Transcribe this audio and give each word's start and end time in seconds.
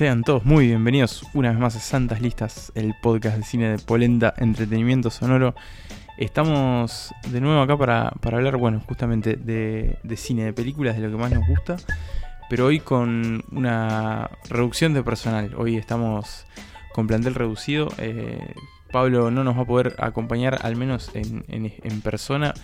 Sean 0.00 0.22
todos 0.24 0.46
muy 0.46 0.66
bienvenidos 0.68 1.24
una 1.34 1.50
vez 1.50 1.58
más 1.58 1.76
a 1.76 1.78
Santas 1.78 2.22
Listas, 2.22 2.72
el 2.74 2.94
podcast 3.02 3.36
de 3.36 3.42
cine 3.42 3.68
de 3.68 3.78
Polenta, 3.78 4.32
entretenimiento 4.38 5.10
sonoro. 5.10 5.54
Estamos 6.16 7.12
de 7.28 7.42
nuevo 7.42 7.60
acá 7.60 7.76
para, 7.76 8.08
para 8.22 8.38
hablar, 8.38 8.56
bueno, 8.56 8.80
justamente 8.88 9.36
de, 9.36 9.98
de 10.02 10.16
cine, 10.16 10.44
de 10.44 10.54
películas, 10.54 10.96
de 10.96 11.02
lo 11.02 11.10
que 11.10 11.22
más 11.22 11.30
nos 11.30 11.46
gusta, 11.46 11.76
pero 12.48 12.64
hoy 12.64 12.80
con 12.80 13.44
una 13.52 14.30
reducción 14.48 14.94
de 14.94 15.02
personal. 15.02 15.52
Hoy 15.58 15.76
estamos 15.76 16.46
con 16.94 17.06
plantel 17.06 17.34
reducido. 17.34 17.90
eh, 17.98 18.54
Pablo 18.90 19.30
no 19.30 19.44
nos 19.44 19.54
va 19.58 19.62
a 19.64 19.66
poder 19.66 19.96
acompañar, 19.98 20.60
al 20.62 20.76
menos 20.76 21.10
en, 21.12 21.44
en- 21.48 21.74
en 21.82 22.00
persona. 22.00 22.54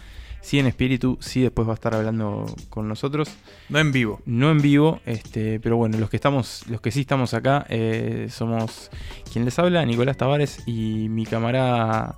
Sí 0.40 0.58
en 0.58 0.66
espíritu, 0.66 1.18
sí 1.20 1.42
después 1.42 1.66
va 1.66 1.72
a 1.72 1.74
estar 1.74 1.94
hablando 1.94 2.46
con 2.70 2.88
nosotros. 2.88 3.28
No 3.68 3.78
en 3.78 3.90
vivo. 3.90 4.20
No 4.26 4.50
en 4.50 4.60
vivo, 4.60 5.00
este, 5.04 5.58
pero 5.58 5.76
bueno, 5.76 5.98
los 5.98 6.08
que 6.08 6.16
estamos, 6.16 6.64
los 6.68 6.80
que 6.80 6.92
sí 6.92 7.00
estamos 7.00 7.34
acá, 7.34 7.66
eh, 7.68 8.28
somos 8.30 8.90
quien 9.32 9.44
les 9.44 9.58
habla, 9.58 9.84
Nicolás 9.84 10.16
Tavares 10.16 10.62
y 10.66 11.08
mi 11.08 11.26
camarada 11.26 12.16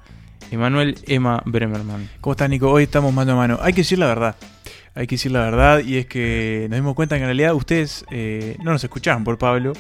Emanuel 0.51 0.97
Emma 1.07 1.43
Bremerman. 1.45 2.09
¿Cómo 2.21 2.33
estás, 2.33 2.51
Nico? 2.51 2.71
Hoy 2.71 2.85
estamos 2.85 3.13
mano 3.13 3.33
a 3.33 3.37
mano. 3.37 3.59
Hay 3.63 3.73
que 3.73 3.81
decir 3.81 3.99
la 3.99 4.07
verdad. 4.07 4.37
Hay 4.95 5.07
que 5.07 5.15
decir 5.15 5.33
la 5.33 5.41
verdad 5.41 5.81
y 5.81 5.97
es 5.97 6.07
que 6.07 6.67
nos 6.71 6.79
dimos 6.79 6.95
cuenta 6.95 7.17
que 7.17 7.23
en 7.23 7.29
realidad 7.29 7.55
ustedes 7.55 8.05
eh, 8.11 8.57
no 8.63 8.73
nos 8.73 8.83
escuchaban 8.83 9.25
por 9.25 9.39
Pablo. 9.39 9.73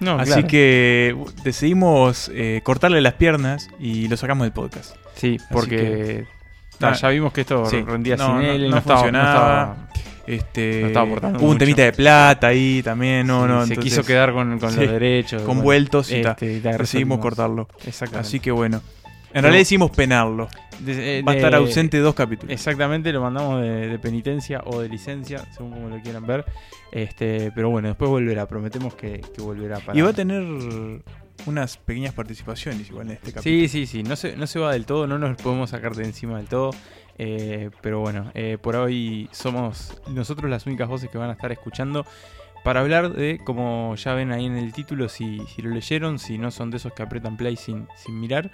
No, 0.00 0.18
así 0.18 0.32
claro. 0.32 0.48
que 0.48 1.14
uh, 1.16 1.26
decidimos 1.44 2.30
eh, 2.34 2.60
cortarle 2.64 3.00
las 3.00 3.14
piernas 3.14 3.68
y 3.78 4.08
lo 4.08 4.16
sacamos 4.16 4.44
del 4.44 4.52
podcast. 4.52 4.96
sí, 5.14 5.38
porque 5.50 6.26
Ah, 6.88 6.92
ya 6.94 7.08
vimos 7.08 7.32
que 7.32 7.42
esto 7.42 7.66
sí. 7.66 7.82
rendía 7.82 8.16
No, 8.16 8.38
sin 8.38 8.46
él, 8.48 8.70
no, 8.70 8.78
estaba, 8.78 8.98
funcionaba. 9.00 9.76
Este, 10.26 10.80
No 10.82 10.86
estaba 10.88 11.06
aportando 11.06 11.38
hubo 11.40 11.50
un 11.50 11.58
temita 11.58 11.82
de 11.82 11.92
plata 11.92 12.46
ahí 12.48 12.80
también. 12.82 13.26
No, 13.26 13.42
sí, 13.42 13.48
no, 13.48 13.66
se 13.66 13.72
entonces 13.74 13.78
quiso 13.84 14.04
quedar 14.04 14.32
con, 14.32 14.58
con 14.58 14.70
sí, 14.70 14.80
los 14.80 14.90
derechos. 14.92 15.42
con 15.42 15.56
bueno, 15.56 15.62
vueltos 15.64 16.10
y 16.12 16.16
este, 16.20 16.52
y 16.52 16.60
Decidimos 16.60 17.18
cortarlo. 17.18 17.68
Así 18.16 18.38
que 18.40 18.50
bueno. 18.52 18.76
En 18.78 18.82
Pero- 19.36 19.42
realidad 19.42 19.60
decidimos 19.62 19.90
penarlo. 19.90 20.48
De- 20.80 21.18
eh, 21.20 21.22
Va 21.22 21.32
a 21.32 21.36
estar 21.36 21.54
ausente 21.54 21.98
dos 21.98 22.14
capítulos. 22.14 22.52
Exactamente, 22.52 23.10
lo 23.12 23.22
mandamos 23.22 23.62
de, 23.62 23.88
de 23.88 23.98
penitencia 23.98 24.60
o 24.66 24.80
de 24.80 24.88
licencia, 24.90 25.42
según 25.56 25.72
como 25.72 25.88
lo 25.88 26.00
quieran 26.02 26.26
ver. 26.26 26.44
Este, 26.92 27.50
pero 27.54 27.70
bueno, 27.70 27.88
después 27.88 28.10
volverá, 28.10 28.46
prometemos 28.46 28.94
que, 28.94 29.20
que 29.34 29.40
volverá 29.42 29.78
para. 29.78 29.98
Y 29.98 30.02
va 30.02 30.10
a 30.10 30.12
tener 30.12 30.42
unas 31.46 31.76
pequeñas 31.76 32.14
participaciones 32.14 32.88
igual 32.88 33.08
en 33.08 33.14
este 33.14 33.32
capítulo. 33.32 33.62
Sí, 33.62 33.68
sí, 33.68 33.86
sí, 33.86 34.02
no 34.02 34.16
se, 34.16 34.36
no 34.36 34.46
se 34.46 34.58
va 34.58 34.72
del 34.72 34.86
todo, 34.86 35.06
no 35.06 35.18
nos 35.18 35.36
podemos 35.36 35.70
sacar 35.70 35.94
de 35.94 36.04
encima 36.04 36.36
del 36.38 36.46
todo. 36.48 36.70
eh, 37.18 37.70
pero 37.82 38.00
bueno, 38.00 38.30
eh, 38.34 38.58
por 38.60 38.74
hoy 38.76 39.28
somos 39.32 40.00
nosotros 40.08 40.50
las 40.50 40.66
únicas 40.66 40.88
voces 40.88 41.10
que 41.10 41.18
van 41.18 41.30
a 41.30 41.34
estar 41.34 41.52
escuchando 41.52 42.06
para 42.64 42.80
hablar 42.80 43.12
de, 43.12 43.40
como 43.44 43.94
ya 43.96 44.14
ven 44.14 44.30
ahí 44.32 44.46
en 44.46 44.56
el 44.56 44.72
título, 44.72 45.08
si, 45.08 45.40
si 45.54 45.62
lo 45.62 45.70
leyeron, 45.70 46.18
si 46.18 46.38
no 46.38 46.50
son 46.50 46.70
de 46.70 46.76
esos 46.78 46.92
que 46.92 47.02
apretan 47.02 47.36
play 47.36 47.56
sin, 47.56 47.88
sin 47.96 48.18
mirar. 48.20 48.50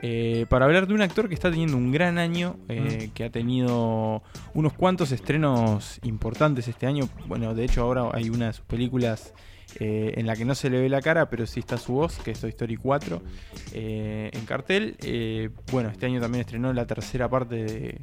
eh, 0.00 0.46
para 0.48 0.64
hablar 0.64 0.86
de 0.86 0.94
un 0.94 1.02
actor 1.02 1.28
que 1.28 1.34
está 1.34 1.50
teniendo 1.50 1.76
un 1.76 1.90
gran 1.90 2.18
año, 2.18 2.56
eh, 2.68 3.10
que 3.14 3.24
ha 3.24 3.30
tenido 3.30 4.22
unos 4.54 4.72
cuantos 4.74 5.10
estrenos 5.12 5.98
importantes 6.04 6.68
este 6.68 6.86
año. 6.86 7.08
Bueno, 7.26 7.52
de 7.54 7.64
hecho 7.64 7.82
ahora 7.82 8.08
hay 8.12 8.30
una 8.30 8.46
de 8.46 8.52
sus 8.52 8.64
películas 8.64 9.34
eh, 9.80 10.14
en 10.16 10.26
la 10.26 10.34
que 10.34 10.44
no 10.44 10.54
se 10.54 10.70
le 10.70 10.80
ve 10.80 10.88
la 10.88 11.00
cara, 11.02 11.28
pero 11.28 11.46
sí 11.46 11.60
está 11.60 11.76
su 11.78 11.92
voz, 11.92 12.16
que 12.18 12.30
es 12.32 12.40
Toy 12.40 12.50
Story 12.50 12.76
4, 12.76 13.22
eh, 13.72 14.30
en 14.32 14.44
cartel. 14.46 14.96
Eh, 15.02 15.50
bueno, 15.70 15.90
este 15.90 16.06
año 16.06 16.20
también 16.20 16.40
estrenó 16.40 16.72
la 16.72 16.86
tercera 16.86 17.28
parte 17.28 17.56
de, 17.56 17.98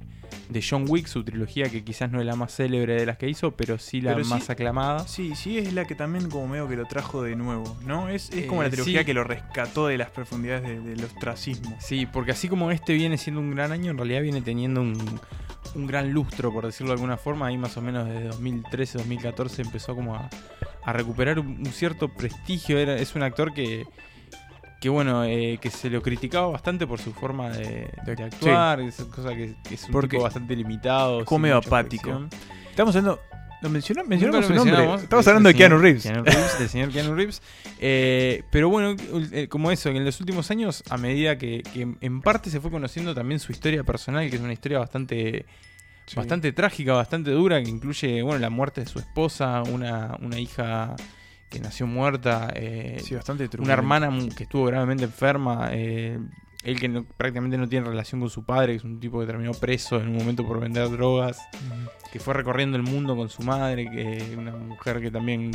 de 0.50 0.66
John 0.68 0.86
Wick, 0.88 1.08
su 1.08 1.24
trilogía, 1.24 1.70
que 1.70 1.84
quizás 1.84 2.12
no 2.12 2.20
es 2.20 2.26
la 2.26 2.36
más 2.36 2.54
célebre 2.56 2.96
de 2.96 3.06
las 3.06 3.18
que 3.18 3.28
hizo, 3.28 3.52
pero 3.52 3.78
sí 3.80 4.00
la 4.02 4.12
Pero 4.14 4.24
sí- 4.24 4.30
más 4.30 4.50
aclamada. 4.50 5.08
Sí, 5.08 5.34
sí, 5.36 5.58
es 5.58 5.74
la 5.74 5.86
que 5.86 5.96
también 5.96 6.30
como 6.30 6.48
medio 6.48 6.68
que 6.68 6.76
lo 6.76 6.86
trajo 6.86 7.24
de 7.24 7.36
nuevo, 7.36 7.78
¿no? 7.86 8.10
Es, 8.10 8.30
es 8.32 8.46
como 8.46 8.62
Eh, 8.62 8.66
la 8.66 8.70
trilogía 8.72 9.00
sí. 9.00 9.06
que 9.06 9.14
lo 9.14 9.24
rescató 9.24 9.88
de 9.88 9.98
las 9.98 10.12
profundidades 10.12 10.64
de- 10.68 10.80
del 10.82 11.04
ostracismo. 11.04 11.76
Sí, 11.80 12.06
porque 12.06 12.32
así 12.32 12.48
como 12.48 12.70
este 12.72 12.94
viene 12.94 13.18
siendo 13.18 13.42
un 13.42 13.52
gran 13.56 13.72
año, 13.72 13.92
en 13.92 13.98
realidad 13.98 14.22
viene 14.22 14.42
teniendo 14.42 14.82
un, 14.82 14.96
un 15.74 15.88
gran 15.88 16.12
lustro, 16.12 16.54
por 16.54 16.66
decirlo 16.66 16.90
de 16.92 16.94
alguna 16.94 17.18
forma. 17.18 17.48
Ahí 17.48 17.58
más 17.58 17.76
o 17.78 17.82
menos 17.82 18.08
desde 18.08 18.30
2013-2014 18.30 19.60
empezó 19.66 19.96
como 19.96 20.16
a, 20.16 20.30
a 20.86 20.94
recuperar 20.94 21.40
un, 21.40 21.66
cierto 21.68 22.10
prestigio. 22.10 22.78
Era, 22.78 22.96
es 22.96 23.16
un 23.16 23.24
actor 23.24 23.54
que, 23.54 23.86
que 24.80 24.90
bueno, 24.90 25.24
eh, 25.26 25.58
que 25.62 25.70
se 25.72 25.90
lo 25.90 26.02
criticaba 26.02 26.48
bastante 26.48 26.86
por 26.88 27.00
su 27.00 27.12
forma 27.12 27.50
de, 27.50 27.90
de 28.06 28.24
actuar, 28.24 28.80
esa 28.82 29.06
cosa 29.06 29.30
que, 29.30 29.56
que 29.68 29.76
es 29.76 29.84
un 29.86 29.92
Porque 29.92 30.16
tipo 30.18 30.24
bastante 30.24 30.56
limitado. 30.56 31.22
es 31.22 31.32
mucha 31.32 31.58
apático. 31.58 32.28
Estamos 32.70 32.96
hablando. 32.96 33.20
¿Lo 33.62 33.70
mencionamos? 33.70 34.10
¿Mencionamos 34.10 34.42
Nunca 34.42 34.48
su 34.48 34.54
nombre? 34.58 34.72
mencionamos, 34.74 35.04
Estamos 35.04 35.28
hablando 35.28 35.50
de 35.50 35.56
Keanu 35.56 35.78
Reeves. 35.80 36.04
Keanu 36.04 36.24
Reeves, 36.24 36.60
del 36.60 36.70
señor 36.70 36.92
Keanu 36.92 37.16
Reeves. 37.16 37.42
Eh, 37.80 38.44
pero 38.52 38.70
bueno, 38.70 38.96
eh, 39.32 39.48
como 39.48 39.72
eso, 39.72 39.90
en 39.90 40.06
los 40.06 40.20
últimos 40.20 40.52
años, 40.52 40.84
a 40.90 40.98
medida 40.98 41.38
que, 41.38 41.64
que 41.74 41.88
en 42.00 42.22
parte 42.22 42.52
se 42.52 42.60
fue 42.60 42.70
conociendo 42.70 43.16
también 43.16 43.40
su 43.40 43.52
historia 43.54 43.84
personal, 43.84 44.30
que 44.30 44.36
es 44.36 44.42
una 44.42 44.54
historia 44.54 44.78
bastante, 44.78 45.46
Sí. 46.06 46.16
bastante 46.18 46.52
trágica, 46.52 46.94
bastante 46.94 47.32
dura, 47.32 47.62
que 47.64 47.70
incluye 47.70 48.22
bueno, 48.22 48.40
la 48.40 48.50
muerte 48.50 48.82
de 48.82 48.88
su 48.88 49.00
esposa, 49.00 49.64
una, 49.64 50.16
una 50.22 50.40
hija 50.40 50.96
que 51.50 51.60
nació 51.60 51.88
muerta, 51.88 52.52
eh, 52.56 53.00
Sí, 53.04 53.16
bastante 53.16 53.50
una 53.60 53.74
hermana 53.74 54.12
que 54.36 54.44
estuvo 54.44 54.66
gravemente 54.66 55.06
enferma, 55.06 55.70
eh, 55.72 56.20
él 56.64 56.80
que 56.80 56.90
no- 56.90 57.04
prácticamente 57.06 57.58
no 57.58 57.68
tiene 57.70 57.88
relación 57.88 58.20
con 58.22 58.30
su 58.30 58.44
padre, 58.44 58.74
que 58.74 58.78
es 58.78 58.84
un 58.84 59.00
tipo 59.00 59.20
que 59.20 59.26
terminó 59.28 59.54
preso 59.54 60.00
en 60.02 60.10
un 60.10 60.18
momento 60.18 60.46
por 60.46 60.60
vender 60.60 60.90
drogas 60.90 61.40
que 62.12 62.20
fue 62.20 62.34
recorriendo 62.34 62.78
el 62.78 62.84
mundo 62.84 63.16
con 63.16 63.30
su 63.30 63.44
madre, 63.44 63.90
que 63.90 64.36
una 64.38 64.52
mujer 64.56 65.00
que 65.02 65.12
también 65.12 65.52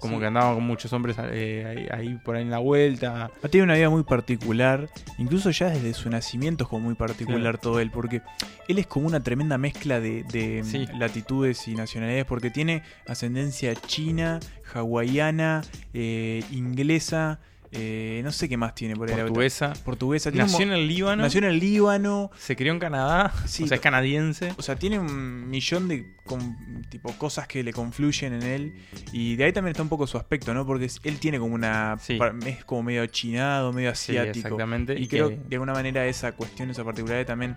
como 0.00 0.14
Sí. 0.16 0.20
que 0.20 0.26
andaba 0.26 0.54
con 0.54 0.64
muchos 0.64 0.92
hombres 0.92 1.16
eh, 1.30 1.86
ahí, 1.92 2.08
ahí 2.08 2.18
por 2.24 2.34
ahí 2.36 2.42
en 2.42 2.50
la 2.50 2.58
vuelta. 2.58 3.30
Ha 3.42 3.48
tenido 3.48 3.64
una 3.64 3.74
vida 3.74 3.90
muy 3.90 4.02
particular, 4.02 4.88
incluso 5.18 5.50
ya 5.50 5.68
desde 5.70 5.92
su 5.94 6.08
nacimiento 6.10 6.64
es 6.64 6.70
como 6.70 6.86
muy 6.86 6.94
particular 6.94 7.58
todo 7.58 7.78
él, 7.80 7.90
porque 7.90 8.22
él 8.68 8.78
es 8.78 8.86
como 8.86 9.06
una 9.06 9.20
tremenda 9.22 9.58
mezcla 9.58 10.00
de, 10.00 10.24
de, 10.24 10.62
Sí. 10.64 10.86
latitudes 10.98 11.68
y 11.68 11.74
nacionalidades, 11.74 12.24
porque 12.24 12.50
tiene 12.50 12.82
ascendencia 13.06 13.74
china, 13.74 14.40
hawaiana, 14.74 15.62
eh, 15.94 16.42
inglesa, 16.50 17.40
eh, 17.72 18.20
no 18.24 18.32
sé 18.32 18.48
qué 18.48 18.56
más 18.56 18.74
tiene 18.74 18.96
por 18.96 19.08
ahí. 19.08 19.16
la 19.16 19.22
Portuguesa. 19.24 19.72
Portuguesa. 19.84 20.30
Tiene 20.32 20.44
Nació 20.46 20.64
en 20.66 20.72
el 20.72 20.88
Líbano. 20.88 21.22
nació 21.22 21.38
en 21.38 21.44
el 21.44 21.58
Líbano. 21.60 22.30
Se 22.38 22.56
crió 22.56 22.72
en 22.72 22.78
Canadá. 22.80 23.32
Sí, 23.46 23.64
o 23.64 23.66
sea, 23.68 23.76
es 23.76 23.80
canadiense. 23.80 24.52
O 24.58 24.62
sea, 24.62 24.76
tiene 24.76 24.98
un 24.98 25.48
millón 25.48 25.86
de 25.88 26.14
con- 26.24 26.82
tipo 26.88 27.12
cosas 27.12 27.46
que 27.46 27.62
le 27.62 27.72
confluyen 27.72 28.32
en 28.34 28.42
él. 28.42 28.74
Y 29.12 29.36
de 29.36 29.44
ahí 29.44 29.52
también 29.52 29.70
está 29.72 29.82
un 29.82 29.88
poco 29.88 30.06
su 30.06 30.16
aspecto, 30.18 30.52
¿no? 30.54 30.66
Porque 30.66 30.90
él 31.04 31.18
tiene 31.18 31.38
como 31.38 31.54
una. 31.54 31.96
Sí. 32.00 32.18
Es 32.46 32.64
como 32.64 32.82
medio 32.82 33.06
chinado, 33.06 33.72
medio 33.72 33.94
Sí, 33.94 34.16
asiático. 34.16 34.48
exactamente. 34.48 34.98
y 34.98 35.06
creo 35.06 35.28
que- 35.28 35.36
que 35.36 35.42
de 35.48 35.56
alguna 35.56 35.72
manera 35.72 36.06
esa 36.06 36.32
cuestión, 36.32 36.70
esa 36.70 36.82
particularidad 36.84 37.26
también, 37.26 37.56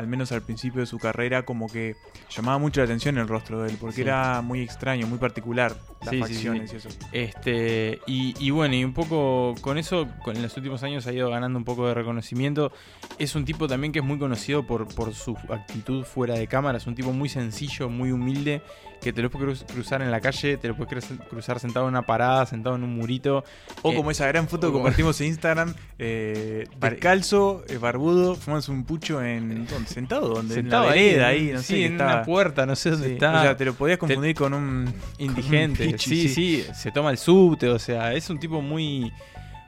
al 0.00 0.06
menos 0.06 0.32
al 0.32 0.40
principio 0.40 0.80
de 0.80 0.86
su 0.86 0.98
carrera, 0.98 1.44
como 1.44 1.68
que 1.68 1.94
llamaba 2.30 2.56
mucho 2.56 2.80
la 2.80 2.86
atención 2.86 3.18
el 3.18 3.28
rostro 3.28 3.60
de 3.62 3.70
él. 3.70 3.76
Porque 3.78 3.96
Sí. 3.96 4.00
era 4.00 4.40
muy 4.40 4.62
extraño, 4.62 5.06
muy 5.06 5.18
particular 5.18 5.76
las 6.00 6.10
Sí, 6.10 6.18
facciones 6.20 6.70
sí. 6.70 6.76
y 6.76 6.78
eso. 6.78 6.88
Este, 7.12 8.00
y, 8.06 8.34
y 8.38 8.50
bueno, 8.50 8.74
y 8.74 8.82
un 8.82 8.94
poco 8.94 9.54
con 9.60 9.76
eso, 9.76 10.08
con, 10.24 10.36
en 10.36 10.42
los 10.42 10.56
últimos 10.56 10.82
años 10.82 11.06
ha 11.06 11.12
ido 11.12 11.28
ganando 11.28 11.58
un 11.58 11.64
poco 11.64 11.86
de 11.86 11.92
reconocimiento. 11.94 12.72
Es 13.18 13.34
un 13.34 13.44
tipo 13.44 13.68
también 13.68 13.92
que 13.92 13.98
es 13.98 14.04
muy 14.04 14.18
conocido 14.18 14.66
por, 14.66 14.88
por 14.94 15.12
su 15.14 15.36
actitud 15.50 16.04
fuera 16.04 16.34
de 16.34 16.46
cámara. 16.46 16.78
Es 16.78 16.86
un 16.86 16.94
tipo 16.94 17.12
muy 17.12 17.28
sencillo, 17.28 17.90
muy 17.90 18.10
humilde, 18.10 18.62
que 19.00 19.12
te 19.12 19.22
lo 19.22 19.30
puedes 19.30 19.64
cruzar 19.64 20.02
en 20.02 20.10
la 20.10 20.20
calle, 20.20 20.56
te 20.58 20.68
lo 20.68 20.76
puedes 20.76 21.10
cru- 21.10 21.18
cruzar 21.28 21.58
sentado 21.58 21.86
en 21.86 21.90
una 21.94 22.02
parada, 22.02 22.44
sentado 22.46 22.76
en 22.76 22.84
un 22.84 22.94
murito. 22.96 23.44
O 23.82 23.92
Eh, 23.92 23.96
como 23.96 24.10
esa 24.10 24.26
gran 24.26 24.46
foto 24.48 24.66
que 24.68 24.72
compartimos 24.74 25.20
en 25.20 25.28
Instagram, 25.28 25.74
eh, 25.98 26.66
descalzo, 26.78 27.64
eh, 27.68 27.78
barbudo, 27.78 28.34
fumándose 28.34 28.70
un 28.72 28.84
pucho 28.84 29.22
en. 29.22 29.66
¿dónde? 29.66 29.88
¿Sentado? 29.88 30.28
¿Dónde? 30.28 30.54
Sentado 30.54 30.84
en 30.84 30.88
la 30.88 30.94
ahí, 30.94 31.04
vereda, 31.06 31.32
en- 31.32 31.38
ahí, 31.48 31.52
no 31.54 31.58
sí, 31.60 31.66
sé. 31.74 31.84
en 31.86 31.92
estaba- 31.92 32.14
una 32.16 32.22
puerta, 32.24 32.66
no 32.66 32.76
sé 32.76 32.90
dónde 32.90 33.06
Sí, 33.08 33.12
está. 33.14 33.38
O 33.38 33.42
sea, 33.42 33.56
te 33.56 33.64
lo 33.64 33.74
podías 33.74 33.98
confundir 33.98 34.34
con 34.34 34.52
un. 34.54 34.92
indigente. 35.18 35.78
con 35.78 35.86
un 35.86 35.92
pichi, 35.92 36.28
sí, 36.28 36.28
sí, 36.28 36.64
se 36.74 36.90
toma 36.92 37.10
el 37.10 37.18
subte, 37.18 37.68
o 37.68 37.78
sea, 37.78 38.12
es 38.14 38.28
un 38.30 38.38
tipo 38.38 38.60
muy 38.60 39.12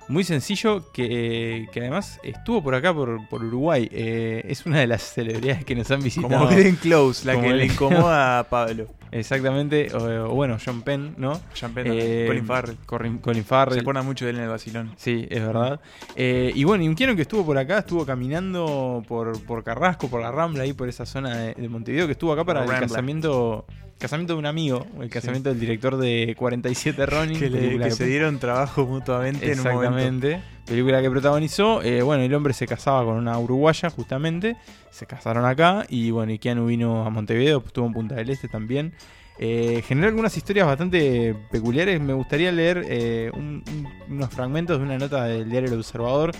muy 0.08 0.24
sencillo 0.24 0.90
que, 0.92 1.68
que 1.72 1.80
además 1.80 2.20
estuvo 2.22 2.62
por 2.62 2.74
acá, 2.74 2.92
por, 2.92 3.28
por 3.28 3.44
Uruguay. 3.44 3.88
Eh, 3.92 4.44
es 4.48 4.66
una 4.66 4.80
de 4.80 4.86
las 4.86 5.02
celebridades 5.02 5.64
que 5.64 5.74
nos 5.74 5.90
han 5.90 6.02
visitado. 6.02 6.32
Como 6.32 6.46
Glenn 6.48 6.76
Close, 6.76 7.26
la 7.26 7.34
Como 7.34 7.46
que 7.48 7.54
le 7.54 7.66
incomoda 7.66 8.38
a 8.40 8.44
Pablo. 8.44 8.86
Exactamente, 9.10 9.94
o, 9.94 10.30
o 10.30 10.34
bueno, 10.34 10.56
John 10.64 10.80
Penn, 10.80 11.14
¿no? 11.18 11.38
Sean 11.52 11.74
Penn, 11.74 11.86
Eh, 11.90 12.24
Colin 12.26 12.46
Farrell. 12.46 12.76
Colin, 12.86 13.18
Colin 13.18 13.42
Se 13.42 13.48
Farrell. 13.48 13.80
acuerda 13.80 14.02
mucho 14.02 14.24
de 14.24 14.30
él 14.30 14.38
en 14.38 14.44
el 14.44 14.48
vacilón. 14.48 14.94
Sí, 14.96 15.26
es 15.28 15.44
verdad. 15.46 15.80
Eh, 16.16 16.50
y 16.54 16.64
bueno, 16.64 16.82
y 16.82 16.88
un 16.88 16.94
que 16.94 17.20
estuvo 17.20 17.44
por 17.44 17.58
acá, 17.58 17.80
estuvo 17.80 18.06
caminando 18.06 19.02
por, 19.06 19.38
por 19.44 19.62
Carrasco, 19.64 20.08
por 20.08 20.22
la 20.22 20.30
Rambla, 20.32 20.62
ahí 20.62 20.72
por 20.72 20.88
esa 20.88 21.04
zona 21.04 21.36
de, 21.36 21.54
de 21.54 21.68
Montevideo, 21.68 22.06
que 22.06 22.12
estuvo 22.12 22.32
acá 22.32 22.44
para 22.44 22.64
el 22.64 22.70
casamiento 22.70 23.66
casamiento 24.02 24.34
de 24.34 24.38
un 24.40 24.46
amigo, 24.46 24.86
el 25.00 25.08
casamiento 25.08 25.48
del 25.48 25.58
director 25.60 25.96
de 25.96 26.34
47 26.36 27.06
Ronin. 27.06 27.38
Que, 27.38 27.48
le- 27.48 27.78
que 27.78 27.90
se 27.90 28.04
dieron 28.06 28.38
trabajo 28.38 28.84
mutuamente 28.86 29.50
en 29.52 29.58
un 29.60 29.64
momento. 29.64 29.96
Exactamente. 29.98 30.42
Película 30.66 31.00
que 31.00 31.10
protagonizó. 31.10 31.82
Eh, 31.82 32.02
bueno, 32.02 32.22
el 32.22 32.34
hombre 32.34 32.52
se 32.52 32.66
casaba 32.66 33.04
con 33.04 33.14
una 33.16 33.38
uruguaya, 33.38 33.88
justamente. 33.90 34.56
Se 34.90 35.06
casaron 35.06 35.44
acá. 35.46 35.86
Y 35.88 36.10
bueno, 36.10 36.32
y 36.32 36.38
Keanu 36.38 36.66
vino 36.66 37.04
a 37.06 37.10
Montevideo, 37.10 37.62
estuvo 37.66 37.86
en 37.86 37.92
Punta 37.92 38.14
del 38.16 38.28
Este 38.30 38.48
también. 38.48 38.92
Eh, 39.38 39.82
generó 39.86 40.08
algunas 40.08 40.36
historias 40.36 40.66
bastante 40.66 41.34
peculiares. 41.50 42.00
Me 42.00 42.12
gustaría 42.12 42.52
leer 42.52 42.84
eh, 42.88 43.30
un- 43.34 43.64
un- 43.66 44.14
unos 44.16 44.30
fragmentos 44.30 44.78
de 44.78 44.84
una 44.84 44.98
nota 44.98 45.24
del 45.24 45.48
diario 45.50 45.70
El 45.72 45.78
Observador, 45.78 46.32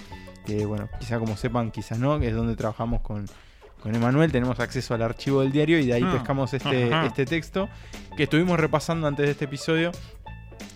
que 0.45 0.67
bueno, 0.67 0.89
quizá 1.01 1.19
como 1.19 1.37
sepan, 1.37 1.71
quizás 1.71 1.99
no, 1.99 2.21
que 2.21 2.29
es 2.29 2.35
donde 2.35 2.55
trabajamos 2.55 3.01
con, 3.01 3.27
con 3.83 3.95
Emanuel, 3.95 4.31
tenemos 4.31 4.61
acceso 4.61 4.95
al 4.95 5.03
archivo 5.03 5.41
del 5.43 5.51
diario 5.53 5.79
y 5.79 5.87
de 5.87 5.95
ahí 5.95 6.03
Ah, 6.05 6.13
pescamos 6.13 6.55
este, 6.55 6.93
ajá. 6.93 7.07
este 7.07 7.27
texto 7.27 7.69
que 8.17 8.25
estuvimos 8.25 8.59
repasando 8.61 9.07
antes 9.09 9.27
de 9.27 9.33
este 9.33 9.47
episodio 9.47 9.91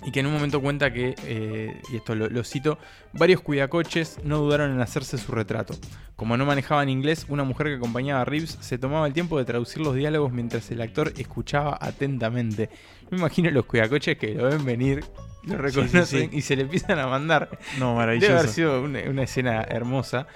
y 0.05 0.11
que 0.11 0.21
en 0.21 0.27
un 0.27 0.33
momento 0.35 0.61
cuenta 0.61 0.93
que, 0.93 1.15
eh, 1.25 1.81
y 1.93 1.97
esto 1.97 2.15
lo, 2.15 2.29
lo 2.29 2.45
cito, 2.45 2.79
varios 3.13 3.41
cuidacoches 3.41 4.19
no 4.25 4.39
dudaron 4.39 4.73
en 4.73 4.81
hacerse 4.81 5.19
su 5.19 5.33
retrato. 5.33 5.75
Como 6.17 6.37
no 6.37 6.47
manejaban 6.47 6.89
inglés, 6.89 7.27
una 7.29 7.45
mujer 7.45 7.67
que 7.69 7.75
acompañaba 7.75 8.23
a 8.23 8.25
Reeves 8.25 8.57
se 8.61 8.79
tomaba 8.79 9.07
el 9.07 9.13
tiempo 9.13 9.39
de 9.39 9.45
traducir 9.45 9.83
los 9.83 9.95
diálogos 9.95 10.33
mientras 10.33 10.71
el 10.71 10.81
actor 10.81 11.13
escuchaba 11.17 11.77
atentamente. 11.81 12.71
Me 13.11 13.19
imagino 13.19 13.51
los 13.51 13.67
cuidacoches 13.67 14.17
que 14.17 14.35
lo 14.35 14.45
ven 14.45 14.65
venir, 14.65 15.05
lo 15.45 15.59
reconocen 15.59 16.31
sí. 16.31 16.37
y 16.37 16.41
se 16.43 16.57
le 16.57 16.63
empiezan 16.63 16.99
a 16.99 17.07
mandar. 17.09 17.51
No, 17.79 17.99
Debe 17.99 18.03
haber 18.03 18.19
maravilloso. 18.21 18.49
sido 18.49 18.83
una, 18.83 19.01
una 19.09 19.23
escena 19.25 19.63
hermosa. 19.63 20.27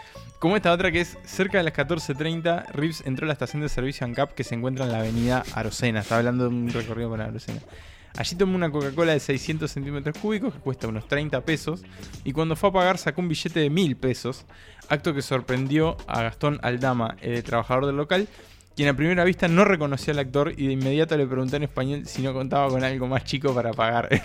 Como 0.40 0.56
esta 0.56 0.72
otra 0.72 0.90
que 0.90 1.02
es 1.02 1.19
cerca 1.22 1.58
de 1.58 1.64
las 1.64 1.75
14.30, 1.75 2.69
Reeves 2.72 3.02
entró 3.04 3.26
a 3.26 3.28
la 3.28 3.34
estación 3.34 3.60
de 3.60 3.69
servicio 3.69 4.06
ANCAP 4.06 4.32
que 4.32 4.42
se 4.42 4.54
encuentra 4.54 4.87
en 4.87 4.92
la 4.92 5.00
avenida 5.00 5.44
Arocena. 5.52 6.00
Está 6.00 6.16
hablando 6.16 6.44
de 6.44 6.48
un 6.48 6.70
recorrido 6.70 7.10
con 7.10 7.20
Arocena. 7.20 7.60
Allí 8.16 8.37
tomó 8.37 8.56
una 8.56 8.70
Coca-Cola 8.70 9.12
de 9.12 9.20
600 9.20 9.70
centímetros 9.70 10.16
cúbicos 10.16 10.54
que 10.54 10.60
cuesta 10.60 10.88
unos 10.88 11.06
30 11.08 11.42
pesos. 11.42 11.82
Y 12.25 12.32
cuando 12.32 12.56
fue 12.56 12.70
a 12.70 12.72
pagar 12.72 12.96
sacó 12.96 13.20
un 13.20 13.28
billete 13.28 13.60
de 13.60 13.69
1000 13.69 13.96
pesos. 13.96 14.46
Acto 14.88 15.12
que 15.12 15.20
sorprendió 15.20 15.98
a 16.06 16.22
Gastón 16.22 16.58
Aldama, 16.62 17.16
el 17.20 17.42
trabajador 17.44 17.84
del 17.84 17.98
local, 17.98 18.26
quien 18.76 18.88
a 18.88 18.94
primera 18.96 19.25
vista 19.25 19.46
no 19.49 19.64
reconoció 19.64 20.12
al 20.12 20.19
actor 20.20 20.52
y 20.56 20.67
de 20.69 20.72
inmediato 20.72 21.17
le 21.17 21.26
preguntó 21.26 21.56
en 21.56 21.64
español 21.64 22.06
si 22.06 22.22
no 22.22 22.32
contaba 22.32 22.69
con 22.69 22.82
algo 22.82 23.06
más 23.08 23.25
chico 23.25 23.55
para 23.55 23.72
pagar. 23.72 24.08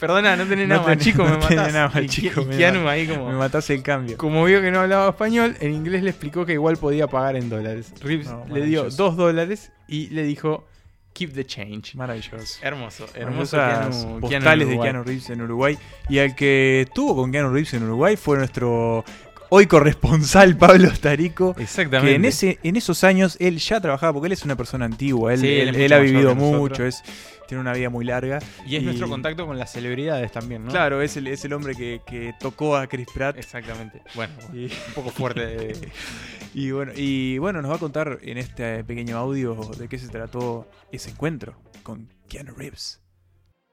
Perdona, 0.00 0.34
no 0.36 0.46
tenés 0.46 0.66
No 0.66 0.76
nada 0.76 0.88
más 0.88 0.98
chico, 0.98 1.24
me 1.24 1.30
no 1.30 1.38
matás. 1.38 1.72
nada 1.72 1.88
más 1.92 2.02
Y 2.04 2.08
chico, 2.08 2.44
me 2.44 2.56
Keanu 2.56 2.80
matás. 2.80 2.92
ahí 2.92 3.06
como... 3.06 3.28
Me 3.28 3.34
mataste 3.34 3.74
el 3.74 3.82
cambio. 3.82 4.16
Como 4.16 4.44
vio 4.44 4.60
que 4.62 4.70
no 4.70 4.80
hablaba 4.80 5.10
español, 5.10 5.56
en 5.60 5.72
inglés 5.74 6.02
le 6.02 6.10
explicó 6.10 6.46
que 6.46 6.54
igual 6.54 6.76
podía 6.78 7.06
pagar 7.06 7.36
en 7.36 7.50
dólares. 7.50 7.92
Reeves 8.00 8.28
No, 8.28 8.46
le 8.48 8.64
dio 8.64 8.88
dos 8.90 9.16
dólares 9.16 9.72
y 9.88 10.08
le 10.08 10.22
dijo, 10.22 10.66
keep 11.12 11.34
the 11.34 11.44
change. 11.44 11.94
Maravilloso. 11.96 12.58
Hermoso, 12.62 13.06
hermoso 13.14 13.58
Keanu- 13.58 13.90
Keanu 13.90 14.20
postales 14.20 14.68
de 14.68 14.74
Uruguay. 14.74 14.88
Keanu 14.90 15.04
Reeves 15.04 15.30
en 15.30 15.42
Uruguay. 15.42 15.78
Y 16.08 16.18
al 16.18 16.34
que 16.34 16.80
estuvo 16.82 17.14
con 17.14 17.30
Keanu 17.30 17.50
Reeves 17.52 17.74
en 17.74 17.82
Uruguay 17.82 18.16
fue 18.16 18.38
nuestro 18.38 19.04
hoy 19.50 19.66
corresponsal 19.66 20.56
Pablo 20.56 20.88
Starico. 20.90 21.54
Exactamente. 21.58 22.10
Que 22.10 22.16
en, 22.16 22.24
ese, 22.24 22.58
en 22.62 22.76
esos 22.76 23.04
años 23.04 23.36
él 23.40 23.58
ya 23.58 23.80
trabajaba, 23.80 24.12
porque 24.14 24.26
él 24.26 24.32
es 24.32 24.44
una 24.44 24.56
persona 24.56 24.84
antigua, 24.86 25.34
él, 25.34 25.40
Sí, 25.40 25.46
él 25.48 25.68
él- 25.68 25.74
es 25.76 25.76
él 25.76 25.82
mucho 25.82 25.94
ha 25.94 25.98
vivido 26.00 26.34
mucho, 26.34 26.84
es, 26.86 27.02
tiene 27.48 27.60
una 27.60 27.72
vida 27.72 27.90
muy 27.90 28.04
larga. 28.04 28.38
Y 28.66 28.76
es 28.76 28.82
y- 28.82 28.84
nuestro 28.86 29.08
contacto 29.08 29.46
con 29.46 29.58
las 29.58 29.72
celebridades 29.72 30.30
también, 30.32 30.64
¿no? 30.64 30.70
Claro, 30.70 31.02
es 31.02 31.16
el, 31.16 31.26
es 31.26 31.44
el 31.44 31.52
hombre 31.52 31.74
que, 31.74 32.00
que 32.06 32.32
tocó 32.38 32.76
a 32.76 32.86
Chris 32.86 33.08
Pratt. 33.12 33.36
Exactamente. 33.36 34.02
Bueno, 34.14 34.32
Y, 34.52 34.64
un 34.66 34.94
poco 34.94 35.10
fuerte. 35.10 35.40
de- 35.46 35.88
y 36.54 36.70
bueno, 36.70 36.92
y 36.96 37.38
bueno, 37.38 37.60
nos 37.62 37.70
va 37.70 37.76
a 37.76 37.80
contar 37.80 38.18
en 38.22 38.38
este 38.38 38.84
pequeño 38.84 39.16
audio 39.18 39.54
de 39.78 39.88
qué 39.88 39.98
se 39.98 40.08
trató 40.08 40.68
ese 40.92 41.10
encuentro 41.10 41.56
con 41.82 42.08
Keanu 42.28 42.54
Reeves. 42.54 43.00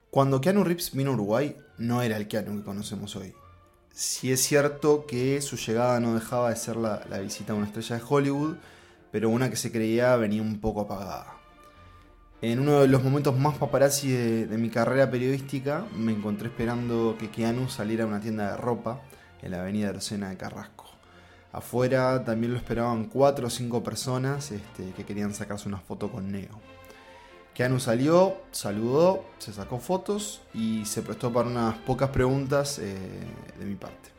Cuando 0.09 0.41
Keanu 0.41 0.63
Reeves 0.63 0.91
vino 0.93 1.11
a 1.11 1.13
Uruguay, 1.13 1.55
no 1.77 2.01
era 2.01 2.17
el 2.17 2.27
Keanu 2.27 2.57
que 2.57 2.63
conocemos 2.63 3.15
hoy. 3.15 3.33
Sí 3.99 4.31
es 4.31 4.43
cierto 4.43 5.07
que 5.07 5.41
su 5.41 5.55
llegada 5.55 5.99
no 5.99 6.13
dejaba 6.13 6.51
de 6.51 6.55
ser 6.55 6.75
la, 6.75 6.99
visita 7.19 7.53
a 7.53 7.55
una 7.55 7.65
estrella 7.65 7.95
de 7.95 8.03
Hollywood, 8.07 8.57
pero 9.11 9.31
una 9.31 9.49
que 9.49 9.55
se 9.55 9.71
creía 9.71 10.15
venía 10.17 10.43
un 10.43 10.59
poco 10.59 10.81
apagada. 10.81 11.33
En 12.43 12.59
uno 12.59 12.81
de 12.81 12.87
los 12.89 13.03
momentos 13.03 13.35
más 13.39 13.57
paparazzi 13.57 14.11
de, 14.11 14.57
mi 14.59 14.69
carrera 14.69 15.09
periodística, 15.09 15.83
me 15.95 16.11
encontré 16.11 16.49
esperando 16.49 17.15
que 17.17 17.31
Keanu 17.31 17.69
saliera 17.69 18.03
a 18.03 18.07
una 18.07 18.19
tienda 18.19 18.51
de 18.51 18.57
ropa 18.57 19.01
en 19.41 19.49
la 19.49 19.61
avenida 19.61 19.89
Arocena 19.89 20.29
de 20.29 20.37
Carrasco. 20.37 20.85
Afuera 21.51 22.23
también 22.23 22.51
lo 22.51 22.59
esperaban 22.59 23.05
cuatro 23.05 23.47
o 23.47 23.49
cinco 23.49 23.81
personas 23.81 24.51
este, 24.51 24.91
que 24.91 25.05
querían 25.05 25.33
sacarse 25.33 25.67
una 25.67 25.79
foto 25.79 26.11
con 26.11 26.31
Neo. 26.31 26.61
Keanu 27.57 27.79
salió, 27.79 28.37
saludó, 28.51 29.25
se 29.39 29.51
sacó 29.51 29.79
fotos 29.79 30.43
y 30.53 30.85
se 30.85 31.01
prestó 31.01 31.33
para 31.33 31.49
unas 31.49 31.73
pocas 31.77 32.11
preguntas 32.11 32.77
eh, 32.77 32.95
de 33.57 33.65
mi 33.65 33.73
parte. 33.73 34.11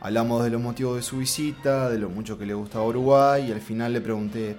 Hablamos 0.00 0.44
de 0.44 0.50
los 0.50 0.62
motivos 0.62 0.94
de 0.94 1.02
su 1.02 1.18
visita, 1.18 1.90
de 1.90 1.98
lo 1.98 2.10
mucho 2.10 2.38
que 2.38 2.46
le 2.46 2.54
gustaba 2.54 2.84
Uruguay 2.84 3.48
y 3.48 3.50
al 3.50 3.60
final 3.60 3.92
le 3.92 4.00
pregunté, 4.00 4.56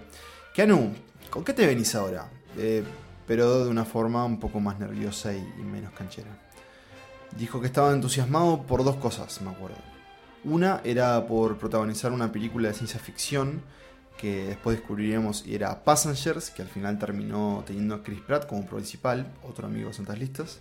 Keanu, 0.53 0.93
¿con 1.29 1.45
qué 1.45 1.53
te 1.53 1.65
venís 1.65 1.95
ahora? 1.95 2.29
Eh, 2.57 2.83
pero 3.25 3.63
de 3.63 3.69
una 3.69 3.85
forma 3.85 4.25
un 4.25 4.41
poco 4.41 4.59
más 4.59 4.77
nerviosa 4.77 5.31
y, 5.31 5.37
y 5.37 5.63
menos 5.63 5.93
canchera. 5.93 6.37
Dijo 7.37 7.61
que 7.61 7.67
estaba 7.67 7.93
entusiasmado 7.93 8.63
por 8.63 8.83
dos 8.83 8.97
cosas, 8.97 9.39
me 9.39 9.51
acuerdo. 9.51 9.77
Una 10.43 10.81
era 10.83 11.25
por 11.25 11.57
protagonizar 11.57 12.11
una 12.11 12.29
película 12.29 12.67
de 12.67 12.73
ciencia 12.73 12.99
ficción 12.99 13.61
que 14.17 14.47
después 14.47 14.77
descubriríamos 14.77 15.43
era 15.47 15.83
Passengers, 15.83 16.49
que 16.49 16.61
al 16.61 16.67
final 16.67 16.97
terminó 16.97 17.63
teniendo 17.65 17.95
a 17.95 18.03
Chris 18.03 18.21
Pratt 18.21 18.47
como 18.47 18.65
principal, 18.65 19.27
otro 19.43 19.67
amigo 19.67 19.89
de 19.89 19.93
Santas 19.93 20.19
Listas, 20.19 20.59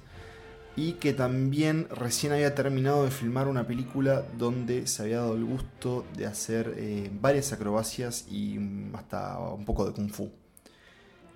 y 0.76 0.94
que 0.94 1.12
también 1.12 1.86
recién 1.90 2.32
había 2.32 2.54
terminado 2.54 3.04
de 3.04 3.10
filmar 3.10 3.46
una 3.46 3.66
película 3.66 4.24
donde 4.36 4.86
se 4.86 5.02
había 5.02 5.18
dado 5.18 5.36
el 5.36 5.44
gusto 5.44 6.04
de 6.16 6.26
hacer 6.26 6.74
eh, 6.76 7.10
varias 7.20 7.52
acrobacias 7.52 8.26
y 8.28 8.58
hasta 8.94 9.38
un 9.38 9.64
poco 9.64 9.86
de 9.86 9.92
kung 9.92 10.10
fu. 10.10 10.32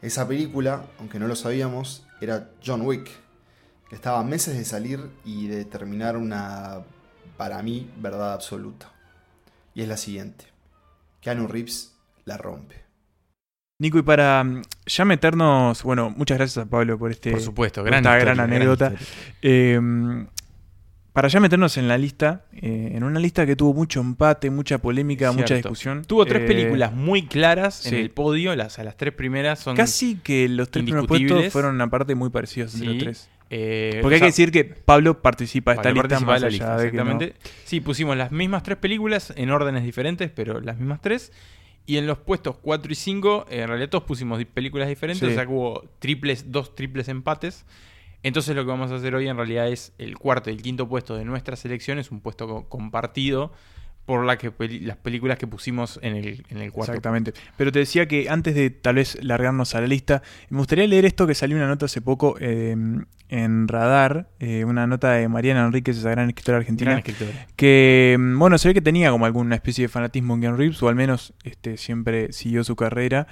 Esa 0.02 0.26
película, 0.26 0.86
aunque 0.98 1.18
no 1.18 1.28
lo 1.28 1.36
sabíamos, 1.36 2.04
era 2.20 2.50
John 2.64 2.82
Wick, 2.82 3.10
que 3.88 3.94
estaba 3.94 4.22
meses 4.24 4.56
de 4.56 4.64
salir 4.64 5.08
y 5.24 5.46
de 5.46 5.64
terminar 5.64 6.16
una, 6.16 6.82
para 7.36 7.62
mí, 7.62 7.90
verdad 7.96 8.32
absoluta. 8.32 8.92
Y 9.74 9.82
es 9.82 9.88
la 9.88 9.96
siguiente. 9.96 10.46
Keanu 11.20 11.46
Reeves 11.46 11.97
la 12.28 12.36
rompe. 12.36 12.76
Nico, 13.80 13.98
y 13.98 14.02
para 14.02 14.42
mm, 14.44 14.62
ya 14.86 15.04
meternos, 15.04 15.82
bueno, 15.82 16.10
muchas 16.10 16.38
gracias 16.38 16.66
a 16.66 16.68
Pablo 16.70 16.98
por 16.98 17.10
este 17.10 17.30
Por 17.32 17.40
supuesto, 17.40 17.82
gran, 17.84 18.04
esta 18.04 18.16
historia, 18.18 18.34
gran 18.34 18.52
anécdota. 18.52 18.92
Eh, 19.42 19.80
para 21.12 21.26
ya 21.28 21.40
meternos 21.40 21.76
en 21.78 21.88
la 21.88 21.98
lista, 21.98 22.44
eh, 22.52 22.92
en 22.94 23.02
una 23.02 23.18
lista 23.18 23.44
que 23.44 23.56
tuvo 23.56 23.74
mucho 23.74 24.00
empate, 24.00 24.50
mucha 24.50 24.78
polémica, 24.78 25.32
mucha 25.32 25.54
discusión. 25.56 26.04
Tuvo 26.04 26.24
tres 26.26 26.42
Eh, 26.42 26.46
películas 26.46 26.92
muy 26.92 27.26
claras 27.26 27.86
en 27.86 27.94
el 27.96 28.10
podio. 28.10 28.54
Las, 28.54 28.78
a 28.78 28.84
las 28.84 28.96
tres 28.96 29.14
primeras 29.14 29.58
son. 29.58 29.74
Casi 29.76 30.16
que 30.16 30.48
los 30.48 30.70
tres 30.70 30.84
primeros 30.84 31.08
puestos 31.08 31.48
fueron 31.52 31.74
una 31.74 31.88
parte 31.90 32.14
muy 32.14 32.30
parecidos 32.30 32.74
entre 32.74 32.86
Sí. 32.88 32.94
los 32.94 33.02
tres. 33.02 33.30
eh, 33.50 33.98
Porque 34.02 34.16
hay 34.16 34.18
sea, 34.20 34.26
que 34.26 34.30
decir 34.32 34.52
que 34.52 34.64
Pablo 34.64 35.20
participa 35.22 35.72
de 35.72 35.76
esta 35.76 35.88
Pablo 35.88 36.02
lista 36.02 36.08
participa 36.20 36.32
más 36.32 36.40
de 36.40 36.40
la 36.40 36.46
allá 36.46 36.52
lista, 36.52 36.76
de 36.84 36.90
que 36.90 36.96
no- 36.98 37.02
exactamente. 37.02 37.36
Sí, 37.64 37.80
pusimos 37.80 38.16
las 38.16 38.30
mismas 38.30 38.62
tres 38.62 38.76
películas 38.78 39.32
en 39.36 39.50
órdenes 39.50 39.82
diferentes, 39.84 40.30
pero 40.30 40.60
las 40.60 40.78
mismas 40.78 41.00
tres. 41.00 41.32
Y 41.88 41.96
en 41.96 42.06
los 42.06 42.18
puestos 42.18 42.56
4 42.60 42.92
y 42.92 42.94
5, 42.94 43.46
en 43.48 43.66
realidad 43.66 43.88
todos 43.88 44.04
pusimos 44.04 44.44
películas 44.44 44.88
diferentes, 44.88 45.26
Sí. 45.26 45.32
o 45.32 45.34
sea 45.34 45.46
que 45.46 45.50
hubo 45.52 45.82
triples, 45.98 46.52
dos 46.52 46.74
triples 46.74 47.08
empates. 47.08 47.64
Entonces 48.22 48.54
lo 48.54 48.62
que 48.62 48.68
vamos 48.70 48.92
a 48.92 48.96
hacer 48.96 49.14
hoy 49.14 49.26
en 49.26 49.36
realidad 49.36 49.68
es 49.68 49.92
el 49.96 50.18
cuarto 50.18 50.50
y 50.50 50.52
el 50.52 50.60
quinto 50.60 50.86
puesto 50.86 51.16
de 51.16 51.24
nuestra 51.24 51.56
selección, 51.56 51.98
es 51.98 52.10
un 52.10 52.20
puesto 52.20 52.46
co- 52.46 52.68
compartido 52.68 53.52
por 54.08 54.24
la 54.24 54.38
que 54.38 54.50
peli- 54.50 54.80
las 54.80 54.96
películas 54.96 55.36
que 55.36 55.46
pusimos 55.46 56.00
en 56.02 56.16
el, 56.16 56.42
en 56.48 56.58
el 56.62 56.72
cuarto. 56.72 56.92
Exactamente. 56.92 57.34
Pero 57.58 57.70
te 57.70 57.80
decía 57.80 58.08
que 58.08 58.30
antes 58.30 58.54
de 58.54 58.70
tal 58.70 58.94
vez 58.94 59.22
largarnos 59.22 59.74
a 59.74 59.82
la 59.82 59.86
lista, 59.86 60.22
me 60.48 60.56
gustaría 60.56 60.86
leer 60.86 61.04
esto 61.04 61.26
que 61.26 61.34
salió 61.34 61.58
una 61.58 61.68
nota 61.68 61.84
hace 61.84 62.00
poco 62.00 62.36
eh, 62.40 62.74
en 63.28 63.68
Radar, 63.68 64.30
eh, 64.40 64.64
una 64.64 64.86
nota 64.86 65.12
de 65.12 65.28
Mariana 65.28 65.66
Enríquez, 65.66 65.98
esa 65.98 66.08
gran 66.10 66.28
escritora 66.30 66.56
argentina, 66.56 66.92
Gran 66.92 67.00
escritora. 67.06 67.46
que 67.54 68.16
mm, 68.18 68.38
bueno, 68.38 68.56
se 68.56 68.68
ve 68.68 68.72
que 68.74 68.80
tenía 68.80 69.10
como 69.10 69.26
alguna 69.26 69.54
especie 69.56 69.82
de 69.84 69.88
fanatismo 69.88 70.32
en 70.36 70.40
Keanu 70.40 70.56
Reeves, 70.56 70.82
o 70.82 70.88
al 70.88 70.94
menos 70.94 71.34
este, 71.44 71.76
siempre 71.76 72.32
siguió 72.32 72.64
su 72.64 72.76
carrera. 72.76 73.26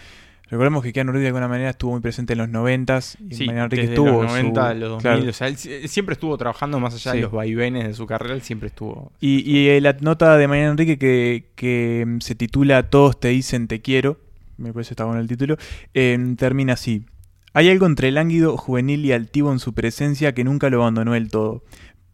Recordemos 0.48 0.82
que 0.84 0.92
Keanu 0.92 1.10
Reeves 1.12 1.24
de 1.24 1.28
alguna 1.28 1.48
manera 1.48 1.70
estuvo 1.70 1.90
muy 1.92 2.00
presente 2.00 2.34
en 2.34 2.38
los 2.38 2.48
90s 2.48 3.16
y 3.30 3.34
Sí, 3.34 3.46
desde 3.68 3.94
tuvo 3.96 4.22
los 4.22 4.30
90 4.32 4.72
su- 4.72 4.78
los 4.78 4.88
2000, 4.90 5.02
claro. 5.02 5.28
o 5.30 5.32
sea, 5.32 5.48
él, 5.48 5.56
si- 5.56 5.88
siempre 5.88 6.12
estuvo 6.12 6.38
trabajando 6.38 6.78
más 6.78 6.94
allá 6.94 7.10
Sí. 7.12 7.16
de 7.18 7.22
los 7.24 7.32
vaivenes 7.32 7.86
de 7.88 7.94
su 7.94 8.06
carrera, 8.06 8.32
él 8.34 8.42
siempre 8.42 8.68
estuvo... 8.68 9.10
Y, 9.20 9.40
y, 9.50 9.68
eh, 9.70 9.80
la 9.80 9.96
nota 10.00 10.36
de 10.36 10.46
Mariana 10.46 10.70
Enrique 10.70 10.98
que, 10.98 11.46
que 11.56 12.04
mm, 12.06 12.20
se 12.20 12.34
titula 12.36 12.88
Todos 12.90 13.18
te 13.18 13.28
dicen 13.28 13.66
te 13.66 13.80
quiero, 13.82 14.18
me 14.56 14.72
parece 14.72 14.90
que 14.90 14.92
está 14.94 15.04
bueno 15.04 15.20
el 15.20 15.26
título, 15.26 15.56
eh, 15.94 16.16
termina 16.38 16.74
así. 16.74 17.04
Hay 17.52 17.68
algo 17.70 17.86
entre 17.86 18.10
lánguido, 18.12 18.56
juvenil 18.56 19.04
y 19.04 19.12
altivo 19.12 19.50
en 19.50 19.58
su 19.58 19.72
presencia 19.72 20.32
que 20.34 20.44
nunca 20.44 20.70
lo 20.70 20.82
abandonó 20.82 21.14
del 21.14 21.28
todo. 21.30 21.64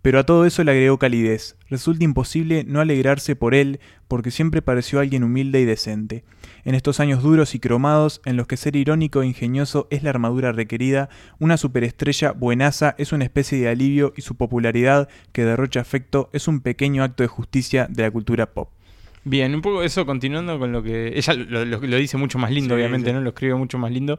Pero 0.03 0.19
a 0.19 0.27
todo 0.27 0.47
eso 0.47 0.65
le 0.65 0.73
agregó 0.73 0.99
calidez. 0.99 1.57
Resulta 1.71 2.03
imposible 2.05 2.65
no 2.67 2.81
alegrarse 2.81 3.37
por 3.37 3.55
él, 3.55 3.79
porque 4.09 4.33
siempre 4.33 4.61
pareció 4.61 4.99
alguien 4.99 5.23
humilde 5.23 5.61
y 5.61 5.65
decente. 5.65 6.25
En 6.65 6.75
estos 6.75 6.99
años 6.99 7.23
duros 7.23 7.55
y 7.55 7.61
cromados, 7.61 8.21
en 8.25 8.37
los 8.37 8.49
que 8.49 8.57
ser 8.57 8.75
irónico 8.75 9.23
e 9.23 9.27
ingenioso 9.29 9.87
es 9.91 10.03
la 10.03 10.11
armadura 10.11 10.51
requerida, 10.51 11.09
una 11.39 11.57
superestrella 11.57 12.33
buenaza 12.33 12.97
es 12.99 13.13
una 13.13 13.23
especie 13.25 13.59
de 13.59 13.69
alivio 13.69 14.13
y 14.17 14.23
su 14.23 14.35
popularidad, 14.35 15.09
que 15.33 15.45
derrocha 15.45 15.81
afecto, 15.81 16.31
es 16.33 16.49
un 16.49 16.61
pequeño 16.61 17.05
acto 17.05 17.23
de 17.23 17.29
justicia 17.29 17.87
de 17.89 18.03
la 18.03 18.11
cultura 18.11 18.47
pop. 18.53 18.71
Bien, 19.25 19.55
un 19.55 19.63
poco 19.63 19.85
eso 19.85 20.05
continuando 20.05 20.59
con 20.59 20.73
lo 20.73 20.83
que... 20.83 21.17
Ella 21.17 21.35
lo, 21.35 21.65
lo- 21.65 21.81
lo 21.81 21.97
dice 21.97 22.17
mucho 22.17 22.39
más 22.41 22.51
lindo, 22.51 22.75
Sí, 22.75 22.81
obviamente, 22.81 23.11
sí. 23.11 23.15
¿no? 23.15 23.21
Lo 23.21 23.29
escribe 23.29 23.55
mucho 23.55 23.79
más 23.79 23.93
lindo. 23.93 24.19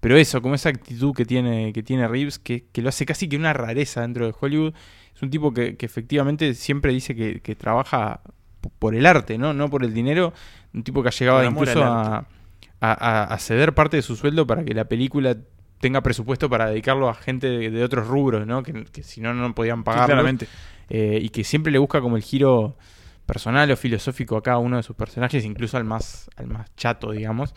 pero 0.00 0.16
eso, 0.16 0.40
como 0.40 0.54
esa 0.54 0.70
actitud 0.70 1.12
que 1.14 1.26
tiene, 1.26 1.72
que 1.74 1.82
tiene 1.82 2.08
Reeves, 2.08 2.38
que, 2.38 2.64
que 2.72 2.80
lo 2.80 2.88
hace 2.88 3.04
casi 3.04 3.28
que 3.28 3.36
una 3.36 3.52
rareza 3.52 4.00
dentro 4.00 4.24
de 4.26 4.32
Hollywood. 4.40 4.72
Es 5.18 5.22
un 5.24 5.30
tipo 5.30 5.52
que, 5.52 5.76
que 5.76 5.84
efectivamente 5.84 6.54
siempre 6.54 6.92
dice 6.92 7.12
que, 7.16 7.40
que 7.40 7.56
trabaja 7.56 8.20
por 8.78 8.94
el 8.94 9.04
arte, 9.04 9.36
¿no? 9.36 9.52
No 9.52 9.68
por 9.68 9.82
el 9.82 9.92
dinero. 9.92 10.32
Un 10.72 10.84
tipo 10.84 11.02
que 11.02 11.08
ha 11.08 11.10
llegado 11.10 11.38
incluso 11.42 11.82
a, 11.82 12.18
a- 12.18 12.24
a- 12.80 13.24
a 13.24 13.38
ceder 13.38 13.74
parte 13.74 13.96
de 13.96 14.02
su 14.02 14.14
sueldo 14.14 14.46
para 14.46 14.64
que 14.64 14.74
la 14.74 14.84
película 14.84 15.36
tenga 15.80 16.02
presupuesto 16.02 16.48
para 16.48 16.66
dedicarlo 16.70 17.08
a 17.08 17.14
gente 17.14 17.48
de, 17.48 17.70
de 17.70 17.82
otros 17.82 18.06
rubros, 18.06 18.46
¿no? 18.46 18.62
Que, 18.62 18.84
que 18.84 19.02
si 19.02 19.20
no, 19.20 19.34
no 19.34 19.54
podían 19.56 19.78
Sí, 19.78 19.84
pagar. 19.84 20.06
claramente. 20.06 20.46
y 20.88 21.28
que 21.30 21.42
siempre 21.42 21.72
le 21.72 21.78
busca 21.78 22.00
como 22.00 22.16
el 22.16 22.22
giro 22.22 22.76
personal 23.28 23.70
o 23.70 23.76
filosófico 23.76 24.36
a 24.36 24.42
cada 24.42 24.58
uno 24.58 24.78
de 24.78 24.82
sus 24.82 24.96
personajes, 24.96 25.44
incluso 25.44 25.76
al 25.76 25.84
más, 25.84 26.28
al 26.36 26.48
más 26.48 26.74
chato, 26.74 27.12
digamos. 27.12 27.54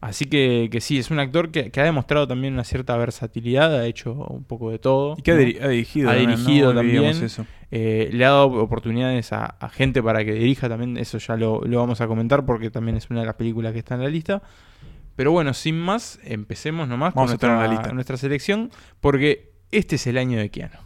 Así 0.00 0.24
que, 0.24 0.68
que 0.72 0.80
sí, 0.80 0.98
es 0.98 1.10
un 1.10 1.18
actor 1.20 1.50
que, 1.50 1.70
que 1.70 1.78
ha 1.78 1.84
demostrado 1.84 2.26
también 2.26 2.54
una 2.54 2.64
cierta 2.64 2.96
versatilidad, 2.96 3.76
ha 3.78 3.84
hecho 3.86 4.14
un 4.14 4.44
poco 4.44 4.70
de 4.70 4.78
todo. 4.78 5.14
Y 5.18 5.22
que 5.22 5.32
ha, 5.32 5.34
¿no? 5.34 5.40
diri- 5.42 5.62
ha 5.62 5.68
dirigido. 5.68 6.08
Ha 6.10 6.14
dirigido 6.14 6.74
también. 6.74 7.04
eso. 7.22 7.44
Eh, 7.70 8.08
le 8.10 8.24
ha 8.24 8.30
dado 8.30 8.46
oportunidades 8.54 9.32
a, 9.34 9.44
a 9.44 9.68
gente 9.68 10.02
para 10.02 10.24
que 10.24 10.32
dirija 10.32 10.68
también, 10.70 10.96
eso 10.96 11.18
ya 11.18 11.36
lo, 11.36 11.60
lo 11.64 11.78
vamos 11.78 12.00
a 12.00 12.06
comentar 12.08 12.46
porque 12.46 12.70
también 12.70 12.96
es 12.96 13.10
una 13.10 13.20
de 13.20 13.26
las 13.26 13.34
películas 13.36 13.74
que 13.74 13.78
está 13.80 13.94
en 13.96 14.02
la 14.02 14.08
lista. 14.08 14.42
Pero 15.16 15.32
bueno, 15.32 15.52
sin 15.52 15.78
más, 15.78 16.18
empecemos 16.24 16.88
nomás 16.88 17.12
Vamos 17.12 17.34
con 17.34 17.48
la 17.58 17.68
lista. 17.68 17.92
nuestra 17.92 18.16
selección 18.16 18.70
porque 19.00 19.52
este 19.70 19.96
es 19.96 20.06
el 20.06 20.16
año 20.16 20.38
de 20.38 20.48
Keanu. 20.50 20.76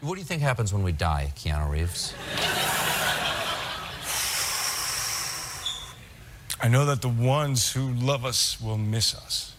What 0.00 0.14
do 0.16 0.22
you 0.22 0.26
think 0.26 0.42
happens 0.42 0.72
when 0.72 0.82
we 0.82 0.92
die, 0.92 1.32
Keanu 1.40 1.70
Reeves? 1.70 2.14
I 6.62 6.68
know 6.68 6.86
that 6.86 6.98
the 7.00 7.08
ones 7.08 7.76
who 7.76 7.92
love 7.94 8.24
us 8.24 8.58
will 8.60 8.78
miss 8.78 9.14
us. 9.14 9.50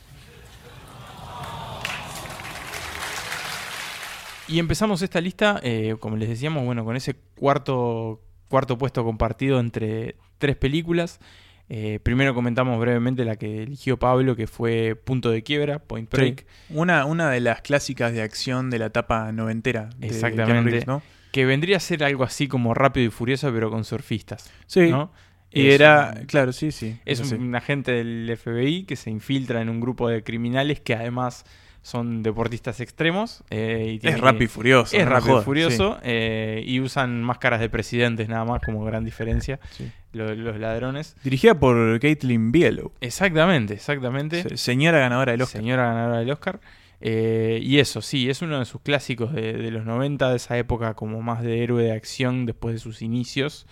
Y 4.48 4.60
empezamos 4.60 5.02
esta 5.02 5.20
lista, 5.22 5.60
eh, 5.64 5.96
como 6.00 6.18
les 6.18 6.30
decíamos, 6.30 6.64
bueno, 6.66 6.86
con 6.86 6.96
ese 6.96 7.16
cuarto, 7.36 8.22
cuarto 8.48 8.78
puesto 8.78 9.04
compartido 9.04 9.60
entre 9.60 10.16
tres 10.38 10.56
películas. 10.56 11.20
Eh, 11.68 12.00
primero 12.04 12.36
comentamos 12.36 12.80
brevemente 12.80 13.26
la 13.26 13.38
que 13.38 13.64
eligió 13.64 13.98
Pablo, 13.98 14.36
que 14.36 14.46
fue 14.46 14.96
Punto 14.96 15.32
de 15.32 15.42
Quiebra, 15.42 15.80
Point 15.80 16.10
Sí. 16.12 16.16
Break, 16.18 16.46
Una, 16.70 17.06
una 17.06 17.32
de 17.32 17.40
las 17.40 17.62
clásicas 17.62 18.14
de 18.14 18.22
acción 18.22 18.70
de 18.70 18.78
la 18.78 18.86
etapa 18.88 19.32
noventera. 19.32 19.90
de 19.98 20.08
Exactamente. 20.08 20.46
Keanu 20.54 20.66
Reeves, 20.68 20.88
¿no? 20.88 21.02
que 21.32 21.44
vendría 21.46 21.78
a 21.78 21.80
ser 21.82 22.04
algo 22.04 22.24
así 22.24 22.48
como 22.48 22.74
Rápido 22.76 23.08
y 23.08 23.10
Furioso, 23.10 23.52
pero 23.52 23.70
con 23.72 23.84
surfistas. 23.84 24.50
Sí. 24.68 24.90
¿no? 24.92 25.12
Y 25.56 25.68
Es 25.70 25.76
era, 25.76 26.14
un- 26.20 26.26
claro, 26.26 26.52
sí, 26.54 26.72
sí. 26.72 26.98
Es 27.06 27.32
un 27.32 27.56
agente 27.56 27.92
del 27.94 28.30
FBI 28.38 28.84
que 28.84 28.96
se 28.96 29.10
infiltra 29.10 29.62
en 29.62 29.70
un 29.70 29.80
grupo 29.80 30.08
de 30.10 30.22
criminales 30.24 30.82
que 30.82 30.94
además 30.94 31.46
son 31.82 32.24
deportistas 32.24 32.80
extremos. 32.82 33.44
eh, 33.52 34.00
y 34.04 34.08
Es 34.08 34.20
rápido 34.20 34.44
y 34.46 34.48
furioso. 34.48 34.98
Es 34.98 35.06
no 35.06 35.12
rápido 35.12 35.40
y 35.40 35.44
furioso 35.44 35.98
eh, 36.04 36.64
y 36.66 36.80
usan 36.80 37.22
máscaras 37.24 37.60
de 37.60 37.70
presidentes 37.70 38.28
nada 38.28 38.44
más 38.44 38.62
como 38.64 38.84
gran 38.84 39.06
diferencia 39.06 39.60
sí, 39.72 39.90
los 40.12 40.58
ladrones. 40.60 41.16
Dirigida 41.24 41.58
por 41.60 42.00
Caitlin 42.00 42.52
Bigelow. 42.52 42.92
Exactamente, 43.02 43.76
exactamente. 43.76 44.42
se- 44.44 44.58
Señora 44.58 44.98
ganadora 45.00 45.32
del 45.34 45.42
Oscar. 45.44 45.62
Señora 45.62 45.86
ganadora 45.86 46.20
del 46.20 46.32
Oscar. 46.32 46.60
Eh, 47.02 47.60
y 47.62 47.78
eso, 47.80 48.02
sí, 48.02 48.30
es 48.32 48.42
uno 48.42 48.58
de 48.58 48.66
sus 48.66 48.82
clásicos 48.82 49.32
de, 49.34 49.54
de 49.54 49.70
los 49.70 49.86
90, 49.86 50.30
de 50.32 50.38
esa 50.38 50.58
época 50.58 50.96
como 50.96 51.22
más 51.22 51.44
de 51.44 51.62
héroe 51.64 51.84
de 51.84 51.92
acción 51.92 52.46
después 52.48 52.74
de 52.74 52.80
sus 52.80 53.02
inicios. 53.04 53.68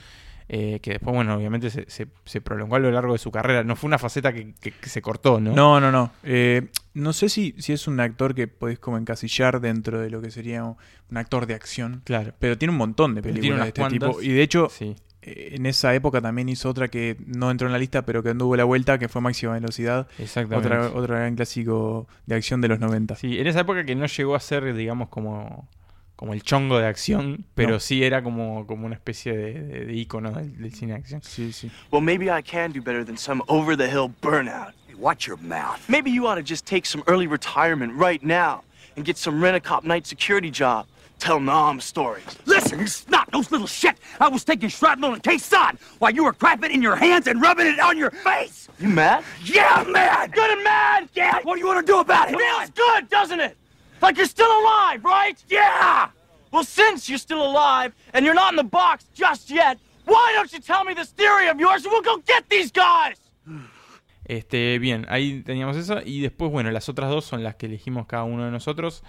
Eh, 0.50 0.80
que 0.82 0.92
después, 0.92 1.16
bueno, 1.16 1.36
obviamente 1.36 1.70
se, 1.70 1.90
se- 1.90 2.08
se 2.26 2.42
prolongó 2.42 2.76
a 2.76 2.80
lo 2.80 2.92
largo 2.92 3.14
de 3.14 3.20
su 3.20 3.32
carrera. 3.32 3.64
No 3.64 3.76
fue 3.76 3.88
una 3.88 3.98
faceta 3.98 4.34
que, 4.34 4.54
que- 4.60 4.72
que 4.72 4.90
se 4.90 5.02
cortó, 5.02 5.40
¿no? 5.40 5.54
No, 5.54 5.80
no, 5.80 5.92
no. 5.92 6.12
Eh, 6.24 6.68
no 6.94 7.14
sé 7.14 7.30
si, 7.30 7.56
si 7.58 7.74
es 7.74 7.88
un 7.88 8.00
actor 8.00 8.36
que 8.36 8.48
podés 8.48 8.80
como 8.80 8.98
encasillar 8.98 9.62
dentro 9.62 10.00
de 10.00 10.10
lo 10.10 10.22
que 10.22 10.32
sería 10.32 10.64
un, 10.64 10.76
actor 11.18 11.46
de 11.46 11.54
acción. 11.54 12.02
Claro. 12.06 12.34
Pero 12.40 12.58
tiene 12.58 12.72
un 12.72 12.78
montón 12.78 13.16
de 13.16 13.22
películas 13.22 13.62
de 13.62 13.68
este 13.70 13.88
tipo. 13.90 14.22
Y 14.22 14.30
de 14.30 14.42
hecho, 14.42 14.68
Sí. 14.70 14.96
eh, 15.22 15.52
en 15.56 15.66
esa 15.68 15.94
época 15.96 16.22
también 16.22 16.50
hizo 16.50 16.70
otra 16.70 16.88
que 16.88 17.18
no 17.26 17.50
entró 17.52 17.68
en 17.68 17.72
la 17.74 17.80
lista, 17.80 18.04
pero 18.06 18.22
que 18.24 18.30
anduvo 18.30 18.56
la 18.56 18.64
vuelta, 18.64 18.98
que 18.98 19.08
fue 19.10 19.22
Máxima 19.22 19.54
Velocidad. 19.54 20.08
Exactamente. 20.20 20.68
Otra, 20.68 20.88
otro 20.90 21.14
gran 21.16 21.36
clásico 21.36 22.08
de 22.26 22.36
acción 22.36 22.62
de 22.62 22.68
los 22.68 22.80
90. 22.80 23.16
Sí, 23.16 23.40
en 23.40 23.48
esa 23.48 23.60
época 23.62 23.86
que 23.86 23.96
no 23.96 24.06
llegó 24.08 24.36
a 24.36 24.40
ser, 24.40 24.74
digamos, 24.74 25.10
como, 25.10 25.70
como 26.24 26.32
el 26.34 26.42
chongo 26.42 26.80
de 26.80 26.88
acción, 26.88 27.44
pero 27.54 27.72
No. 27.72 27.80
sí 27.82 28.02
era 28.02 28.24
como, 28.24 28.66
como 28.66 28.86
una 28.86 28.96
especie 28.96 29.36
de, 29.36 29.54
de, 29.62 29.86
de 29.88 29.94
ícono 29.94 30.32
del, 30.32 30.58
del 30.58 30.74
cine 30.74 30.94
de 30.94 31.00
acción. 31.00 31.22
Sí, 31.22 31.52
sí. 31.52 31.70
Well, 31.92 32.02
maybe 32.02 32.30
I 32.32 32.42
can 32.42 32.72
do 32.72 32.82
better 32.82 33.04
than 33.04 33.18
some 33.18 33.44
over 33.50 33.76
the 33.76 33.90
hill 33.90 34.10
burnout. 34.22 34.72
Hey, 34.88 34.96
watch 34.96 35.28
your 35.28 35.36
mouth. 35.42 35.82
Maybe 35.90 36.10
you 36.12 36.26
ought 36.26 36.36
to 36.36 36.42
just 36.42 36.66
take 36.66 36.86
some 36.86 37.04
early 37.08 37.28
retirement 37.28 37.92
right 38.00 38.24
now 38.24 38.62
and 38.96 39.04
get 39.06 39.18
some 39.18 39.44
rent 39.44 39.58
a 39.58 39.60
cop 39.60 39.84
night 39.84 40.08
security 40.08 40.50
job. 40.50 40.86
Tell 41.20 41.42
mom 41.42 41.82
stories. 41.82 42.24
Listen, 42.46 42.80
you 42.80 42.88
snot 42.88 43.30
nose 43.34 43.52
little 43.52 43.68
shit. 43.68 43.98
I 44.22 44.30
was 44.30 44.46
taking 44.46 44.70
shrapnel 44.70 45.14
in 45.16 45.20
K-Sod 45.20 45.78
while 46.00 46.12
you 46.12 46.24
were 46.24 46.32
crapping 46.34 46.72
in 46.72 46.82
your 46.82 46.96
hands 46.96 47.28
and 47.28 47.42
rubbing 47.42 47.68
it 47.68 47.82
on 47.82 47.98
your 47.98 48.12
face. 48.12 48.70
You 48.80 48.88
mad? 48.88 49.26
Yeah, 49.44 49.68
I'm 49.76 49.92
mad. 49.92 50.32
Good 50.32 50.52
and 50.52 50.64
mad! 50.64 51.10
Yeah, 51.16 51.40
what 51.44 51.56
do 51.56 51.60
you 51.60 51.68
want 51.68 51.86
to 51.86 51.92
do 51.92 52.00
about 52.00 52.30
it? 52.32 52.38
Feels 52.38 52.70
good, 52.72 53.10
doesn't 53.10 53.42
it? 53.42 53.58
Like 54.04 54.18
you're 54.20 54.28
still 54.30 54.52
alive, 54.62 55.02
right? 55.04 55.38
Yeah. 55.50 56.10
Well, 56.52 56.66
since 56.66 57.10
you're 57.10 57.18
still 57.20 57.42
alive 57.42 57.94
and 58.14 58.26
you're 58.26 58.36
not 58.36 58.52
in 58.52 58.58
the 58.58 58.70
box 58.70 59.06
just 59.16 59.50
yet, 59.50 59.78
why 60.06 60.34
don't 60.36 60.52
you 60.52 60.60
tell 60.60 60.84
me 60.84 60.94
this 60.94 61.12
theory 61.14 61.48
of 61.50 61.58
yours 61.60 61.84
and 61.86 61.92
we'll 61.94 62.04
go 62.04 62.18
get 62.28 62.44
these 62.50 62.72
guys? 62.72 63.18
Este, 64.26 64.80
bien, 64.80 65.06
ahí 65.10 65.42
teníamos 65.44 65.76
eso. 65.78 66.00
Y 66.06 66.22
después, 66.22 66.52
bueno, 66.52 66.72
las 66.72 66.88
otras 66.90 67.10
dos 67.10 67.26
son 67.26 67.44
las 67.44 67.56
que 67.56 67.66
elegimos 67.66 68.06
cada 68.08 68.24
uno 68.24 68.46
de 68.46 68.52
nosotros. 68.52 69.04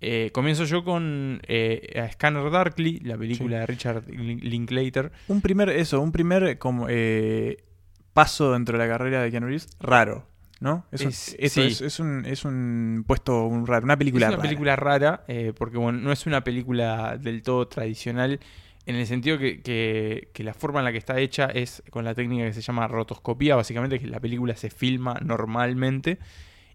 Eh, 0.00 0.30
comienzo 0.32 0.64
yo 0.64 0.84
con 0.84 1.40
eh, 1.48 2.00
a 2.02 2.10
Scanner 2.12 2.50
Darkly, 2.50 3.00
la 3.00 3.16
película 3.16 3.60
de 3.60 3.66
Richard 3.66 4.04
Lin- 4.08 4.40
Linklater. 4.42 5.10
Un 5.28 5.40
primer, 5.40 5.70
eso, 5.70 6.00
un 6.00 6.12
primer 6.12 6.58
como 6.58 6.86
eh, 6.88 7.64
paso 8.12 8.52
dentro 8.52 8.78
de 8.78 8.84
la 8.86 8.90
carrera 8.90 9.22
de 9.22 9.30
Keanu 9.30 9.46
Reeves 9.46 9.68
raro, 9.80 10.26
¿no? 10.60 10.84
Eso, 10.90 11.08
Es- 11.08 11.36
eso 11.38 11.60
sí. 11.62 11.66
es, 11.68 11.80
es 11.80 12.00
un, 12.00 12.24
es 12.26 12.44
un 12.44 13.04
puesto 13.06 13.44
un 13.46 13.66
raro, 13.66 13.84
una 13.84 13.96
película 13.96 14.26
es 14.26 14.30
una 14.30 14.36
rara. 14.36 14.48
película 14.48 14.76
rara, 14.76 15.24
eh, 15.28 15.52
porque 15.56 15.78
bueno, 15.78 15.98
no 16.00 16.12
es 16.12 16.26
una 16.26 16.42
película 16.42 17.16
del 17.16 17.42
todo 17.42 17.68
tradicional, 17.68 18.40
en 18.86 18.96
el 18.96 19.06
sentido 19.06 19.38
que, 19.38 19.60
que- 19.60 20.30
que 20.32 20.42
la 20.44 20.54
forma 20.54 20.80
en 20.80 20.86
la 20.86 20.92
que 20.92 20.98
está 20.98 21.18
hecha 21.20 21.46
es 21.46 21.82
con 21.90 22.04
la 22.04 22.14
técnica 22.14 22.44
que 22.46 22.52
se 22.54 22.62
llama 22.62 22.88
rotoscopía, 22.88 23.54
básicamente 23.54 24.00
que 24.00 24.06
la 24.06 24.18
película 24.20 24.56
se 24.56 24.70
filma 24.70 25.18
normalmente 25.22 26.18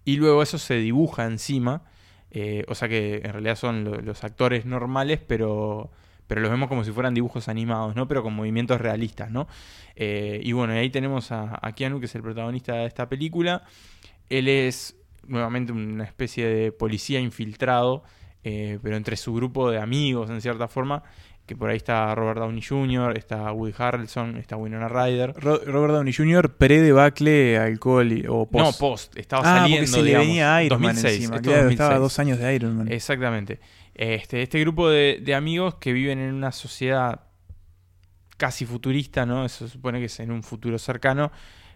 y 0.05 0.17
luego 0.17 0.43
eso 0.43 0.57
se 0.57 0.75
dibuja 0.75 1.25
encima, 1.25 1.83
eh, 2.31 2.65
o 2.67 2.75
sea 2.75 2.87
que 2.87 3.21
en 3.23 3.31
realidad 3.33 3.55
son 3.55 3.83
lo- 3.83 4.01
los 4.01 4.23
actores 4.23 4.65
normales, 4.65 5.19
pero, 5.25 5.91
pero 6.27 6.41
los 6.41 6.49
vemos 6.49 6.67
como 6.69 6.83
si 6.83 6.91
fueran 6.91 7.13
dibujos 7.13 7.47
animados, 7.49 7.95
¿no? 7.95 8.07
Pero 8.07 8.23
con 8.23 8.33
movimientos 8.33 8.79
realistas, 8.81 9.29
¿no? 9.31 9.47
Eh, 9.95 10.39
y 10.43 10.51
bueno, 10.53 10.73
y 10.73 10.77
ahí 10.77 10.89
tenemos 10.89 11.31
a, 11.31 11.59
a 11.61 11.71
Keanu, 11.73 11.99
que 11.99 12.05
es 12.07 12.15
el 12.15 12.21
protagonista 12.21 12.73
de 12.75 12.85
esta 12.85 13.07
película. 13.09 13.63
Él 14.29 14.47
es 14.47 14.95
nuevamente 15.27 15.71
una 15.71 16.03
especie 16.03 16.47
de 16.47 16.71
policía 16.71 17.19
infiltrado, 17.19 18.03
eh, 18.43 18.79
pero 18.81 18.97
entre 18.97 19.15
su 19.17 19.33
grupo 19.33 19.69
de 19.71 19.79
amigos, 19.79 20.29
en 20.29 20.41
cierta 20.41 20.67
forma, 20.67 21.03
que 21.45 21.55
por 21.57 21.69
ahí 21.69 21.77
está 21.77 22.15
Robert 22.15 22.39
Downey 22.39 22.61
Jr., 22.61 23.17
está 23.17 23.51
Woody 23.51 23.73
Harrelson, 23.77 24.37
está 24.37 24.55
Winona 24.55 24.87
Ryder. 24.87 25.33
Ro- 25.37 25.61
Robert 25.65 25.93
Downey 25.93 26.13
Jr., 26.13 26.55
pre-debacle, 26.55 27.57
alcohol 27.57 28.25
o 28.29 28.49
post. 28.49 28.65
No, 28.65 28.71
post, 28.87 29.17
estaba 29.17 29.41
ah, 29.43 29.59
saliendo, 29.59 29.77
porque 29.81 29.87
se 29.87 29.97
le 29.97 30.03
digamos, 30.05 30.27
venía 30.27 30.63
Iron 30.63 30.81
Man 30.81 30.95
2006, 30.95 31.15
encima. 31.17 31.35
esto 31.35 31.43
Claro, 31.49 31.63
2006. 31.63 31.79
estaba 31.81 31.99
dos 31.99 32.19
años 32.19 32.39
de 32.39 32.55
Iron 32.55 32.77
Man. 32.77 32.91
Exactamente. 32.91 33.59
Este, 33.95 34.41
este 34.41 34.59
grupo 34.59 34.89
de, 34.89 35.19
de 35.21 35.35
amigos 35.35 35.75
que 35.75 35.93
viven 35.93 36.19
en 36.19 36.33
una 36.33 36.51
sociedad 36.51 37.21
casi 38.38 38.65
futurista, 38.65 39.25
¿no? 39.25 39.45
Eso 39.45 39.67
se 39.67 39.73
supone 39.73 40.00
que 40.00 40.05
es 40.05 40.19
en 40.19 40.31
un 40.31 40.43
futuro 40.43 40.77
cercano, 40.79 41.31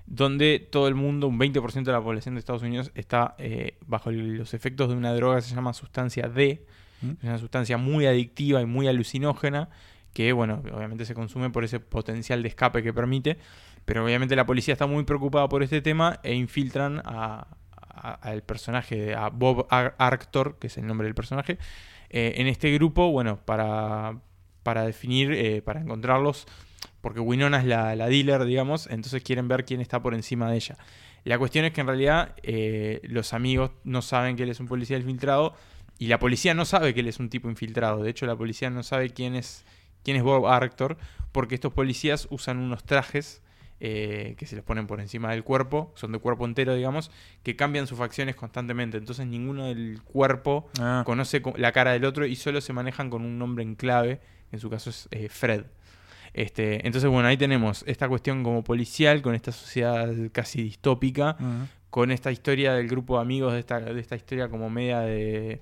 donde 0.06 0.60
todo 0.72 0.88
el 0.88 0.96
mundo, 0.96 1.28
un 1.28 1.38
20% 1.40 1.84
de 1.84 1.92
la 1.92 2.02
población 2.02 2.36
de 2.36 2.40
Estados 2.40 2.64
Unidos, 2.64 2.92
está 2.96 3.36
eh, 3.38 3.78
bajo 3.86 4.10
los 4.12 4.54
efectos 4.54 4.90
de 4.90 4.96
una 4.96 5.14
droga 5.14 5.36
que 5.38 5.42
se 5.44 5.54
llama 5.56 5.74
sustancia 5.74 6.28
D. 6.28 6.66
¿Mm? 7.02 7.10
Es 7.20 7.24
una 7.24 7.38
sustancia 7.38 7.78
muy 7.78 8.06
adictiva 8.08 8.62
y 8.62 8.66
muy 8.66 8.88
alucinógena, 8.88 9.70
que, 10.14 10.32
bueno, 10.34 10.64
obviamente 10.74 11.06
se 11.06 11.14
consume 11.14 11.52
por 11.52 11.64
ese 11.64 11.80
potencial 11.80 12.42
de 12.42 12.50
escape 12.50 12.82
que 12.82 12.94
permite. 12.94 13.38
Pero 13.86 14.04
obviamente 14.04 14.36
la 14.36 14.46
policía 14.46 14.74
está 14.74 14.88
muy 14.88 15.04
preocupada 15.04 15.48
por 15.48 15.62
este 15.62 15.82
tema 15.82 16.20
e 16.24 16.34
infiltran 16.34 17.02
a- 17.06 17.48
al 18.22 18.42
personaje, 18.44 19.14
a 19.16 19.30
Bob 19.30 19.68
Ar- 19.70 19.96
Arctor, 19.98 20.58
que 20.60 20.68
es 20.68 20.78
el 20.78 20.86
nombre 20.88 21.06
del 21.06 21.16
personaje, 21.16 21.58
eh, 22.10 22.34
en 22.38 22.48
este 22.48 22.72
grupo, 22.74 23.12
bueno, 23.12 23.40
para, 23.46 24.20
para 24.64 24.86
definir, 24.86 25.32
eh, 25.32 25.62
para 25.62 25.82
encontrarlos, 25.82 26.46
porque 27.02 27.20
Winona 27.20 27.60
es 27.60 27.66
la, 27.66 27.96
la 27.96 28.08
dealer, 28.08 28.46
digamos, 28.46 28.88
entonces 28.88 29.24
quieren 29.24 29.48
ver 29.48 29.66
quién 29.66 29.82
está 29.82 30.02
por 30.02 30.14
encima 30.14 30.50
de 30.50 30.58
ella. 30.58 30.78
La 31.24 31.38
cuestión 31.38 31.66
es 31.66 31.74
que 31.74 31.82
en 31.82 31.88
realidad 31.88 32.36
eh, 32.44 33.02
los 33.04 33.34
amigos 33.34 33.72
no 33.84 34.02
saben 34.02 34.38
que 34.38 34.44
él 34.44 34.50
es 34.50 34.62
un 34.62 34.68
policía 34.68 34.98
infiltrado 34.98 35.56
y 36.00 36.08
la 36.08 36.20
policía 36.20 36.54
no 36.54 36.64
sabe 36.64 36.94
que 36.94 37.02
él 37.02 37.08
es 37.08 37.20
un 37.20 37.30
tipo 37.30 37.50
infiltrado. 37.50 38.02
De 38.02 38.10
hecho, 38.10 38.26
la 38.26 38.38
policía 38.38 38.70
no 38.70 38.82
sabe 38.82 39.10
quién 39.10 39.36
es, 39.36 39.66
quién 40.04 40.16
es 40.16 40.24
Bob 40.24 40.48
Arctor 40.48 40.98
porque 41.34 41.56
estos 41.56 41.74
policías 41.74 42.28
usan 42.32 42.60
unos 42.60 42.86
trajes 42.86 43.42
eh, 43.80 44.36
que 44.38 44.46
se 44.46 44.56
les 44.56 44.64
ponen 44.64 44.88
por 44.88 45.00
encima 45.00 45.32
del 45.32 45.44
cuerpo, 45.44 45.92
son 45.96 46.12
de 46.12 46.20
cuerpo 46.20 46.46
entero, 46.46 46.74
digamos, 46.76 47.12
que 47.44 47.56
cambian 47.56 47.86
sus 47.88 47.98
facciones 47.98 48.36
constantemente. 48.36 48.98
Entonces 48.98 49.28
ninguno 49.28 49.66
del 49.66 50.02
cuerpo 50.04 50.68
Ah. 50.80 51.04
conoce 51.06 51.42
co- 51.42 51.54
la 51.58 51.72
cara 51.72 51.92
del 51.92 52.06
otro 52.06 52.26
y 52.26 52.36
solo 52.36 52.60
se 52.62 52.74
manejan 52.74 53.10
con 53.10 53.24
un 53.24 53.38
nombre 53.38 53.64
en 53.64 53.76
clave, 53.76 54.20
en 54.52 54.60
su 54.60 54.70
caso 54.70 54.90
es 54.90 55.08
eh, 55.12 55.30
Fred. 55.30 55.66
Este, 56.34 56.86
entonces, 56.86 57.10
bueno, 57.10 57.28
ahí 57.28 57.38
tenemos 57.38 57.84
esta 57.88 58.08
cuestión 58.08 58.44
como 58.44 58.64
policial, 58.64 59.22
con 59.22 59.34
esta 59.34 59.52
sociedad 59.52 60.12
casi 60.32 60.62
distópica, 60.62 61.36
con 61.90 62.12
esta 62.12 62.32
historia 62.32 62.74
del 62.74 62.88
grupo 62.88 63.16
de 63.16 63.22
amigos, 63.22 63.54
de 63.54 63.60
esta, 63.60 63.80
de 63.80 64.00
esta 64.00 64.16
historia 64.16 64.50
como 64.50 64.70
media 64.70 65.00
de... 65.00 65.62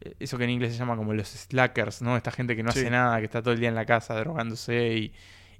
eh, 0.00 0.14
Eso 0.20 0.38
que 0.38 0.44
en 0.44 0.50
inglés 0.50 0.72
se 0.72 0.78
llama 0.78 0.96
como 0.96 1.12
los 1.12 1.28
slackers, 1.28 2.00
¿no? 2.00 2.16
Esta 2.16 2.30
gente 2.30 2.56
que 2.56 2.62
no 2.62 2.72
Sí. 2.72 2.80
hace 2.80 2.90
nada, 2.90 3.18
que 3.18 3.24
está 3.26 3.42
todo 3.42 3.52
el 3.52 3.60
día 3.60 3.68
en 3.68 3.74
la 3.74 3.84
casa 3.84 4.14
drogándose 4.14 4.94
y, 4.96 5.12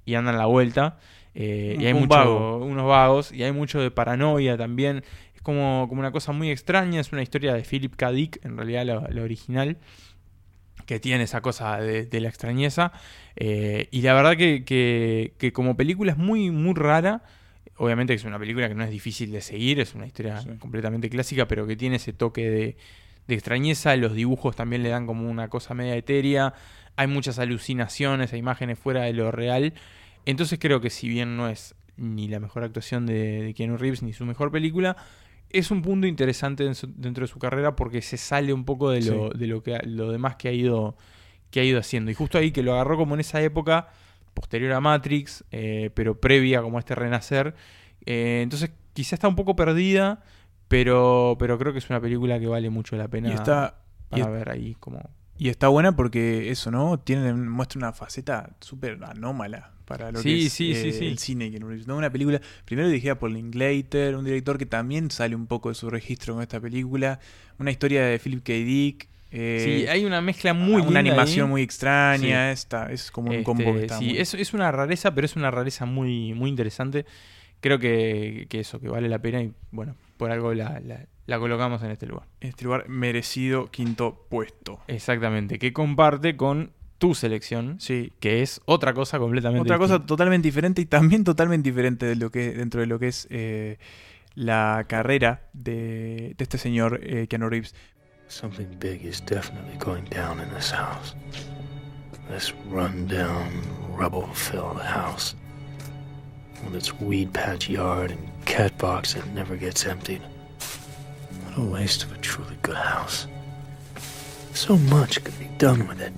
y 0.05 0.15
anda 0.15 0.31
en 0.31 0.37
la 0.37 0.45
vuelta. 0.47 0.97
Eh, 1.35 1.75
y 1.79 1.85
hay 1.85 1.93
un 1.93 1.99
mucho- 2.01 2.15
vago. 2.15 2.57
unos 2.65 2.87
vagos, 2.87 3.31
y 3.33 3.43
hay 3.43 3.51
mucho 3.51 3.79
de 3.81 3.91
paranoia 3.91 4.57
también. 4.57 5.03
Es 5.35 5.41
como, 5.41 5.85
como 5.89 5.99
una 5.99 6.11
cosa 6.11 6.31
muy 6.31 6.49
extraña, 6.49 7.01
es 7.01 7.11
una 7.11 7.21
historia 7.21 7.53
de 7.53 7.61
Philip 7.63 7.95
K. 7.95 8.11
Dick, 8.11 8.39
en 8.45 8.55
realidad 8.57 8.85
la, 8.85 9.07
la 9.09 9.21
original, 9.21 9.77
que 10.85 10.99
tiene 10.99 11.23
esa 11.23 11.41
cosa 11.41 11.79
de, 11.79 12.05
de 12.05 12.19
la 12.21 12.29
extrañeza. 12.29 12.91
Eh, 13.35 13.87
y 13.91 14.01
la 14.01 14.13
verdad 14.13 14.37
que, 14.37 14.63
que- 14.63 15.33
que 15.37 15.51
como 15.51 15.75
película 15.75 16.11
es 16.13 16.17
muy, 16.17 16.51
muy 16.51 16.73
rara. 16.75 17.23
Obviamente 17.77 18.13
que 18.13 18.17
es 18.17 18.23
una 18.23 18.39
película 18.39 18.69
que 18.69 18.75
no 18.75 18.83
es 18.85 18.89
difícil 18.89 19.31
de 19.33 19.41
seguir, 19.41 19.79
es 19.81 19.95
una 19.95 20.05
historia 20.07 20.39
Sí. 20.39 20.49
completamente 20.59 21.09
clásica, 21.09 21.47
pero 21.47 21.67
que 21.67 21.75
tiene 21.75 21.97
ese 21.97 22.13
toque 22.13 22.49
de, 22.49 22.77
de 23.27 23.33
extrañeza. 23.35 23.93
Los 23.97 24.13
dibujos 24.13 24.55
también 24.55 24.83
le 24.83 24.89
dan 24.89 25.05
como 25.07 25.29
una 25.29 25.49
cosa 25.49 25.73
media 25.73 25.95
etérea. 25.97 26.53
Hay 26.95 27.07
muchas 27.07 27.37
alucinaciones 27.39 28.31
e 28.31 28.37
imágenes 28.37 28.79
fuera 28.79 29.01
de 29.03 29.11
lo 29.13 29.31
real. 29.31 29.73
Entonces 30.25 30.59
creo 30.59 30.81
que 30.81 30.89
si 30.89 31.07
bien 31.07 31.37
no 31.37 31.47
es 31.49 31.75
ni 31.97 32.27
la 32.27 32.39
mejor 32.39 32.63
actuación 32.63 33.05
de, 33.05 33.41
de 33.43 33.53
Keanu 33.53 33.77
Reeves 33.77 34.03
ni 34.03 34.13
su 34.13 34.25
mejor 34.25 34.51
película, 34.51 34.95
es 35.49 35.71
un 35.71 35.81
punto 35.81 36.07
interesante 36.07 36.73
su- 36.73 36.91
dentro 36.95 37.23
de 37.23 37.27
su 37.31 37.39
carrera 37.39 37.75
porque 37.75 38.01
se 38.01 38.17
sale 38.17 38.51
un 38.53 38.65
poco 38.65 38.89
de 38.89 39.01
lo, 39.01 39.29
de 39.29 39.47
lo 39.47 39.63
que 39.63 39.75
ha- 39.75 39.81
lo 39.85 40.11
demás 40.11 40.35
que 40.35 40.49
ha 40.49 40.51
ido 40.51 40.97
que 41.51 41.61
ha 41.61 41.63
ido 41.63 41.79
haciendo. 41.79 42.11
Y 42.11 42.13
justo 42.15 42.37
ahí 42.37 42.51
que 42.51 42.63
lo 42.63 42.73
agarró 42.73 42.97
como 42.97 43.13
en 43.13 43.21
esa 43.21 43.41
época 43.41 43.87
posterior 44.33 44.73
a 44.73 44.81
Matrix, 44.81 45.45
eh, 45.51 45.89
pero 45.93 46.19
previa 46.19 46.61
como 46.61 46.77
a 46.77 46.79
este 46.81 46.95
renacer. 46.95 47.55
Eh, 48.05 48.41
entonces 48.43 48.71
quizá 48.93 49.15
está 49.15 49.29
un 49.29 49.35
poco 49.37 49.55
perdida, 49.55 50.21
pero, 50.67 51.37
pero 51.39 51.57
creo 51.57 51.71
que 51.71 51.79
es 51.79 51.89
una 51.89 52.01
película 52.01 52.39
que 52.39 52.47
vale 52.47 52.69
mucho 52.69 52.97
la 52.97 53.07
pena 53.07 53.29
Y 53.29 53.33
está, 53.35 53.77
y, 54.11 54.19
para 54.19 54.29
ver 54.29 54.49
ahí 54.49 54.75
como... 54.79 54.99
y 55.37 55.49
está 55.49 55.67
buena 55.67 55.95
porque 55.95 56.49
eso, 56.51 56.71
¿no? 56.71 56.99
Tiene, 56.99 57.33
muestra 57.33 57.79
una 57.79 57.93
faceta 57.93 58.55
súper 58.61 58.99
anómala 59.03 59.71
para 59.85 60.11
lo 60.11 60.19
Sí, 60.19 60.29
que 60.39 60.45
es 60.45 60.53
sí, 60.53 60.71
eh, 60.71 60.91
sí. 60.93 61.05
el 61.07 61.17
cine. 61.19 61.49
Reeves, 61.59 61.87
¿no? 61.87 61.97
Una 61.97 62.09
película, 62.09 62.41
primero 62.65 62.87
dirigida 62.87 63.15
por 63.19 63.29
Linklater, 63.31 64.15
un 64.15 64.25
director 64.25 64.57
que 64.57 64.65
también 64.65 65.11
sale 65.11 65.35
un 65.35 65.45
poco 65.47 65.69
de 65.69 65.75
su 65.75 65.89
registro 65.89 66.33
con 66.33 66.41
esta 66.43 66.59
película. 66.59 67.19
Una 67.59 67.71
historia 67.71 68.03
de 68.05 68.17
Philip 68.19 68.43
K. 68.43 68.53
Dick. 68.53 69.07
eh, 69.31 69.81
sí, 69.83 69.87
hay 69.87 70.05
una 70.05 70.21
mezcla 70.21 70.53
muy 70.53 70.81
una 70.81 70.85
linda 70.85 70.99
animación 71.01 71.45
ahí. 71.47 71.51
muy 71.51 71.61
extraña. 71.61 72.51
Esta, 72.51 72.91
es 72.91 73.11
como 73.11 73.29
un 73.29 73.33
Este, 73.35 73.43
combo 73.43 73.73
que 73.75 73.81
está 73.81 73.99
sí, 73.99 74.05
muy- 74.05 74.17
es, 74.17 74.33
es 74.33 74.53
una 74.53 74.71
rareza, 74.71 75.13
pero 75.13 75.25
es 75.25 75.35
una 75.35 75.51
rareza 75.51 75.85
muy, 75.85 76.33
muy 76.33 76.49
interesante. 76.49 77.05
Creo 77.59 77.77
que, 77.79 78.47
que 78.49 78.59
eso, 78.61 78.79
que 78.79 78.87
vale 78.89 79.09
la 79.09 79.19
pena 79.19 79.41
y 79.43 79.51
bueno, 79.71 79.95
por 80.17 80.31
algo 80.31 80.53
la, 80.53 80.79
la- 80.79 81.05
la 81.25 81.39
colocamos 81.39 81.81
en 81.83 81.91
este 81.91 82.05
lugar. 82.05 82.27
en 82.41 82.49
este 82.49 82.65
lugar 82.65 82.87
merecido 82.89 83.67
quinto 83.71 84.25
puesto. 84.29 84.79
Exactamente, 84.87 85.57
que 85.59 85.73
comparte 85.73 86.35
con 86.37 86.71
tu 86.97 87.13
selección, 87.13 87.79
Sí. 87.79 88.13
que 88.19 88.41
es 88.41 88.61
otra 88.65 88.93
cosa 88.93 89.19
completamente 89.19 89.61
Otra 89.63 89.77
cosa 89.77 89.95
distinta. 89.95 90.07
totalmente 90.07 90.47
diferente 90.47 90.81
y 90.81 90.85
también 90.85 91.23
totalmente 91.23 91.69
diferente 91.69 92.05
de 92.05 92.15
lo 92.15 92.29
que 92.31 92.51
dentro 92.53 92.79
de 92.79 92.87
lo 92.87 92.99
que 92.99 93.07
es 93.09 93.27
eh, 93.29 93.77
la 94.33 94.85
carrera 94.87 95.41
de, 95.53 96.35
de 96.37 96.43
este 96.43 96.57
señor 96.57 96.99
eh, 97.03 97.27
Keanu 97.27 97.49
Reeves. 97.49 97.75
Something 98.27 98.67
big 98.79 99.03
is 99.05 99.23
definitely 99.25 99.77
going 99.77 100.03
down 100.09 100.39
in 100.39 100.49
this 100.55 100.71
house. 100.71 101.15
This 102.29 102.53
run-down, 102.71 103.49
rubble-filled 103.97 104.81
house. 104.81 105.35
With 106.65 106.75
its 106.75 106.91
weed 106.99 107.31
patch 107.33 107.69
yard 107.69 108.11
and 108.11 108.19
cat 108.45 108.75
box 108.79 109.13
that 109.13 109.25
never 109.35 109.55
gets 109.59 109.85
emptied. 109.85 110.21
What 111.55 111.67
a 111.67 111.71
waste 111.71 112.03
of 112.03 112.11
a 112.11 112.17
truly 112.17 112.57
good 112.63 112.75
house. 112.75 113.27
So 114.53 114.77
much 114.77 115.23
could 115.23 115.39
be 115.39 115.49
done 115.57 115.87
with 115.87 116.01
it. 116.01 116.11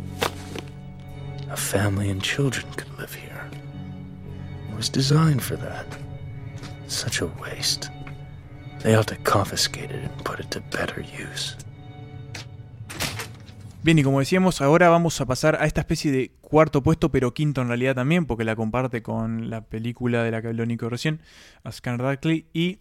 A 1.52 1.56
family 1.56 2.10
and 2.10 2.21
children 2.23 2.65
could 2.76 2.89
live 2.97 3.13
here. 3.13 3.47
It 4.71 4.76
was 4.76 4.89
designed 4.89 5.43
for 5.43 5.56
that. 5.58 5.86
Such 6.88 7.21
a 7.21 7.28
waste. 7.39 7.91
They 8.82 8.95
ought 8.95 9.08
to 9.10 9.15
confiscate 9.17 9.91
it 9.91 10.04
and 10.04 10.23
put 10.23 10.39
it 10.39 10.50
to 10.52 10.62
better 10.71 11.02
use. 11.02 11.56
Bien, 13.84 14.00
y 14.00 14.04
como 14.04 14.19
decíamos, 14.19 14.62
ahora 14.62 14.89
vamos 14.89 15.21
a 15.21 15.28
pasar 15.28 15.56
a 15.62 15.65
esta 15.65 15.82
especie 15.82 16.12
de 16.12 16.32
cuarto 16.41 16.82
puesto, 16.82 17.10
pero 17.12 17.36
quinto 17.36 17.62
en 17.62 17.67
realidad 17.67 17.93
también, 17.93 18.26
porque 18.26 18.43
la 18.43 18.56
comparte 18.56 19.04
con 19.04 19.52
la 19.52 19.62
película 19.62 20.23
de 20.23 20.32
la 20.32 20.41
que 20.41 20.47
habló 20.47 20.65
Nico 20.65 20.89
recién, 20.89 21.21
A 21.63 21.71
Scanner 21.71 22.02
Darkly. 22.02 22.47
Y 22.54 22.80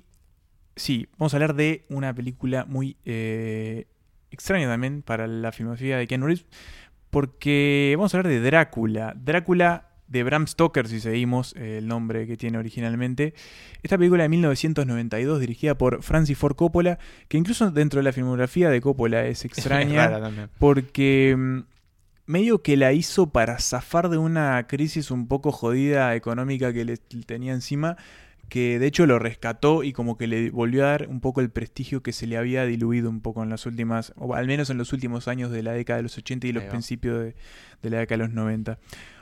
sí, 0.77 1.09
vamos 1.19 1.35
a 1.35 1.39
hablar 1.39 1.55
de 1.55 1.85
una 1.89 2.15
película 2.15 2.65
muy 2.67 2.97
eh, 3.05 3.87
extraña 4.31 4.69
también 4.69 5.03
para 5.03 5.27
la 5.27 5.51
filmografía 5.53 5.99
de 5.99 6.07
Keanu 6.07 6.27
Reeves, 6.27 6.47
porque 7.11 7.95
vamos 7.97 8.15
a 8.15 8.19
hablar 8.19 8.33
de 8.33 8.41
Drácula. 8.41 9.15
Drácula 9.17 9.89
de 10.09 10.23
Bram 10.23 10.47
Stoker, 10.47 10.87
si 10.87 11.01
seguimos 11.01 11.55
eh, 11.57 11.79
el 11.79 11.89
nombre 11.89 12.27
que 12.27 12.37
tiene 12.37 12.59
originalmente. 12.59 13.35
Esta 13.83 13.99
película 13.99 14.23
de 14.23 14.29
1992, 14.29 15.41
dirigida 15.41 15.77
por 15.77 16.03
Francis 16.03 16.39
Ford 16.39 16.55
Coppola, 16.55 16.99
que 17.29 17.39
incluso 17.39 17.71
dentro 17.71 17.99
de 17.99 18.05
la 18.05 18.13
filmografía 18.13 18.71
de 18.71 18.81
Coppola 18.81 19.27
es 19.27 19.45
extraña 19.47 20.07
Es 20.07 20.49
porque 20.59 21.35
mm, 21.37 21.61
medio 22.27 22.63
que 22.63 22.77
la 22.77 22.93
hizo 22.93 23.31
para 23.31 23.59
zafar 23.59 24.09
de 24.09 24.19
una 24.19 24.67
crisis 24.67 25.11
un 25.11 25.27
poco 25.27 25.53
jodida 25.53 26.15
económica 26.15 26.73
que 26.73 26.85
le 26.85 26.97
tenía 26.97 27.53
encima, 27.53 27.97
que 28.49 28.79
de 28.79 28.87
hecho 28.87 29.07
lo 29.07 29.19
rescató 29.19 29.83
y 29.83 29.93
como 29.93 30.17
que 30.17 30.27
le 30.27 30.51
volvió 30.51 30.85
a 30.85 30.91
dar 30.91 31.09
un 31.09 31.21
poco 31.21 31.41
el 31.41 31.51
prestigio 31.51 32.03
que 32.03 32.13
se 32.13 32.27
le 32.27 32.37
había 32.37 32.65
diluido 32.65 33.11
un 33.11 33.21
poco 33.21 33.43
en 33.43 33.51
las 33.51 33.67
últimas, 33.67 34.13
o 34.17 34.35
al 34.35 34.47
menos 34.47 34.71
en 34.71 34.79
los 34.79 34.93
últimos 34.93 35.29
años 35.29 35.51
de 35.51 35.63
la 35.63 35.73
década 35.73 35.99
de 35.99 36.05
los 36.05 36.17
80 36.17 36.47
y 36.47 36.53
los 36.53 36.65
principios 36.65 37.19
de, 37.19 37.35
de 37.83 37.91
la 37.91 37.99
década 37.99 38.23
de 38.23 38.29
los 38.29 38.35
90. 38.35 38.79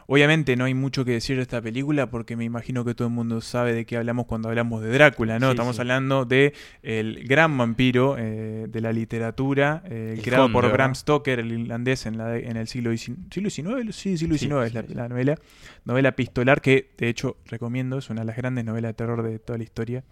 Obviamente 0.06 0.54
no 0.56 0.64
hay 0.64 0.74
mucho 0.74 1.04
que 1.04 1.12
decir 1.12 1.36
de 1.36 1.42
esta 1.42 1.62
película 1.62 2.10
porque 2.10 2.36
me 2.36 2.44
imagino 2.44 2.84
que 2.84 2.94
todo 2.94 3.08
el 3.08 3.14
mundo 3.14 3.40
sabe 3.40 3.72
de 3.72 3.86
qué 3.86 3.96
hablamos 3.96 4.26
cuando 4.26 4.48
hablamos 4.48 4.82
de 4.82 4.90
Drácula, 4.92 5.38
¿no? 5.38 5.46
Sí, 5.46 5.50
Estamos 5.52 5.76
sí. 5.76 5.80
hablando 5.82 6.24
de 6.24 6.52
el 6.82 7.26
gran 7.26 7.56
vampiro 7.56 8.16
eh, 8.18 8.66
de 8.68 8.80
la 8.80 8.92
literatura, 8.92 9.82
eh, 9.86 10.20
creado 10.22 10.52
por 10.52 10.70
Bram. 10.70 10.94
Stoker, 10.94 11.38
el 11.38 11.52
irlandés 11.52 12.06
en, 12.06 12.18
la, 12.18 12.28
de- 12.28 12.46
en 12.48 12.56
el 12.56 12.68
siglo 12.68 12.90
XIX. 12.96 13.18
¿Siglo 13.30 13.50
XIX? 13.50 13.94
Sí, 13.96 14.18
siglo 14.18 14.36
XIX 14.36 14.52
es 14.66 14.74
la, 14.94 15.08
novela. 15.08 15.38
Novela 15.84 16.12
pistolar 16.16 16.60
que, 16.60 16.90
de 16.98 17.08
hecho, 17.08 17.36
recomiendo. 17.46 17.98
Es 17.98 18.10
una 18.10 18.20
de 18.22 18.26
las 18.26 18.36
grandes 18.36 18.64
novelas 18.64 18.90
de 18.90 18.94
terror 18.94 19.22
de 19.22 19.38
toda 19.38 19.56
la 19.58 19.64
historia. 19.64 20.04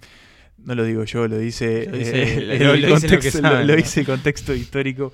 No 0.64 0.74
lo 0.74 0.85
digo 0.85 1.05
yo, 1.05 1.26
lo 1.28 1.38
dice, 1.38 1.87
Lo 1.90 1.96
dice- 1.96 2.22
eh, 2.22 2.61
lo- 2.61 2.72
el 2.74 2.83
lo 2.83 2.88
dicen 2.88 2.90
los 2.90 3.00
que 3.02 3.09
contexto, 3.09 3.42
lo- 3.42 3.48
saben, 3.48 3.66
lo 3.66 3.72
¿no? 3.72 3.76
dice 3.76 4.00
el 4.00 4.07
contexto 4.07 4.55
histórico. 4.55 5.12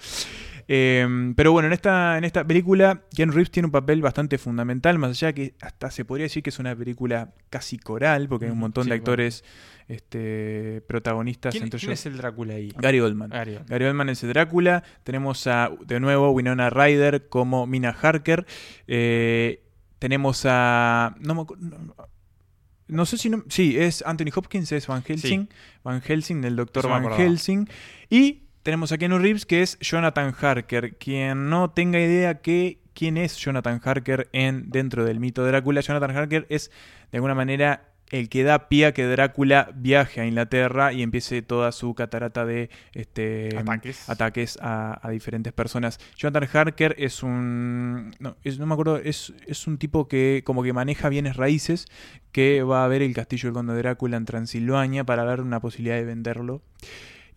Eh, 0.70 1.32
pero 1.34 1.50
bueno, 1.52 1.66
en 1.68 1.72
esta, 1.72 2.18
en 2.18 2.24
esta 2.24 2.46
película, 2.46 3.02
Ken 3.16 3.32
Reeves 3.32 3.50
tiene 3.50 3.66
un 3.66 3.72
papel 3.72 4.02
bastante 4.02 4.36
fundamental, 4.36 4.98
más 4.98 5.10
allá 5.10 5.32
que 5.32 5.54
hasta 5.62 5.90
se 5.90 6.04
podría 6.04 6.24
decir 6.24 6.42
que 6.42 6.50
es 6.50 6.58
una 6.58 6.76
película 6.76 7.32
casi 7.48 7.78
coral, 7.78 8.28
porque 8.28 8.44
hay 8.46 8.50
un 8.52 8.58
montón 8.58 8.84
sí, 8.84 8.90
de 8.90 8.96
bueno. 8.96 9.02
actores 9.02 9.44
este, 9.88 10.82
protagonistas. 10.86 11.52
¿Quién, 11.52 11.64
entre 11.64 11.80
quién 11.80 11.90
ellos- 11.92 12.00
es 12.00 12.06
el 12.06 12.16
Drácula 12.18 12.54
ahí? 12.54 12.72
Gary 12.76 13.00
Oldman. 13.00 13.30
Gary 13.30 13.52
Oldman. 13.52 13.66
Gary 13.68 13.84
Oldman 13.86 14.08
es 14.10 14.22
el 14.22 14.28
Drácula. 14.30 14.82
Tenemos 15.04 15.46
a, 15.46 15.70
de 15.86 16.00
nuevo, 16.00 16.30
Winona 16.32 16.68
Ryder 16.70 17.28
como 17.28 17.66
Mina 17.66 17.90
Harker. 18.00 18.46
Eh, 18.86 19.62
tenemos 19.98 20.42
a. 20.46 21.16
No, 21.20 21.34
me 21.34 21.40
acu- 21.42 21.56
no, 21.58 21.94
no 22.88 23.06
sé 23.06 23.16
si 23.18 23.30
no. 23.30 23.42
Sí, 23.48 23.78
es 23.78 24.02
Anthony 24.06 24.30
Hopkins, 24.34 24.70
es 24.72 24.86
Van 24.86 25.02
Helsing. 25.02 25.48
Van 25.82 26.00
Helsing, 26.02 26.40
del 26.42 26.56
Doctor 26.56 26.88
Van. 26.88 27.10
Helsing. 27.12 27.68
Y 28.10 28.42
tenemos 28.62 28.92
a 28.92 28.98
Keanu 28.98 29.18
Reeves, 29.18 29.46
que 29.46 29.62
es 29.62 29.78
Jonathan 29.80 30.34
Harker. 30.40 30.96
Quien 30.96 31.48
no 31.50 31.70
tenga 31.70 31.98
idea 32.00 32.40
que 32.40 32.78
quién 32.94 33.16
es 33.16 33.36
Jonathan 33.36 33.80
Harker 33.82 34.28
en, 34.32 34.70
dentro 34.70 35.04
del 35.04 35.20
mito 35.20 35.44
de 35.44 35.50
Drácula, 35.52 35.80
Jonathan 35.80 36.16
Harker 36.16 36.46
es 36.50 36.70
de 37.12 37.18
alguna 37.18 37.34
manera 37.34 37.84
el 38.10 38.30
que 38.30 38.42
da 38.42 38.70
pie 38.70 38.86
a 38.86 38.94
que 38.94 39.04
Drácula 39.04 39.70
viaje 39.74 40.22
a 40.22 40.26
Inglaterra 40.26 40.94
y 40.94 41.02
empiece 41.02 41.42
toda 41.42 41.72
su 41.72 41.94
catarata 41.94 42.46
de 42.46 42.70
este, 42.94 43.50
Ataques. 43.56 44.08
ataques 44.08 44.58
a, 44.62 44.98
a 45.06 45.10
diferentes 45.10 45.52
personas. 45.52 46.00
Jonathan 46.16 46.48
Harker 46.50 46.94
es 46.98 47.22
un. 47.22 48.14
No, 48.18 48.36
es- 48.44 48.58
no 48.58 48.64
me 48.64 48.72
acuerdo, 48.72 48.96
es, 48.96 49.34
es 49.46 49.66
un 49.66 49.76
tipo 49.76 50.08
que 50.08 50.42
como 50.46 50.62
que 50.62 50.72
maneja 50.72 51.10
bienes 51.10 51.36
raíces, 51.36 51.86
que 52.32 52.62
va 52.62 52.82
a 52.84 52.88
ver 52.88 53.02
el 53.02 53.12
castillo 53.14 53.48
del 53.48 53.54
Conde 53.54 53.74
Drácula 53.76 54.16
en 54.16 54.24
Transilvania 54.24 55.04
para 55.04 55.24
ver 55.24 55.42
una 55.42 55.60
posibilidad 55.60 55.96
de 55.96 56.04
venderlo. 56.04 56.62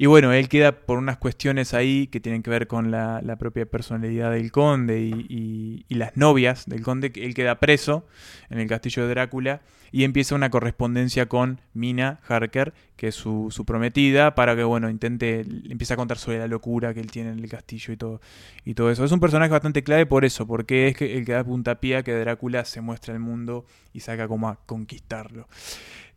Y 0.01 0.07
bueno, 0.07 0.33
él 0.33 0.49
queda 0.49 0.71
por 0.71 0.97
unas 0.97 1.17
cuestiones 1.17 1.75
ahí 1.75 2.07
que 2.07 2.19
tienen 2.19 2.41
que 2.41 2.49
ver 2.49 2.65
con 2.65 2.89
la, 2.89 3.21
la 3.23 3.35
propia 3.35 3.67
personalidad 3.67 4.31
del 4.31 4.51
conde 4.51 4.99
y, 4.99 5.13
y- 5.29 5.85
y 5.87 5.93
las 5.93 6.17
novias 6.17 6.65
del 6.65 6.81
conde. 6.81 7.11
Él 7.17 7.35
queda 7.35 7.59
preso 7.59 8.07
en 8.49 8.57
el 8.57 8.67
castillo 8.67 9.03
de 9.03 9.09
Drácula 9.09 9.61
y 9.91 10.03
empieza 10.03 10.33
una 10.33 10.49
correspondencia 10.49 11.27
con 11.27 11.61
Mina 11.75 12.19
Harker, 12.27 12.73
que 12.95 13.09
es 13.09 13.15
su, 13.15 13.49
su 13.51 13.63
prometida, 13.63 14.33
para 14.33 14.55
que, 14.55 14.63
bueno, 14.63 14.89
intente, 14.89 15.41
empieza 15.69 15.93
a 15.93 15.97
contar 15.97 16.17
sobre 16.17 16.39
la 16.39 16.47
locura 16.47 16.95
que 16.95 16.99
él 16.99 17.11
tiene 17.11 17.29
en 17.29 17.37
el 17.37 17.47
castillo 17.47 17.93
y 17.93 17.97
todo, 17.97 18.21
y 18.65 18.73
todo 18.73 18.89
eso. 18.89 19.05
Es 19.05 19.11
un 19.11 19.19
personaje 19.19 19.51
bastante 19.51 19.83
clave 19.83 20.07
por 20.07 20.25
eso, 20.25 20.47
porque 20.47 20.87
es 20.87 20.99
el 20.99 21.25
que 21.27 21.33
da 21.33 21.43
puntapié 21.43 22.03
que 22.03 22.13
Drácula 22.15 22.65
se 22.65 22.81
muestra 22.81 23.13
al 23.13 23.19
mundo 23.19 23.67
y 23.93 23.99
saca 23.99 24.27
como 24.27 24.49
a 24.49 24.55
conquistarlo. 24.65 25.47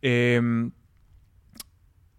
Eh, 0.01 0.40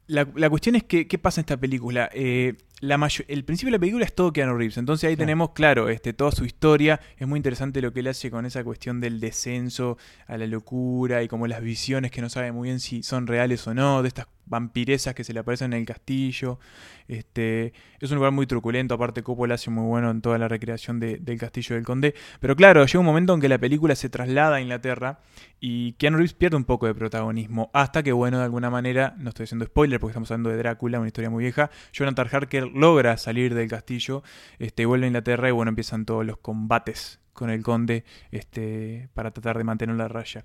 la, 0.07 0.27
la 0.35 0.49
cuestión 0.49 0.75
es 0.75 0.83
que, 0.83 1.07
¿qué 1.07 1.17
pasa 1.17 1.41
en 1.41 1.43
esta 1.43 1.57
película? 1.57 2.09
Eh, 2.13 2.53
la 2.81 2.95
el 3.27 3.45
principio 3.45 3.71
de 3.71 3.77
la 3.77 3.79
película 3.79 4.05
es 4.05 4.13
todo 4.13 4.31
Keanu 4.33 4.55
Reeves, 4.57 4.77
entonces 4.77 5.07
ahí 5.07 5.15
Claro. 5.15 5.25
tenemos, 5.25 5.49
claro, 5.51 5.89
este, 5.89 6.13
toda 6.13 6.31
su 6.31 6.45
historia. 6.45 6.99
Es 7.17 7.27
muy 7.27 7.37
interesante 7.37 7.81
lo 7.81 7.91
que 7.93 8.01
él 8.01 8.07
hace 8.07 8.29
con 8.29 8.45
esa 8.45 8.63
cuestión 8.63 8.99
del 8.99 9.19
descenso 9.19 9.97
a 10.27 10.37
la 10.37 10.45
locura 10.45 11.23
y 11.23 11.27
como 11.27 11.47
las 11.47 11.61
visiones 11.61 12.11
que 12.11 12.21
no 12.21 12.29
sabe 12.29 12.51
muy 12.51 12.67
bien 12.69 12.79
si 12.79 13.01
son 13.01 13.27
reales 13.27 13.65
o 13.67 13.73
no, 13.73 14.01
de 14.01 14.09
estas 14.09 14.27
vampiresas 14.45 15.13
que 15.15 15.23
se 15.23 15.33
le 15.33 15.39
aparecen 15.39 15.73
en 15.73 15.79
el 15.79 15.85
castillo. 15.85 16.59
Este, 17.07 17.73
es 17.99 18.09
un 18.11 18.17
lugar 18.17 18.31
muy 18.31 18.47
truculento, 18.47 18.95
aparte 18.95 19.21
Coppola 19.23 19.55
hace 19.55 19.69
muy 19.69 19.85
bueno 19.85 20.09
en 20.11 20.21
toda 20.21 20.37
la 20.37 20.47
recreación 20.47 20.99
de- 20.99 21.17
del 21.17 21.37
castillo 21.37 21.75
del 21.75 21.85
conde. 21.85 22.15
Pero 22.39 22.55
claro, 22.55 22.85
llega 22.85 22.99
un 22.99 23.05
momento 23.05 23.33
en 23.33 23.41
que 23.41 23.49
la 23.49 23.57
película 23.57 23.95
se 23.95 24.09
traslada 24.09 24.55
a 24.57 24.61
Inglaterra 24.61 25.19
y 25.59 25.93
Keanu 25.93 26.17
Reeves 26.17 26.33
pierde 26.33 26.57
un 26.57 26.65
poco 26.65 26.87
de 26.87 26.95
protagonismo. 26.95 27.69
Hasta 27.73 28.03
que, 28.03 28.11
bueno, 28.11 28.37
de 28.39 28.43
alguna 28.45 28.69
manera, 28.69 29.15
no 29.17 29.29
estoy 29.29 29.45
haciendo 29.45 29.65
spoiler 29.65 29.99
porque 29.99 30.11
estamos 30.11 30.31
hablando 30.31 30.49
de 30.49 30.57
Drácula, 30.57 30.99
una 30.99 31.07
historia 31.07 31.29
muy 31.29 31.43
vieja, 31.43 31.69
Jonathan 31.93 32.27
Harker 32.31 32.67
logra 32.67 33.17
salir 33.17 33.53
del 33.53 33.69
castillo, 33.69 34.23
este, 34.59 34.85
vuelve 34.85 35.05
a 35.05 35.07
Inglaterra 35.07 35.49
y 35.49 35.51
bueno, 35.51 35.69
empiezan 35.69 36.05
todos 36.05 36.25
los 36.25 36.37
combates 36.37 37.19
con 37.35 37.51
el 37.51 37.61
conde 37.61 38.03
este, 38.31 39.09
para 39.13 39.29
tratar 39.29 39.57
de 39.59 39.63
mantener 39.63 39.95
la 39.95 40.07
raya. 40.07 40.43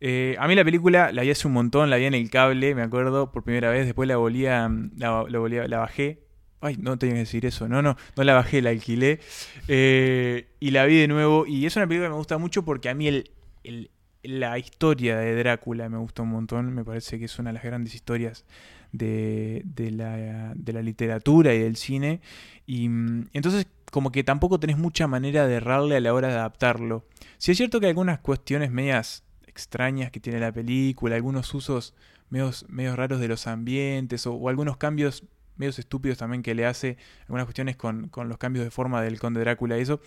Eh, 0.00 0.36
a 0.38 0.46
mí 0.46 0.54
la 0.54 0.64
película 0.64 1.10
la 1.10 1.22
vi 1.22 1.30
hace 1.32 1.48
un 1.48 1.54
montón, 1.54 1.90
la 1.90 1.96
vi 1.96 2.04
en 2.04 2.14
el 2.14 2.30
cable, 2.30 2.76
me 2.76 2.82
acuerdo, 2.82 3.32
por 3.32 3.42
primera 3.42 3.70
vez, 3.70 3.86
después 3.86 4.06
la 4.08 4.16
volví 4.18 4.46
a- 4.46 4.68
la, 4.96 5.24
la 5.28 5.38
volví 5.40 5.58
a- 5.58 5.66
la 5.66 5.78
bajé. 5.78 6.20
Ay, 6.60 6.76
no 6.78 6.96
tenía 6.98 7.14
que 7.16 7.20
decir 7.20 7.44
eso, 7.46 7.68
no, 7.68 7.82
no, 7.82 7.96
no 8.16 8.24
la 8.24 8.34
bajé, 8.34 8.62
la 8.62 8.70
alquilé. 8.70 9.18
Eh, 9.68 10.46
y 10.60 10.70
la 10.70 10.84
vi 10.86 10.98
de 11.00 11.08
nuevo. 11.08 11.46
Y 11.46 11.66
es 11.66 11.74
una 11.76 11.86
película 11.86 12.08
que 12.08 12.12
me 12.12 12.16
gusta 12.18 12.38
mucho 12.38 12.64
porque 12.64 12.88
a 12.88 12.94
mí 12.94 13.08
el, 13.08 13.30
el- 13.64 13.90
la 14.22 14.58
historia 14.58 15.16
de 15.18 15.34
Drácula 15.36 15.88
me 15.88 15.98
gusta 15.98 16.22
un 16.22 16.30
montón. 16.30 16.74
Me 16.74 16.84
parece 16.84 17.18
que 17.18 17.26
es 17.26 17.38
una 17.38 17.50
de 17.50 17.54
las 17.54 17.62
grandes 17.62 17.94
historias 17.94 18.44
de, 18.92 19.62
de 19.64 19.90
la, 19.90 20.52
de 20.56 20.72
la 20.72 20.82
literatura 20.82 21.54
y 21.54 21.60
del 21.60 21.76
cine. 21.76 22.20
Y 22.66 22.88
mm, 22.88 23.28
entonces 23.32 23.66
como 23.96 24.12
que 24.12 24.22
tampoco 24.22 24.60
tenés 24.60 24.76
mucha 24.76 25.06
manera 25.06 25.46
de 25.46 25.54
errarle 25.54 25.96
a 25.96 26.00
la 26.00 26.12
hora 26.12 26.28
de 26.28 26.34
adaptarlo. 26.34 27.06
Si 27.38 27.52
es 27.52 27.56
cierto 27.56 27.80
que 27.80 27.86
hay 27.86 27.92
algunas 27.92 28.18
cuestiones 28.18 28.70
medias 28.70 29.24
extrañas 29.46 30.10
que 30.10 30.20
tiene 30.20 30.38
la 30.38 30.52
película, 30.52 31.16
algunos 31.16 31.54
usos 31.54 31.94
medios, 32.28 32.66
medios 32.68 32.94
raros 32.94 33.20
de 33.20 33.28
los 33.28 33.46
ambientes 33.46 34.26
o, 34.26 34.34
o 34.34 34.50
algunos 34.50 34.76
cambios 34.76 35.24
medios 35.56 35.78
estúpidos 35.78 36.18
también 36.18 36.42
que 36.42 36.54
le 36.54 36.66
hace, 36.66 36.98
algunas 37.22 37.46
cuestiones 37.46 37.76
con, 37.76 38.10
con 38.10 38.28
los 38.28 38.36
cambios 38.36 38.66
de 38.66 38.70
forma 38.70 39.00
del 39.00 39.18
Conde 39.18 39.40
Drácula 39.40 39.78
y 39.78 39.80
eso. 39.80 40.02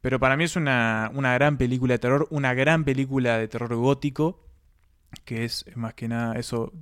Pero 0.00 0.18
para 0.18 0.38
mí 0.38 0.44
es 0.44 0.56
una, 0.56 1.10
una 1.12 1.34
gran 1.34 1.58
película 1.58 1.92
de 1.92 1.98
terror, 1.98 2.26
una 2.30 2.54
gran 2.54 2.84
película 2.84 3.36
de 3.36 3.46
terror 3.46 3.74
gótico, 3.74 4.40
que 5.26 5.44
es 5.44 5.66
más 5.74 5.92
que 5.92 6.08
nada 6.08 6.38
eso 6.38 6.72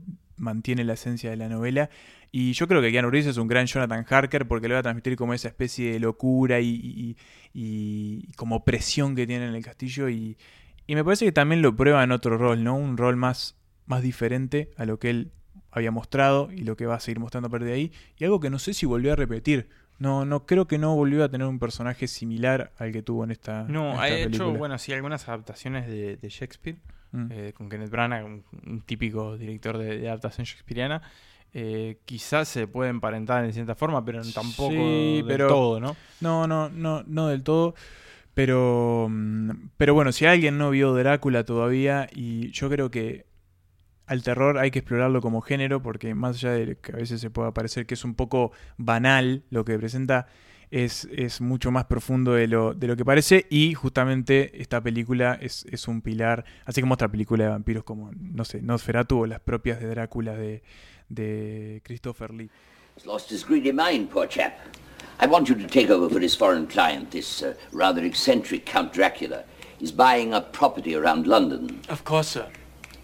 mantiene 0.42 0.84
la 0.84 0.92
esencia 0.94 1.30
de 1.30 1.36
la 1.36 1.48
novela. 1.48 1.88
Y 2.30 2.52
yo 2.52 2.66
creo 2.68 2.80
que 2.82 2.90
Keanu 2.90 3.10
Reeves 3.10 3.26
es 3.28 3.36
un 3.36 3.46
gran 3.48 3.66
Jonathan 3.66 4.04
Harker 4.08 4.46
porque 4.48 4.68
le 4.68 4.74
va 4.74 4.80
a 4.80 4.82
transmitir 4.82 5.16
como 5.16 5.34
esa 5.34 5.48
especie 5.48 5.92
de 5.92 6.00
locura 6.00 6.60
y, 6.60 6.68
y- 6.68 7.16
y- 7.54 8.32
como 8.36 8.64
presión 8.64 9.14
que 9.14 9.26
tiene 9.26 9.46
en 9.46 9.54
el 9.54 9.64
castillo. 9.64 10.08
Y, 10.08 10.36
y 10.86 10.94
me 10.94 11.04
parece 11.04 11.24
que 11.24 11.32
también 11.32 11.62
lo 11.62 11.76
prueba 11.76 12.02
en 12.02 12.12
otro 12.12 12.36
rol, 12.38 12.64
¿no? 12.64 12.74
Un 12.76 12.96
rol 12.96 13.16
más, 13.16 13.56
más 13.86 14.02
diferente 14.02 14.70
a 14.76 14.84
lo 14.84 14.98
que 14.98 15.10
él 15.10 15.32
había 15.70 15.90
mostrado 15.90 16.50
y 16.52 16.62
lo 16.64 16.76
que 16.76 16.86
va 16.86 16.96
a 16.96 17.00
seguir 17.00 17.18
mostrando 17.20 17.48
a 17.48 17.50
partir 17.50 17.68
de 17.68 17.74
ahí. 17.74 17.92
Y 18.18 18.24
algo 18.24 18.40
que 18.40 18.50
no 18.50 18.58
sé 18.58 18.74
si 18.74 18.86
volvió 18.86 19.12
a 19.12 19.16
repetir. 19.16 19.68
No, 19.98 20.24
no 20.24 20.46
creo 20.46 20.66
que 20.66 20.78
no 20.78 20.96
volvió 20.96 21.22
a 21.22 21.28
tener 21.28 21.46
un 21.46 21.58
personaje 21.60 22.08
similar 22.08 22.72
al 22.78 22.90
que 22.92 23.02
tuvo 23.02 23.22
en 23.24 23.30
esta, 23.30 23.60
en 23.66 23.72
No, 23.72 23.90
esta 23.92 24.02
ha 24.02 24.08
hecho, 24.08 24.24
película. 24.24 24.58
bueno, 24.58 24.78
sí, 24.78 24.92
algunas 24.92 25.28
adaptaciones 25.28 25.86
de, 25.86 26.16
de 26.16 26.28
Shakespeare, 26.28 26.78
Mm. 27.12 27.26
eh, 27.30 27.52
con 27.54 27.68
Kenneth 27.68 27.90
Branagh, 27.90 28.24
un, 28.24 28.42
un 28.66 28.80
típico 28.80 29.36
director 29.36 29.76
de, 29.78 29.98
de 29.98 30.08
adaptación 30.08 30.44
shakespeariana. 30.46 31.02
Eh, 31.54 31.98
quizás 32.06 32.48
se 32.48 32.66
puede 32.66 32.88
emparentar 32.88 33.44
en 33.44 33.52
cierta 33.52 33.74
forma, 33.74 34.02
pero 34.04 34.22
tampoco 34.32 34.70
Sí, 34.72 35.16
del 35.16 35.26
pero- 35.26 35.48
todo, 35.48 35.80
¿no? 35.80 35.96
No, 36.22 36.46
no, 36.46 36.70
no, 36.70 37.02
no 37.06 37.28
del 37.28 37.42
todo. 37.42 37.74
Pero, 38.34 39.08
mm, 39.10 39.50
pero 39.76 39.92
bueno, 39.94 40.12
si 40.12 40.24
alguien 40.24 40.56
no 40.56 40.70
vio 40.70 40.94
Drácula 40.94 41.44
todavía, 41.44 42.08
y 42.14 42.50
yo 42.52 42.70
creo 42.70 42.90
que 42.90 43.26
al 44.06 44.22
terror 44.22 44.58
hay 44.58 44.70
que 44.70 44.78
explorarlo 44.80 45.20
como 45.20 45.42
género, 45.42 45.82
porque 45.82 46.14
más 46.14 46.36
allá 46.36 46.52
de 46.52 46.76
que 46.78 46.92
a 46.92 46.96
veces 46.96 47.20
se 47.20 47.28
pueda 47.30 47.52
parecer 47.52 47.84
que 47.86 47.94
es 47.94 48.04
un 48.04 48.14
poco 48.14 48.52
banal 48.78 49.42
lo 49.50 49.64
que 49.66 49.78
presenta, 49.78 50.26
es, 50.72 51.06
es 51.14 51.40
mucho 51.40 51.70
más 51.70 51.84
profundo 51.84 52.32
de 52.32 52.48
lo, 52.48 52.74
de 52.74 52.86
lo 52.88 52.96
que 52.96 53.04
parece. 53.04 53.46
Y 53.50 53.74
justamente 53.74 54.60
esta 54.60 54.80
película 54.80 55.38
es, 55.40 55.66
es 55.70 55.86
un 55.86 56.00
pilar, 56.00 56.44
así 56.64 56.80
como 56.80 56.94
otra 56.94 57.08
película 57.08 57.44
de 57.44 57.50
vampiros 57.50 57.84
como, 57.84 58.10
no 58.18 58.44
sé, 58.44 58.62
Nosferatu 58.62 59.20
o 59.20 59.26
las 59.26 59.40
propias 59.40 59.78
de 59.78 59.86
Drácula 59.86 60.34
de, 60.34 60.62
de 61.08 61.82
Christopher 61.84 62.32
Lee. 62.32 62.50
He's 62.96 63.06
lost 63.06 63.30
his 63.30 63.44
greedy 63.46 63.72
mind, 63.72 64.10
poor 64.10 64.26
chap. 64.26 64.54
I 65.20 65.26
want 65.26 65.48
you 65.48 65.54
to 65.54 65.66
take 65.66 65.90
over 65.90 66.08
for 66.08 66.20
his 66.20 66.34
foreign 66.34 66.66
client, 66.66 67.10
this 67.10 67.42
uh, 67.42 67.54
rather 67.72 68.04
eccentric 68.04 68.64
Count 68.64 68.92
Dracula. 68.92 69.44
He's 69.78 69.92
buying 69.92 70.34
up 70.34 70.52
property 70.52 70.94
around 70.94 71.26
London. 71.26 71.80
Of 71.88 72.04
course, 72.04 72.28
sir. 72.28 72.48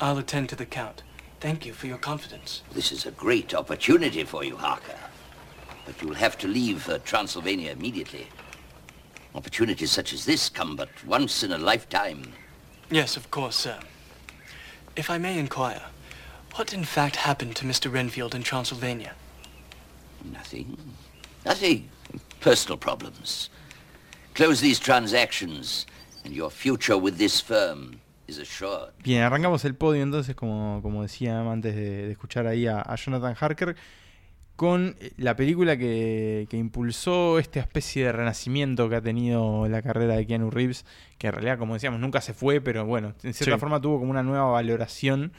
I'll 0.00 0.18
attend 0.18 0.48
to 0.50 0.56
the 0.56 0.66
Count. 0.66 1.02
Thank 1.40 1.64
you 1.64 1.72
for 1.72 1.86
your 1.86 1.98
confidence. 1.98 2.62
This 2.72 2.92
is 2.92 3.06
a 3.06 3.10
great 3.12 3.54
opportunity 3.54 4.24
for 4.24 4.44
you, 4.44 4.56
Harker. 4.56 4.96
But 5.88 6.02
you'll 6.02 6.16
have 6.16 6.36
to 6.38 6.46
leave 6.46 6.86
uh, 6.90 6.98
Transylvania 6.98 7.72
immediately. 7.72 8.26
Opportunities 9.34 9.90
such 9.90 10.12
as 10.12 10.26
this 10.26 10.50
come 10.50 10.76
but 10.76 10.90
once 11.06 11.42
in 11.42 11.50
a 11.50 11.56
lifetime. 11.56 12.34
Yes, 12.90 13.16
of 13.16 13.30
course, 13.30 13.56
sir. 13.56 13.78
If 14.96 15.08
I 15.08 15.16
may 15.16 15.38
inquire, 15.38 15.80
what 16.56 16.74
in 16.74 16.84
fact 16.84 17.16
happened 17.16 17.56
to 17.56 17.64
Mr. 17.64 17.90
Renfield 17.90 18.34
in 18.34 18.42
Transylvania? 18.42 19.14
Nothing. 20.30 20.76
Nothing. 21.46 21.88
Personal 22.40 22.76
problems. 22.76 23.48
Close 24.34 24.60
these 24.60 24.78
transactions, 24.78 25.86
and 26.22 26.34
your 26.34 26.50
future 26.50 26.98
with 26.98 27.16
this 27.16 27.40
firm 27.40 28.00
is 28.26 28.36
assured. 28.36 28.92
Bien, 29.02 29.22
arrancamos 29.22 29.64
el 29.64 29.72
podio 29.72 30.02
entonces, 30.02 30.36
como, 30.36 30.82
como 30.82 31.00
decía 31.00 31.40
antes 31.40 31.74
de, 31.74 32.08
de 32.08 32.12
escuchar 32.12 32.46
ahí 32.46 32.66
a, 32.66 32.82
a 32.82 32.94
Jonathan 32.96 33.34
Harker, 33.34 33.74
con 34.58 34.96
la 35.18 35.36
película 35.36 35.76
que, 35.76 36.48
que 36.50 36.56
impulsó 36.56 37.38
esta 37.38 37.60
especie 37.60 38.06
de 38.06 38.10
renacimiento 38.10 38.88
que 38.88 38.96
ha 38.96 39.00
tenido 39.00 39.68
la 39.68 39.82
carrera 39.82 40.16
de 40.16 40.26
Keanu 40.26 40.50
Reeves, 40.50 40.84
que 41.16 41.28
en 41.28 41.34
realidad, 41.34 41.58
como 41.58 41.74
decíamos, 41.74 42.00
nunca 42.00 42.20
se 42.20 42.34
fue, 42.34 42.60
pero 42.60 42.84
bueno, 42.84 43.14
en 43.22 43.34
cierta 43.34 43.54
Sí. 43.54 43.60
forma 43.60 43.80
tuvo 43.80 44.00
como 44.00 44.10
una 44.10 44.24
nueva 44.24 44.46
valoración 44.50 45.32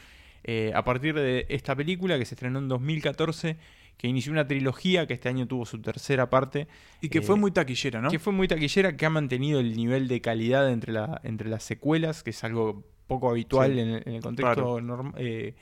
eh, 0.45 0.71
a 0.73 0.86
partir 0.86 1.15
de 1.15 1.45
esta 1.49 1.75
película 1.75 2.17
que 2.17 2.23
se 2.23 2.36
estrenó 2.36 2.60
en 2.60 2.69
2014, 2.69 3.58
que 3.97 4.08
inició 4.08 4.32
una 4.32 4.47
trilogía 4.47 5.05
que 5.05 5.15
este 5.15 5.27
año 5.27 5.45
tuvo 5.49 5.65
su 5.65 5.82
tercera 5.82 6.29
parte. 6.29 6.69
Y 7.01 7.10
que 7.10 7.17
eh, 7.17 7.21
fue 7.21 7.36
muy 7.36 7.51
taquillera, 7.51 7.99
¿no? 7.99 8.10
que 8.10 8.19
fue 8.19 8.32
muy 8.32 8.47
taquillera, 8.47 8.95
que 8.95 9.05
ha 9.05 9.10
mantenido 9.10 9.60
el 9.60 9.75
nivel 9.75 10.08
de 10.08 10.21
calidad 10.21 10.71
entre, 10.71 10.93
la, 10.93 11.19
entre 11.25 11.49
las 11.49 11.63
secuelas, 11.63 12.23
que 12.23 12.29
es 12.29 12.41
algo 12.45 12.86
poco 13.08 13.29
habitual 13.29 13.73
Sí, 13.73 13.79
en, 13.82 13.89
el- 13.89 14.03
en 14.05 14.13
el 14.13 14.21
contexto 14.21 14.79
norm- 14.79 15.13
eh, 15.17 15.55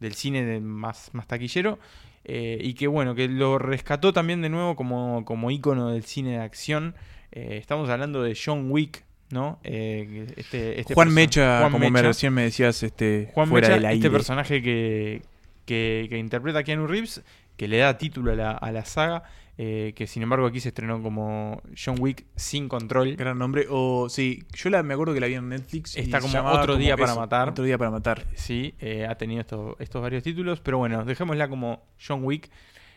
del 0.00 0.14
cine 0.14 0.42
de 0.46 0.60
más, 0.60 1.10
más 1.12 1.26
taquillero. 1.26 1.78
Eh, 2.24 2.58
y 2.60 2.74
que 2.74 2.86
bueno, 2.86 3.14
que 3.14 3.28
lo 3.28 3.58
rescató 3.58 4.12
también 4.12 4.40
de 4.42 4.48
nuevo 4.48 4.76
como, 4.76 5.24
como 5.24 5.50
ícono 5.50 5.90
del 5.90 6.04
cine 6.04 6.32
de 6.32 6.38
acción. 6.38 6.94
Eh, 7.32 7.58
estamos 7.60 7.90
hablando 7.90 8.22
de 8.22 8.36
John 8.42 8.70
Wick, 8.70 9.04
¿no? 9.30 9.58
Eh, 9.64 10.26
este, 10.36 10.80
este 10.80 10.94
Juan 10.94 11.12
Mecha, 11.12 11.60
Juan 11.60 11.72
como 11.72 11.90
me 11.90 12.02
recién 12.02 12.32
me 12.32 12.42
decías, 12.42 12.82
este, 12.82 13.30
Juan 13.34 13.48
fuera 13.48 13.68
Mecha, 13.68 13.76
del 13.76 13.86
aire. 13.86 13.98
este 13.98 14.10
personaje 14.10 14.62
que, 14.62 15.22
que, 15.66 16.06
que 16.08 16.18
interpreta 16.18 16.60
a 16.60 16.62
Keanu 16.62 16.86
Reeves, 16.86 17.22
que 17.56 17.68
le 17.68 17.78
da 17.78 17.98
título 17.98 18.32
a 18.32 18.36
la, 18.36 18.50
a 18.52 18.72
la 18.72 18.84
saga, 18.84 19.24
eh, 19.56 19.92
que 19.94 20.08
sin 20.08 20.22
embargo 20.24 20.46
aquí 20.46 20.58
se 20.58 20.70
estrenó 20.70 21.00
como 21.00 21.62
John 21.76 21.96
Wick 22.00 22.26
sin 22.34 22.68
control. 22.68 23.14
Gran 23.14 23.38
nombre. 23.38 23.66
O 23.70 24.08
sí, 24.08 24.42
yo 24.52 24.68
la, 24.70 24.82
me 24.82 24.94
acuerdo 24.94 25.14
que 25.14 25.20
la 25.20 25.28
vi 25.28 25.34
en 25.34 25.48
Netflix. 25.48 25.96
Está 25.96 26.20
como 26.20 26.38
Otro 26.40 26.74
como 26.74 26.78
Día 26.78 26.96
para 26.96 27.14
Matar. 27.14 27.50
Otro 27.50 27.64
día 27.64 27.78
para 27.78 27.90
matar. 27.90 28.26
Sí, 28.34 28.74
eh, 28.80 29.06
ha 29.08 29.14
tenido 29.16 29.40
estos, 29.40 29.76
estos 29.78 30.02
varios 30.02 30.24
títulos, 30.24 30.60
pero 30.60 30.78
bueno, 30.78 31.04
dejémosla 31.04 31.48
como 31.48 31.86
John 32.04 32.24
Wick, 32.24 32.50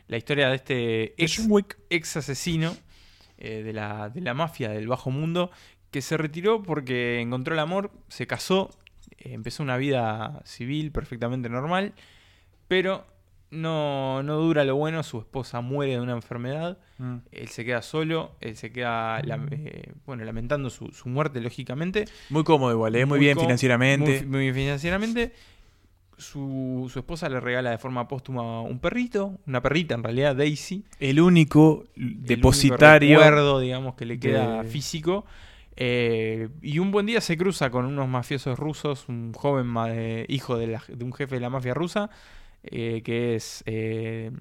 la 0.08 0.18
historia 0.18 0.50
de 0.50 0.56
este 0.56 1.24
ex, 1.24 1.38
John 1.38 1.48
Wick. 1.50 1.78
ex 1.90 2.18
asesino 2.18 2.76
eh, 3.38 3.62
de, 3.62 3.74
la, 3.74 4.10
de 4.10 4.22
la 4.22 4.34
mafia 4.34 4.70
del 4.70 4.88
bajo 4.88 5.12
mundo, 5.12 5.52
que 5.92 6.02
se 6.02 6.18
retiró 6.18 6.64
porque 6.64 7.22
encontró 7.22 7.54
el 7.54 7.60
amor, 7.60 7.92
se 8.08 8.26
casó, 8.26 8.72
empezó 9.20 9.62
una 9.62 9.78
vida 9.78 10.42
civil 10.44 10.92
perfectamente 10.92 11.50
normal, 11.50 11.94
pero 12.68 13.06
no, 13.52 14.24
no 14.24 14.38
dura 14.38 14.64
lo 14.66 14.76
bueno, 14.76 15.04
su 15.04 15.20
esposa 15.20 15.62
muere 15.62 15.94
de 15.94 16.02
una 16.02 16.14
enfermedad, 16.14 16.78
Mm. 17.00 17.18
él 17.32 17.48
se 17.50 17.64
queda 17.64 17.82
solo, 17.84 18.32
él 18.42 18.56
se 18.58 18.72
queda 18.72 19.20
eh, 19.52 19.94
bueno, 20.08 20.26
lamentando 20.26 20.70
su, 20.72 20.88
su 20.88 21.10
muerte, 21.10 21.40
lógicamente. 21.42 22.06
Muy 22.32 22.44
cómodo 22.44 22.72
igual, 22.72 22.96
¿eh? 22.96 23.06
muy, 23.06 23.20
bien 23.20 23.38
financieramente. 23.40 24.22
Muy, 24.22 24.26
muy 24.28 24.40
bien 24.42 24.56
financieramente. 24.56 25.32
Su, 26.18 26.90
su 26.92 26.98
esposa 26.98 27.30
le 27.30 27.40
regala 27.40 27.70
de 27.70 27.78
forma 27.78 28.08
póstuma 28.08 28.62
un 28.64 28.80
perrito, 28.80 29.38
una 29.46 29.62
perrita 29.62 29.94
en 29.94 30.02
realidad, 30.04 30.36
Daisy. 30.36 30.84
El 31.00 31.20
único 31.22 31.86
el 31.96 32.24
depositario. 32.26 33.10
único 33.10 33.24
recuerdo, 33.24 33.60
digamos, 33.60 33.94
que 33.94 34.06
le 34.08 34.20
queda 34.20 34.64
de- 34.64 34.70
físico. 34.70 35.26
Eh, 35.76 36.50
y 36.64 36.80
un 36.80 36.90
buen 36.90 37.06
día 37.06 37.22
se 37.22 37.38
cruza 37.38 37.70
con 37.70 37.86
unos 37.86 38.08
mafiosos 38.10 38.58
rusos, 38.58 39.08
un 39.10 39.32
joven 39.34 39.72
eh, 39.90 40.26
hijo 40.28 40.58
de, 40.58 40.66
la- 40.66 40.84
de 40.88 41.06
un 41.06 41.14
jefe 41.14 41.36
de 41.36 41.42
la 41.42 41.52
mafia 41.52 41.76
rusa, 41.76 42.10
eh, 42.72 43.02
que 43.04 43.36
es 43.36 43.64
eh, 43.66 44.32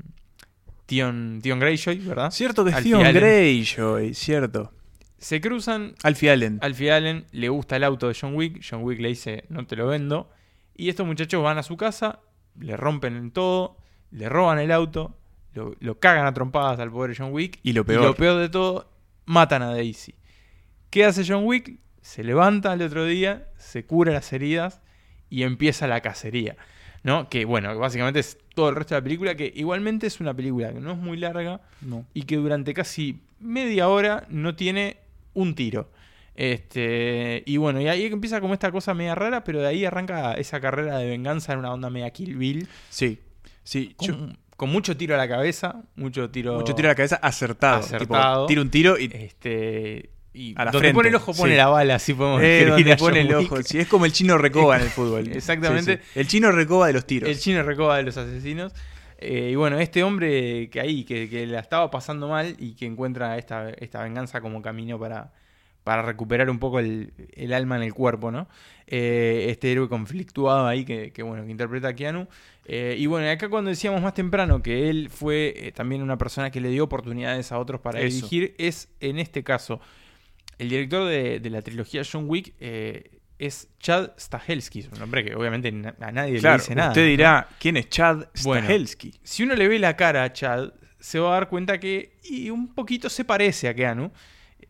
Tion, 0.87 1.41
Tion 1.43 1.59
Greyjoy, 1.59 1.99
¿verdad? 1.99 2.31
Cierto 2.31 2.65
que 2.65 2.71
es 2.71 2.77
Alfie 2.77 2.95
Allen. 2.95 3.15
Greyjoy, 3.15 4.15
cierto. 4.15 4.73
Se 5.19 5.41
cruzan, 5.41 5.95
Alfie 6.03 6.31
Allen. 6.31 6.59
Alfie 6.63 6.93
Allen 6.93 7.25
le 7.33 7.49
gusta 7.49 7.77
el 7.77 7.85
auto 7.85 8.09
de 8.09 8.17
John 8.19 8.35
Wick, 8.35 8.63
John 8.69 8.83
Wick 8.83 9.01
le 9.01 9.09
dice 9.09 9.45
no 9.49 9.67
te 9.67 9.75
lo 9.77 9.87
vendo, 9.87 10.31
y 10.77 10.89
estos 10.89 11.07
muchachos 11.07 11.43
van 11.43 11.59
a 11.59 11.63
su 11.63 11.77
casa, 11.77 12.21
le 12.61 12.77
rompen 12.77 13.17
en 13.17 13.31
todo, 13.31 13.79
le 14.11 14.29
roban 14.29 14.59
el 14.59 14.71
auto, 14.71 15.17
lo, 15.55 15.75
lo 15.81 15.99
cagan 15.99 16.27
a 16.27 16.35
trompadas 16.35 16.79
al 16.81 16.91
pobre 16.93 17.15
John 17.17 17.33
Wick, 17.33 17.59
Y 17.63 17.73
lo 17.73 17.85
peor. 17.85 18.15
de 18.39 18.49
todo, 18.49 18.91
matan 19.25 19.63
a 19.63 19.71
Daisy. 19.73 20.15
¿Qué 20.91 21.05
hace 21.05 21.25
John 21.27 21.45
Wick? 21.45 21.81
Se 22.03 22.23
levanta 22.23 22.73
al 22.73 22.83
otro 22.83 23.05
día, 23.05 23.49
se 23.57 23.85
cura 23.85 24.13
las 24.13 24.33
heridas 24.33 24.81
y 25.29 25.43
empieza 25.43 25.89
la 25.89 26.03
cacería. 26.03 26.57
¿No? 27.07 27.29
Que 27.31 27.45
bueno, 27.47 27.79
básicamente 27.79 28.21
es 28.21 28.37
todo 28.55 28.69
el 28.69 28.75
resto 28.77 28.95
de 28.95 29.01
la 29.01 29.05
película, 29.05 29.35
que 29.37 29.53
igualmente 29.55 30.07
es 30.09 30.21
una 30.21 30.35
película 30.35 30.73
que 30.73 30.81
no 30.81 30.91
es 30.93 30.99
muy 30.99 31.17
larga, 31.17 31.61
No. 31.81 32.05
y 32.13 32.23
que 32.25 32.37
durante 32.37 32.75
casi 32.75 33.21
media 33.41 33.89
hora 33.89 34.27
no 34.29 34.57
tiene 34.57 34.99
un 35.33 35.55
tiro. 35.55 35.89
Este, 36.35 37.43
y 37.47 37.57
bueno, 37.57 37.81
y 37.81 37.89
ahí 37.89 38.05
empieza 38.07 38.41
como 38.41 38.55
esta 38.55 38.71
cosa 38.71 38.93
media 38.93 39.15
rara, 39.15 39.43
pero 39.45 39.61
de 39.61 39.69
ahí 39.69 39.85
arranca 39.85 40.35
esa 40.35 40.61
carrera 40.61 40.99
de 40.99 41.09
venganza 41.09 41.53
en 41.53 41.61
una 41.61 41.73
onda 41.73 41.91
media 41.91 42.11
Kill 42.11 42.37
Bill. 42.37 42.69
Sí, 42.91 43.19
sí. 43.65 43.95
Con, 43.97 44.07
yo- 44.09 44.29
con 44.57 44.71
mucho 44.71 44.97
tiro 44.97 45.15
a 45.15 45.19
la 45.19 45.29
cabeza, 45.29 45.83
mucho 45.97 46.31
tiro. 46.31 46.55
mucho 46.57 46.75
tiro 46.75 46.89
a 46.89 46.93
la 46.93 46.95
cabeza 46.97 47.17
acertado. 47.17 47.79
Acertado. 47.81 48.35
Tipo, 48.43 48.47
tira 48.49 48.61
un 48.63 48.71
tiro 48.71 48.99
y. 48.99 49.11
Este. 49.13 50.11
Y 50.37 50.55
A 50.57 50.67
la 50.67 50.71
donde 50.71 50.89
frente, 50.89 50.95
pone 50.95 51.09
el 51.09 51.15
ojo 51.15 51.33
pone 51.33 51.53
sí. 51.53 51.57
la 51.57 51.69
bala, 51.69 51.95
así 51.95 52.13
podemos 52.13 52.43
Eh, 52.45 52.67
donde 52.69 52.97
pone 52.97 53.21
el 53.23 53.35
ojo. 53.35 53.63
Sí, 53.63 53.79
es 53.79 53.89
como 53.89 54.05
el 54.05 54.13
chino 54.13 54.37
recoba 54.37 54.77
en 54.77 54.83
el 54.83 54.91
fútbol. 54.91 55.29
Exactamente. 55.33 55.97
Sí. 55.97 56.21
El 56.21 56.27
chino 56.29 56.53
recoba 56.53 56.89
de 56.89 56.93
los 56.93 57.07
tiros. 57.07 57.31
El 57.31 57.39
chino 57.39 57.63
recoba 57.63 57.97
de 57.97 58.03
los 58.03 58.17
asesinos. 58.17 58.75
Eh, 59.19 59.51
y 59.53 59.55
bueno, 59.55 59.79
este 59.79 60.03
hombre 60.03 60.69
que 60.69 60.79
ahí, 60.79 61.05
que, 61.05 61.29
que 61.31 61.47
la 61.47 61.61
estaba 61.61 61.91
pasando 61.91 62.29
mal 62.29 62.55
y 62.59 62.75
que 62.75 62.85
encuentra 62.85 63.39
esta, 63.39 63.71
esta 63.71 64.03
venganza 64.03 64.43
como 64.43 64.61
camino 64.61 64.99
para, 64.99 65.33
para 65.85 66.03
recuperar 66.03 66.51
un 66.51 66.59
poco 66.59 66.81
el, 66.81 67.13
el 67.33 67.55
alma 67.55 67.77
en 67.77 67.85
el 67.85 67.95
cuerpo, 67.95 68.31
¿no? 68.31 68.49
Eh, 68.89 69.47
este 69.49 69.73
héroe 69.73 69.89
conflictuado 69.89 70.67
ahí 70.67 70.85
que, 70.85 71.13
que, 71.13 71.23
bueno, 71.23 71.45
que 71.45 71.51
interpreta 71.51 71.89
a 71.89 71.95
Keanu. 71.95 72.29
Eh, 72.65 72.97
y 72.99 73.07
bueno, 73.07 73.31
acá 73.31 73.49
cuando 73.49 73.71
decíamos 73.71 74.03
más 74.03 74.13
temprano 74.13 74.63
que 74.63 74.91
él 74.91 75.11
fue 75.11 75.55
eh, 75.57 75.73
también 75.73 76.03
una 76.03 76.19
persona 76.19 76.51
que 76.51 76.61
le 76.61 76.71
dio 76.71 76.85
oportunidades 76.85 77.53
a 77.53 77.59
otros 77.59 77.81
para 77.81 78.01
Eso. 78.01 78.17
dirigir, 78.17 78.55
es 78.59 78.89
en 79.01 79.19
este 79.19 79.43
caso 79.43 79.81
el 80.59 80.69
director 80.69 81.09
de, 81.09 81.41
de 81.41 81.51
la 81.51 81.63
trilogía 81.63 82.03
John 82.11 82.25
Wick. 82.29 82.55
eh, 82.61 83.11
es 83.39 83.69
Chad 83.81 84.13
Stahelski, 84.19 84.79
es 84.81 84.89
un 84.89 84.99
nombre 84.99 85.23
que 85.23 85.35
obviamente 85.35 85.69
a 85.69 86.11
nadie 86.11 86.39
Claro, 86.39 86.57
le 86.57 86.63
dice 86.63 86.75
nada. 86.75 86.89
usted 86.89 87.03
¿no? 87.03 87.09
dirá, 87.09 87.49
¿quién 87.59 87.77
es 87.77 87.91
Chad 87.91 88.25
Bueno, 88.45 88.63
Stahelski? 88.65 89.13
si 89.23 89.43
uno 89.43 89.55
le 89.55 89.69
ve 89.69 89.79
la 89.79 89.95
cara 89.95 90.25
a 90.25 90.33
Chad, 90.33 90.71
se 90.99 91.19
va 91.19 91.29
a 91.29 91.33
dar 91.35 91.49
cuenta 91.51 91.79
que 91.79 92.17
y 92.25 92.49
un 92.49 92.73
poquito 92.75 93.11
se 93.11 93.27
parece 93.27 93.69
a 93.69 93.75
Keanu, 93.75 94.11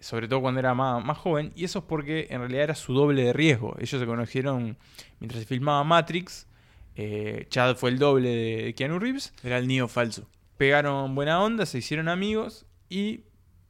sobre 0.01 0.27
todo 0.27 0.41
cuando 0.41 0.59
era 0.59 0.75
más, 0.75 1.05
más 1.05 1.17
joven, 1.17 1.53
y 1.55 1.63
eso 1.65 1.79
es 1.79 1.85
porque 1.85 2.27
en 2.29 2.41
realidad 2.41 2.65
era 2.65 2.75
su 2.75 2.93
doble 2.93 3.23
de 3.23 3.33
riesgo. 3.33 3.77
Ellos 3.79 4.01
se 4.01 4.05
conocieron 4.07 4.77
mientras 5.21 5.43
se 5.43 5.47
filmaba 5.47 5.85
Matrix, 5.85 6.49
eh, 6.97 7.47
Chad 7.49 7.77
fue 7.77 7.91
el 7.91 8.01
doble 8.01 8.29
de 8.31 8.75
Keanu 8.75 8.99
Reeves, 8.99 9.33
Era 9.45 9.59
el 9.59 9.69
niño 9.69 9.87
falso. 9.87 10.29
pegaron 10.57 11.15
buena 11.15 11.41
onda, 11.41 11.67
se 11.67 11.79
hicieron 11.79 12.09
amigos, 12.09 12.67
y 12.89 13.21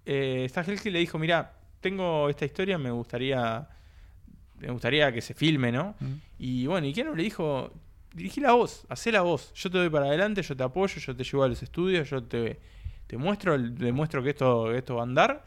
eh, 0.06 0.46
Stahelski 0.48 0.90
le 0.90 1.00
dijo, 1.00 1.18
mira, 1.18 1.52
tengo 1.86 2.28
esta 2.28 2.44
historia, 2.44 2.76
me 2.78 2.90
gustaría, 2.90 3.68
me 4.58 4.70
gustaría 4.70 5.12
que 5.12 5.20
se 5.20 5.34
filme, 5.34 5.70
¿no? 5.72 5.94
Y 6.38 6.66
bueno, 6.66 6.86
y 6.86 6.92
Keanu 6.92 7.14
le 7.14 7.22
dijo, 7.22 7.72
dirigí 8.14 8.40
la 8.40 8.52
voz, 8.52 8.86
hacé 8.88 9.12
la 9.12 9.22
voz, 9.22 9.52
yo 9.54 9.70
te 9.70 9.78
doy 9.78 9.90
para 9.90 10.06
adelante, 10.06 10.42
yo 10.42 10.54
te 10.56 10.62
apoyo, 10.62 10.98
yo 11.00 11.14
te 11.14 11.24
llevo 11.24 11.44
a 11.44 11.48
los 11.48 11.62
estudios, 11.62 12.08
yo 12.10 12.22
te, 12.22 12.58
te 13.06 13.16
muestro, 13.16 13.58
demuestro 13.58 14.22
que 14.22 14.30
esto, 14.30 14.68
que 14.70 14.78
esto 14.78 14.94
va 14.96 15.02
a 15.02 15.04
andar. 15.04 15.44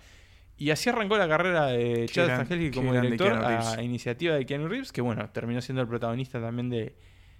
Y 0.57 0.71
así 0.71 0.89
arrancó 0.89 1.17
la 1.17 1.27
carrera 1.27 1.67
de 1.67 2.05
Chad 2.11 2.27
Stahelski 2.45 2.71
como 2.75 2.91
director 3.01 3.31
a 3.77 3.81
iniciativa 3.83 4.35
de 4.35 4.45
Keanu 4.45 4.67
Reeves, 4.67 4.91
que 4.91 5.01
bueno, 5.01 5.29
terminó 5.29 5.61
siendo 5.61 5.81
el 5.81 5.87
protagonista 5.87 6.41
también 6.41 6.69
de, 6.69 6.95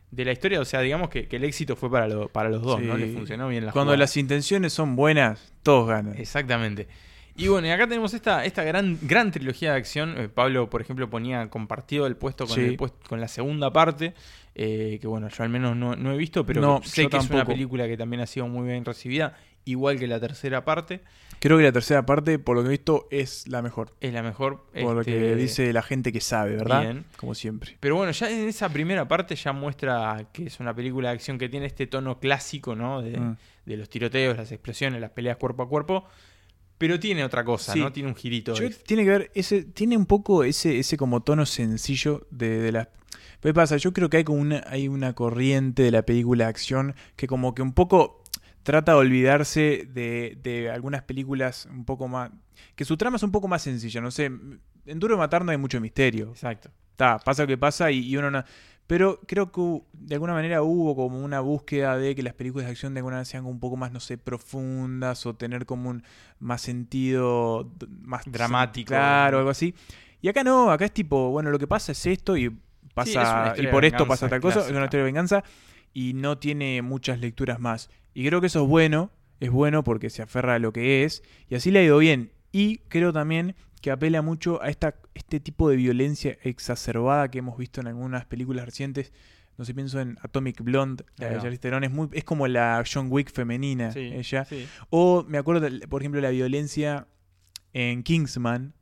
de 0.10 0.24
la 0.26 0.32
historia. 0.32 0.62
O 0.62 0.66
sea, 0.66 0.80
digamos 0.80 1.10
que, 1.10 1.28
que 1.28 1.36
el 1.36 1.44
éxito 1.44 1.76
fue 1.76 1.92
para, 1.92 2.08
lo- 2.08 2.30
para 2.30 2.48
los 2.50 2.62
dos, 2.62 2.80
¿no? 2.82 2.96
Le 2.98 3.12
funcionó 3.14 3.50
bien 3.50 3.66
la 3.66 3.72
Cuando 3.74 3.90
jugada. 3.92 4.00
las 4.04 4.16
intenciones 4.16 4.72
son 4.72 4.96
buenas, 4.96 5.54
todos 5.64 5.88
ganan. 5.90 6.16
Exactamente. 6.18 6.88
Y 7.40 7.48
bueno, 7.48 7.68
y 7.68 7.72
acá 7.72 7.88
tenemos 7.88 8.14
esta, 8.14 8.44
esta 8.46 8.64
gran, 8.64 9.00
gran 9.02 9.32
trilogía 9.32 9.72
de 9.72 9.78
acción. 9.78 10.16
Eh, 10.18 10.28
Pablo, 10.30 10.70
por 10.70 10.82
ejemplo, 10.82 11.10
ponía 11.10 11.50
compartido 11.50 12.06
el 12.06 12.16
puesto 12.18 12.46
con, 12.46 12.56
Sí. 12.56 12.62
el 12.62 12.78
puest- 12.78 13.08
con 13.08 13.20
la 13.22 13.28
segunda 13.28 13.72
parte. 13.72 14.14
eh, 14.62 14.98
que 15.00 15.08
bueno, 15.08 15.30
yo 15.30 15.44
al 15.44 15.50
menos 15.50 15.78
no, 15.78 15.96
no 15.96 16.12
he 16.12 16.18
visto, 16.18 16.46
pero 16.46 16.60
No, 16.60 16.82
sé 16.84 17.08
que 17.08 17.16
es 17.16 17.30
una 17.30 17.46
película 17.46 17.88
que 17.88 17.96
también 17.96 18.22
ha 18.22 18.26
sido 18.26 18.46
muy 18.48 18.68
bien 18.68 18.84
recibida, 18.84 19.38
igual 19.64 19.98
que 19.98 20.06
la 20.08 20.20
tercera 20.20 20.66
parte. 20.66 21.00
Creo 21.40 21.56
que 21.58 21.64
la 21.64 21.72
tercera 21.72 22.06
parte, 22.06 22.40
por 22.40 22.58
lo 22.58 22.64
que 22.64 22.68
he 22.68 22.72
visto, 22.72 23.08
es 23.10 23.48
la 23.48 23.62
mejor. 23.62 23.94
Es 24.02 24.12
la 24.12 24.22
mejor. 24.22 24.66
Por 24.74 24.96
lo 24.96 25.00
este, 25.02 25.14
que 25.14 25.36
dice 25.36 25.72
la 25.72 25.82
gente 25.82 26.12
que 26.12 26.20
sabe, 26.20 26.58
¿verdad? 26.58 26.82
bien. 26.82 27.06
Como 27.16 27.36
siempre. 27.36 27.78
Pero 27.80 27.96
bueno, 27.96 28.12
ya 28.12 28.30
en 28.30 28.50
esa 28.50 28.68
primera 28.68 29.08
parte 29.08 29.36
ya 29.36 29.54
muestra 29.54 30.26
que 30.34 30.48
es 30.48 30.60
una 30.60 30.74
película 30.76 31.10
de 31.10 31.16
acción 31.16 31.38
que 31.38 31.48
tiene 31.48 31.66
este 31.68 31.88
tono 31.88 32.20
clásico, 32.20 32.76
¿no? 32.76 33.02
De, 33.02 33.18
Mm. 33.18 33.38
de 33.66 33.78
los 33.78 33.88
tiroteos, 33.90 34.36
las 34.36 34.52
explosiones, 34.52 35.00
las 35.00 35.12
peleas 35.12 35.38
cuerpo 35.38 35.64
a 35.64 35.70
cuerpo. 35.70 36.06
Pero 36.80 37.00
tiene 37.00 37.24
otra 37.24 37.44
cosa, 37.46 37.74
Sí. 37.74 37.80
¿no? 37.80 37.92
Tiene 37.94 38.10
un 38.10 38.16
girito. 38.16 38.56
Yo- 38.56 38.70
tiene 38.88 39.04
que 39.04 39.10
ver, 39.10 39.32
ese, 39.36 39.64
tiene 39.64 39.96
un 39.96 40.08
poco 40.08 40.44
ese, 40.44 40.80
ese 40.80 40.98
como 40.98 41.22
tono 41.22 41.46
sencillo 41.46 42.26
de, 42.32 42.60
de 42.60 42.72
las. 42.72 42.88
¿Qué 43.42 43.54
pasa? 43.54 43.78
Yo 43.78 43.94
creo 43.94 44.10
que 44.10 44.18
hay 44.18 44.24
como 44.24 44.40
una, 44.42 44.64
hay 44.68 44.88
una 44.88 45.14
corriente 45.14 45.84
de 45.84 45.92
la 45.92 46.02
película 46.02 46.46
de 46.46 46.50
acción 46.50 46.96
que 47.16 47.28
como 47.28 47.54
que 47.54 47.62
un 47.62 47.74
poco 47.74 48.24
trata 48.64 48.94
de 48.94 48.98
olvidarse 48.98 49.88
de, 49.94 50.38
de 50.42 50.70
algunas 50.72 51.04
películas 51.04 51.68
un 51.72 51.86
poco 51.86 52.08
más. 52.08 52.32
que 52.76 52.84
su 52.86 52.98
trama 52.98 53.16
es 53.18 53.24
un 53.24 53.32
poco 53.32 53.48
más 53.48 53.62
sencilla, 53.62 54.02
no 54.02 54.10
sé. 54.12 54.26
En 54.26 55.00
Duro 55.00 55.16
de 55.16 55.20
Matar 55.20 55.46
no 55.46 55.52
hay 55.52 55.58
mucho 55.58 55.80
misterio. 55.80 56.30
Exacto. 56.32 56.70
Está, 56.92 57.20
pasa 57.20 57.44
lo 57.44 57.48
que 57.48 57.58
pasa 57.58 57.92
y, 57.92 58.00
y 58.08 58.18
uno 58.18 58.32
no. 58.32 58.44
Pero 58.90 59.20
creo 59.28 59.52
que 59.52 59.84
de 59.94 60.16
alguna 60.16 60.34
manera 60.34 60.64
hubo 60.64 60.96
como 60.96 61.24
una 61.24 61.42
búsqueda 61.42 61.96
de 61.96 62.16
que 62.16 62.24
las 62.24 62.34
películas 62.34 62.66
de 62.66 62.72
acción 62.72 62.96
de 62.96 63.02
alguna 63.02 63.18
manera 63.18 63.26
sean 63.26 63.46
un 63.46 63.60
poco 63.60 63.78
más, 63.78 63.92
no 63.92 64.00
sé, 64.00 64.18
profundas 64.18 65.28
o 65.28 65.36
tener 65.36 65.68
como 65.68 65.92
un 65.92 66.02
más 66.40 66.62
sentido 66.62 67.72
más 68.02 68.24
Dramático. 68.26 68.88
Claro, 68.88 69.38
algo 69.38 69.52
así. 69.52 69.76
Y 70.24 70.28
acá 70.28 70.44
no, 70.44 70.72
acá 70.72 70.86
es 70.86 70.92
tipo, 70.92 71.30
bueno, 71.30 71.52
lo 71.52 71.60
que 71.60 71.68
pasa 71.68 71.92
es 71.92 72.04
esto 72.08 72.36
y 72.36 72.50
pasa 72.96 73.54
y 73.60 73.68
por 73.68 73.86
esto 73.86 74.08
pasa 74.08 74.28
tal 74.28 74.42
cosa, 74.42 74.62
es 74.62 74.72
una 74.72 74.86
historia 74.86 75.04
de 75.04 75.12
venganza 75.12 75.44
y 75.94 76.14
no 76.16 76.40
tiene 76.40 76.82
muchas 76.82 77.20
lecturas 77.20 77.60
más. 77.60 77.92
Y 78.16 78.26
creo 78.26 78.42
que 78.42 78.48
eso 78.48 78.64
es 78.64 78.68
bueno, 78.68 79.12
es 79.40 79.52
bueno 79.52 79.84
porque 79.84 80.10
se 80.10 80.24
aferra 80.24 80.56
a 80.56 80.60
lo 80.60 80.74
que 80.74 81.04
es 81.04 81.22
y 81.48 81.54
así 81.54 81.70
le 81.70 81.78
ha 81.78 81.84
ido 81.84 82.00
bien. 82.00 82.32
Y 82.52 82.80
creo 82.88 83.14
también 83.14 83.56
que 83.82 83.92
apela 83.92 84.22
mucho 84.22 84.62
a 84.62 84.70
esta, 84.70 84.96
este 85.14 85.40
tipo 85.40 85.70
de 85.70 85.76
violencia 85.76 86.38
exacerbada 86.44 87.30
que 87.30 87.40
hemos 87.40 87.58
visto 87.58 87.82
en 87.82 87.88
algunas 87.88 88.26
películas 88.26 88.66
recientes. 88.66 89.12
No 89.58 89.66
sé, 89.66 89.74
pienso 89.74 90.00
en 90.00 90.18
Atomic 90.22 90.62
Blonde, 90.62 91.04
la 91.18 91.28
de. 91.28 91.42
Charlize 91.42 91.60
Theron, 91.60 91.84
es, 91.84 91.92
muy, 91.92 92.08
es 92.14 92.24
como 92.24 92.48
la 92.48 92.82
John 92.92 93.08
Wick 93.10 93.32
femenina, 93.32 93.92
Sí, 93.92 94.00
ella. 94.14 94.46
sí. 94.46 94.66
O 94.90 95.26
me 95.28 95.38
acuerdo, 95.38 95.68
por 95.90 96.02
ejemplo, 96.02 96.22
la 96.22 96.30
violencia 96.30 97.08
en 97.74 98.04
Kingsman. 98.04 98.74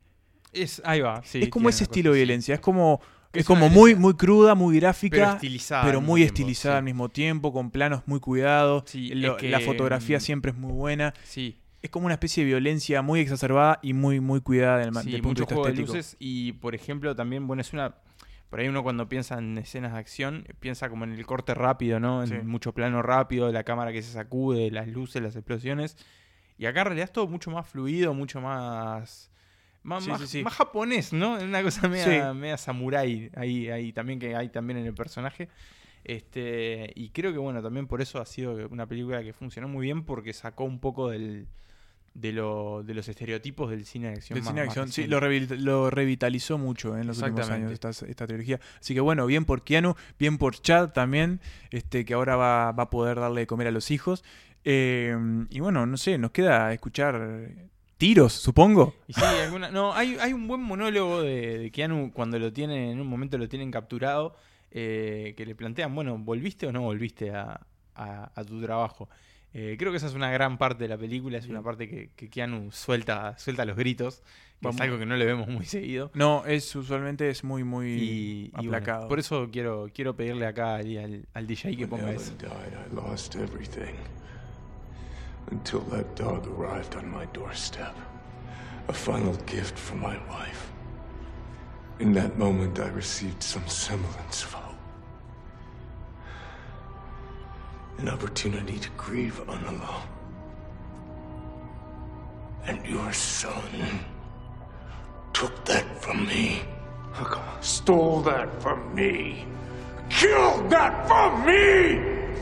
Es, 0.52 0.80
ahí 0.84 1.00
va, 1.00 1.22
sí, 1.24 1.42
es 1.42 1.48
como 1.48 1.68
ese 1.68 1.84
estilo 1.84 2.10
cosa 2.10 2.14
de 2.14 2.20
violencia, 2.20 2.54
es 2.54 2.60
como, 2.60 3.00
Es 3.32 3.40
es 3.40 3.46
como 3.46 3.68
muy, 3.68 3.96
muy 3.96 4.14
cruda, 4.14 4.54
muy 4.54 4.78
gráfica, 4.78 5.16
pero 5.16 5.30
estilizada 5.32 5.84
pero 5.84 5.98
al 5.98 6.04
muy 6.04 6.20
tiempo, 6.20 6.34
estilizada 6.34 6.74
sí. 6.76 6.78
al 6.78 6.84
mismo 6.84 7.08
tiempo, 7.08 7.52
con 7.52 7.70
planos 7.70 8.02
muy 8.06 8.20
cuidados. 8.20 8.84
Sí, 8.86 9.10
que, 9.38 9.48
la 9.50 9.60
fotografía 9.60 10.18
mm, 10.18 10.20
siempre 10.20 10.52
es 10.52 10.56
muy 10.56 10.72
buena. 10.72 11.12
Sí, 11.24 11.58
Es 11.82 11.90
como 11.90 12.06
una 12.06 12.14
especie 12.14 12.42
de 12.42 12.48
violencia 12.48 13.02
muy 13.02 13.20
exacerbada 13.20 13.78
y 13.82 13.92
muy, 13.92 14.20
muy 14.20 14.40
cuidada 14.40 14.78
del, 14.78 14.94
sí, 14.94 15.10
del 15.12 15.22
punto 15.22 15.40
de 15.40 15.42
mucho 15.42 15.42
vista 15.42 15.54
juego 15.54 15.68
de 15.68 15.74
luces 15.74 16.16
y, 16.18 16.52
por 16.54 16.74
ejemplo, 16.74 17.14
también, 17.14 17.46
bueno, 17.46 17.60
es 17.62 17.72
una... 17.72 17.94
Por 18.50 18.60
ahí 18.60 18.68
uno 18.68 18.82
cuando 18.82 19.08
piensa 19.08 19.36
en 19.38 19.58
escenas 19.58 19.92
de 19.92 19.98
acción, 19.98 20.46
piensa 20.58 20.88
como 20.88 21.04
en 21.04 21.12
el 21.12 21.26
corte 21.26 21.52
rápido, 21.54 22.00
¿no? 22.00 22.22
En 22.22 22.28
Sí. 22.28 22.34
mucho 22.44 22.72
plano 22.72 23.02
rápido, 23.02 23.52
la 23.52 23.62
cámara 23.62 23.92
que 23.92 24.02
se 24.02 24.10
sacude, 24.10 24.70
las 24.70 24.88
luces, 24.88 25.20
las 25.22 25.36
explosiones. 25.36 25.96
Y 26.56 26.64
acá 26.66 26.80
en 26.80 26.86
realidad 26.86 27.04
es 27.04 27.12
todo 27.12 27.26
mucho 27.28 27.50
más 27.50 27.68
fluido, 27.68 28.14
mucho 28.14 28.40
más... 28.40 29.30
Más, 29.84 30.02
Sí, 30.04 30.10
más, 30.10 30.20
sí, 30.22 30.26
sí. 30.26 30.42
más 30.42 30.54
japonés, 30.54 31.12
¿no? 31.12 31.36
Es 31.36 31.44
una 31.44 31.62
cosa 31.62 31.88
media, 31.88 32.34
media 32.34 32.56
samurái 32.56 33.30
ahí, 33.36 33.68
ahí 33.68 33.92
también 33.92 34.18
que 34.18 34.34
hay 34.34 34.48
también 34.48 34.78
en 34.78 34.86
el 34.86 34.94
personaje. 34.94 35.48
Este, 36.04 36.90
y 36.94 37.10
creo 37.10 37.32
que 37.32 37.38
bueno, 37.38 37.62
también 37.62 37.86
por 37.86 38.00
eso 38.00 38.18
ha 38.20 38.26
sido 38.26 38.66
una 38.70 38.86
película 38.86 39.22
que 39.22 39.32
funcionó 39.32 39.68
muy 39.68 39.84
bien 39.86 40.04
porque 40.04 40.32
sacó 40.32 40.64
un 40.64 40.80
poco 40.80 41.10
del, 41.10 41.46
de, 42.14 42.32
lo, 42.32 42.82
de 42.82 42.94
los 42.94 43.08
estereotipos 43.08 43.70
del 43.70 43.84
cine 43.84 44.08
de 44.08 44.14
acción. 44.14 44.34
Del 44.36 44.42
más- 44.44 44.50
cine 44.50 44.60
de 44.62 44.66
acción, 44.66 44.88
sí, 44.92 45.06
lo, 45.06 45.20
revit- 45.20 45.56
lo 45.58 45.90
revitalizó 45.90 46.58
mucho 46.58 46.96
en 46.98 47.06
los 47.06 47.18
últimos 47.18 47.48
años 47.54 47.72
esta, 47.72 47.90
esta 47.90 48.26
trilogía. 48.26 48.58
Así 48.80 48.94
que 48.94 49.00
bueno, 49.00 49.26
bien 49.26 49.44
por 49.44 49.62
Keanu, 49.62 49.94
bien 50.18 50.38
por 50.38 50.54
Chad 50.60 50.90
también, 50.90 51.40
este 51.70 52.04
que 52.04 52.14
ahora 52.14 52.36
va, 52.36 52.72
va 52.72 52.84
a 52.84 52.90
poder 52.90 53.20
darle 53.20 53.42
de 53.42 53.46
comer 53.46 53.68
a 53.68 53.70
los 53.70 53.90
hijos. 53.90 54.24
Eh, 54.64 55.16
y 55.50 55.60
bueno, 55.60 55.86
no 55.86 55.96
sé, 55.96 56.18
nos 56.18 56.32
queda 56.32 56.72
escuchar 56.72 57.50
tiros, 57.96 58.32
supongo. 58.32 58.94
Y 59.06 59.12
sí, 59.12 59.20
alguna- 59.24 59.70
no, 59.70 59.92
hay, 59.94 60.16
hay 60.20 60.32
un 60.32 60.46
buen 60.48 60.60
monólogo 60.60 61.22
de, 61.22 61.58
de 61.58 61.70
Keanu 61.70 62.12
cuando 62.12 62.38
lo 62.38 62.52
tienen, 62.52 62.90
en 62.90 63.00
un 63.00 63.06
momento 63.06 63.38
lo 63.38 63.48
tienen 63.48 63.70
capturado, 63.70 64.36
eh, 64.70 65.34
que 65.36 65.46
le 65.46 65.54
plantean, 65.54 65.94
bueno, 65.94 66.18
¿volviste 66.18 66.66
o 66.66 66.72
no 66.72 66.82
volviste 66.82 67.30
a, 67.30 67.60
a- 67.94 68.30
a 68.34 68.44
tu 68.44 68.60
trabajo? 68.60 69.08
Eh, 69.54 69.76
creo 69.78 69.90
que 69.90 69.96
esa 69.96 70.06
es 70.06 70.14
una 70.14 70.30
gran 70.30 70.58
parte 70.58 70.84
de 70.84 70.88
la 70.88 70.98
película, 70.98 71.38
es 71.38 71.46
una 71.48 71.62
parte 71.62 71.88
que, 71.88 72.10
que 72.14 72.28
Keanu 72.28 72.70
suelta, 72.70 73.36
suelta 73.38 73.64
los 73.64 73.76
gritos, 73.76 74.20
que 74.60 74.66
Vamos. 74.66 74.76
es 74.76 74.80
algo 74.82 74.98
que 74.98 75.06
no 75.06 75.16
le 75.16 75.24
vemos 75.24 75.48
muy 75.48 75.64
seguido. 75.64 76.10
No, 76.14 76.44
es 76.46 76.74
usualmente 76.76 77.30
es 77.30 77.44
muy, 77.44 77.64
muy 77.64 77.88
Y, 77.92 78.00
y 78.46 78.50
bueno, 78.50 78.68
aplacado. 78.76 79.08
por 79.08 79.18
eso 79.18 79.48
quiero, 79.50 79.88
quiero 79.94 80.14
pedirle 80.14 80.46
acá 80.46 80.76
al, 80.76 80.96
al, 80.98 81.26
al 81.32 81.46
DJ 81.46 81.76
que 81.76 81.86
ponga 81.88 82.12
eso. 82.12 82.32
died, 82.38 82.50
I 82.50 82.94
lost 82.94 83.36
everything. 83.36 83.94
Until 85.50 85.80
that 85.90 86.14
dog 86.14 86.46
arrived 86.46 86.94
on 86.94 87.10
my 87.10 87.24
doorstep. 87.32 87.94
A 88.88 88.92
final 88.92 89.34
gift 89.46 89.78
from 89.78 90.00
my 90.00 90.16
wife. 90.28 90.70
In 92.00 92.12
that 92.14 92.36
moment, 92.38 92.78
I 92.78 92.88
received 92.94 93.42
some 93.42 93.66
semblance 93.66 94.44
of 94.44 94.54
An 97.98 98.08
opportunity 98.08 98.78
to 98.78 98.90
grieve 98.96 99.40
unalone. 99.46 100.06
And 102.64 102.84
your 102.86 103.12
son 103.12 103.62
took 105.32 105.64
that 105.64 106.02
from 106.02 106.26
me. 106.26 106.62
Stole 107.60 108.20
that 108.22 108.62
from 108.62 108.94
me. 108.94 109.46
Killed 110.10 110.70
that 110.70 111.06
from 111.08 111.44
me! 111.44 112.34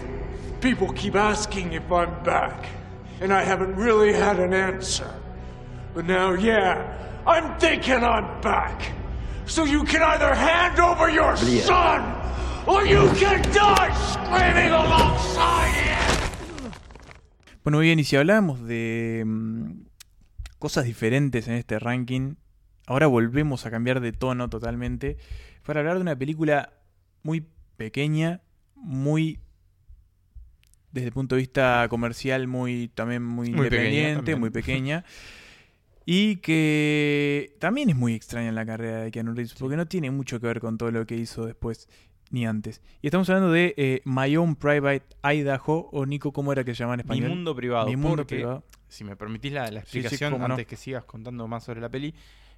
People 0.61 0.93
keep 0.93 1.15
asking 1.15 1.73
if 1.73 1.91
I'm 1.91 2.23
back, 2.23 2.67
and 3.21 3.33
I 3.33 3.43
haven't 3.43 3.77
really 3.77 4.13
had 4.13 4.39
an 4.39 4.53
answer. 4.53 5.13
But 5.95 6.07
now, 6.07 6.33
yeah, 6.35 6.97
I'm 7.27 7.59
thinking 7.59 8.05
I'm 8.05 8.41
back. 8.41 8.93
So 9.47 9.65
you 9.65 9.85
can 9.85 10.03
either 10.03 10.35
hand 10.35 10.79
over 10.81 11.09
your 11.09 11.37
son, 11.37 12.16
or 12.67 12.85
you 12.87 13.09
can 13.19 13.43
die 13.53 13.93
screaming 14.13 14.73
alongside 14.73 15.73
him! 15.75 16.71
Bueno, 17.65 17.79
bien, 17.81 17.99
y 17.99 18.05
si 18.05 18.17
hablamos 18.17 18.63
de 18.67 19.25
mm, 19.27 19.71
cosas 20.59 20.85
diferentes 20.85 21.49
en 21.49 21.55
este 21.55 21.79
ranking, 21.79 22.35
ahora 22.87 23.07
volvemos 23.07 23.67
a 23.67 23.71
cambiar 23.71 24.01
de 24.01 24.13
tono 24.13 24.49
totalmente 24.49 25.17
para 25.65 25.81
hablar 25.81 25.97
de 25.97 26.03
una 26.03 26.17
película 26.17 26.73
muy 27.23 27.45
pequeña, 27.77 28.41
muy 28.77 29.41
desde 30.93 31.09
el 31.09 31.13
punto 31.13 31.35
de 31.35 31.41
vista 31.43 31.87
comercial 31.91 32.47
muy 32.47 32.89
también 32.95 33.23
muy, 33.23 33.51
Muy 33.51 33.69
pequeña 33.69 33.83
independiente, 33.85 34.17
también. 34.17 34.41
muy 34.41 34.51
pequeña. 34.51 35.05
Y 36.09 36.37
que 36.37 37.57
también 37.59 37.91
es 37.91 37.97
muy 37.97 38.15
extraña 38.15 38.49
en 38.49 38.55
la 38.55 38.65
carrera 38.65 38.99
de 39.01 39.11
Keanu 39.11 39.35
Reeves, 39.35 39.55
porque 39.55 39.77
no 39.77 39.87
tiene 39.87 40.13
mucho 40.13 40.39
que 40.39 40.47
ver 40.47 40.61
con 40.61 40.79
todo 40.79 40.93
lo 40.93 41.05
que 41.05 41.17
hizo 41.17 41.47
después 41.47 41.89
ni 42.31 42.47
antes. 42.47 42.81
Y 43.03 43.07
estamos 43.07 43.29
hablando 43.31 43.53
de 43.53 43.75
eh, 43.77 44.03
My 44.05 44.37
Own 44.37 44.57
Private 44.57 45.05
Idaho, 45.23 45.89
o 45.93 46.07
Nico, 46.07 46.33
¿cómo 46.33 46.53
era 46.53 46.65
que 46.65 46.75
se 46.75 46.81
llama 46.85 46.95
en 46.95 46.99
Mi 46.99 47.03
español? 47.03 47.29
mundo 47.31 47.55
privado. 47.55 47.87
Mi 47.87 47.97
mundo 47.97 48.17
porque, 48.19 48.37
privado. 48.37 48.65
Si 48.89 49.05
me 49.05 49.17
permitís 49.17 49.53
la, 49.53 49.71
la 49.71 49.81
Sí, 49.83 49.87
sí, 49.93 49.99
explicación 50.01 50.39
no. 50.39 50.45
antes 50.47 50.67
que 50.67 50.77
sigas 50.77 51.05
contando 51.05 51.47
más 51.49 51.65
sobre 51.65 51.81
la 51.81 51.89
peli, 51.89 52.15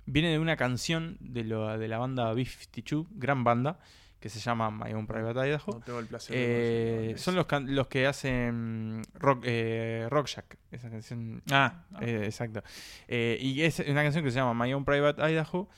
viene 0.07 0.31
de 0.31 0.39
una 0.39 0.57
canción 0.57 1.17
de, 1.21 1.45
lo- 1.45 1.77
de 1.79 1.89
la 1.89 1.99
banda 1.99 2.33
B-52, 2.33 3.07
gran 3.13 3.45
banda, 3.45 3.79
que 4.21 4.29
se 4.29 4.41
llama 4.41 4.71
My 4.71 4.93
Own 4.95 5.07
Private 5.07 5.49
Idaho. 5.49 5.73
No 5.75 5.81
tengo 5.81 5.99
el 6.01 6.07
placer 6.07 6.35
Eh, 6.37 7.15
son 7.19 7.37
los, 7.37 7.47
los 7.67 7.87
que 7.87 8.07
hacen 8.07 9.03
rock, 9.15 9.43
eh, 9.47 10.07
Rock 10.11 10.27
Shack, 10.27 10.59
esa 10.73 10.91
canción. 10.91 11.41
Ah, 11.53 11.85
Eh, 12.01 12.23
exacto. 12.25 12.63
Y 13.09 13.63
es 13.63 13.79
una 13.81 14.03
canción 14.03 14.25
que 14.25 14.31
se 14.31 14.37
llama 14.41 14.65
My 14.65 14.73
Own 14.75 14.85
Private 14.85 15.23
Idaho, 15.33 15.69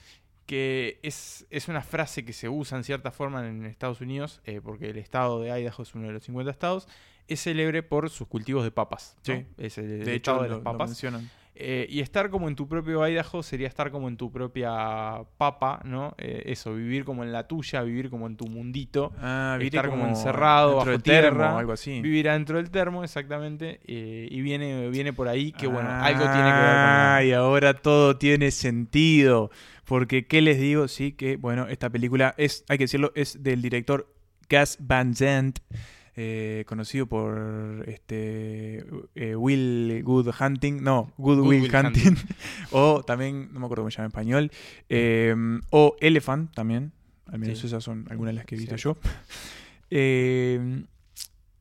que 0.51 0.99
es, 1.05 1.47
es 1.51 1.69
una 1.69 1.81
frase 1.81 2.25
que 2.25 2.33
se 2.33 2.49
usa 2.49 2.77
en 2.77 2.83
cierta 2.83 3.13
forma 3.13 3.47
en 3.47 3.65
Estados 3.67 4.01
Unidos, 4.01 4.41
eh, 4.45 4.61
porque 4.61 4.91
el 4.91 4.97
estado 4.97 5.41
de 5.41 5.49
Idaho 5.51 5.85
es 5.85 5.95
uno 5.95 6.09
de 6.09 6.13
los 6.13 6.25
50 6.25 6.51
estados, 6.51 6.89
es 7.29 7.41
célebre 7.41 7.85
por 7.85 8.11
sus 8.11 8.27
cultivos 8.27 8.65
de 8.65 8.73
papas. 8.73 9.17
¿no? 9.29 9.35
Sí. 9.37 9.47
Es 9.59 9.79
el, 9.79 9.85
el 9.85 10.05
de 10.05 10.15
hecho 10.17 10.33
estado 10.33 10.43
de 10.43 10.49
lo, 10.49 10.55
las 10.57 10.65
lo 10.65 10.73
papas. 10.73 10.89
mencionan. 10.91 11.31
Eh, 11.63 11.87
y 11.91 12.01
estar 12.01 12.31
como 12.31 12.49
en 12.49 12.57
tu 12.57 12.67
propio 12.67 13.07
Idaho 13.07 13.43
sería 13.43 13.69
estar 13.69 13.91
como 13.91 14.09
en 14.09 14.17
tu 14.17 14.33
propia 14.33 14.71
papa, 15.37 15.81
¿no? 15.85 16.15
Eh, 16.19 16.43
eso, 16.47 16.75
vivir 16.75 17.05
como 17.05 17.23
en 17.23 17.33
la 17.33 17.47
tuya, 17.47 17.83
vivir 17.83 18.09
como 18.11 18.27
en 18.27 18.37
tu 18.37 18.47
mundito. 18.47 19.13
Ah, 19.19 19.59
estar 19.61 19.85
como, 19.87 19.99
como 19.99 20.07
encerrado 20.09 20.77
bajo 20.77 20.91
del 20.91 21.03
termo 21.03 21.21
tierra, 21.37 21.59
algo 21.59 21.73
así. 21.73 22.01
Vivir 22.01 22.29
adentro 22.31 22.57
del 22.57 22.71
termo, 22.71 23.05
exactamente. 23.05 23.81
eh, 23.87 24.27
y 24.31 24.41
viene, 24.41 24.89
viene 24.91 25.13
por 25.13 25.29
ahí 25.29 25.53
que, 25.53 25.67
bueno, 25.67 25.91
algo 26.01 26.31
tiene 26.31 26.53
que 26.55 26.61
ver 26.61 26.81
con 26.81 26.89
la- 26.89 27.17
Ay, 27.17 27.33
ahora 27.33 27.75
todo 27.75 28.17
tiene 28.17 28.51
sentido. 28.51 29.51
Porque, 29.85 30.27
¿qué 30.27 30.41
les 30.41 30.59
digo? 30.61 30.89
Sí, 30.89 31.13
que, 31.13 31.37
bueno, 31.37 31.67
esta 31.69 31.91
película 31.91 32.35
es, 32.39 32.65
hay 32.69 32.79
que 32.79 32.85
decirlo, 32.85 33.13
es 33.15 33.43
del 33.43 33.61
director 33.61 34.07
Gus 34.49 34.77
Van 34.81 35.15
Sant, 35.15 35.59
eh, 36.23 36.65
conocido 36.67 37.07
por 37.07 37.83
este 37.89 38.85
eh, 39.15 39.35
Will 39.37 40.03
Good 40.05 40.29
Hunting, 40.39 40.83
no, 40.83 41.11
Good, 41.17 41.39
Good 41.39 41.47
Will, 41.49 41.63
Will 41.63 41.75
Hunting, 41.75 42.09
Hunting. 42.09 42.25
o 42.73 43.03
también, 43.03 43.49
no 43.55 43.61
me 43.61 43.65
acuerdo 43.65 43.85
cómo 43.85 43.91
se 43.91 43.97
llama 43.97 44.07
en 44.07 44.11
español, 44.11 44.51
eh, 44.91 45.35
o 45.71 45.97
Elephant 46.01 46.53
también, 46.53 46.93
al 47.27 47.39
menos 47.39 47.59
Sí. 47.59 47.69
esas 47.69 47.83
son 47.83 48.07
algunas 48.11 48.35
de 48.35 48.37
las 48.37 48.45
que 48.45 48.55
he 48.57 48.59
visto 48.59 48.77
yo. 48.77 48.97
Eh, 49.93 50.85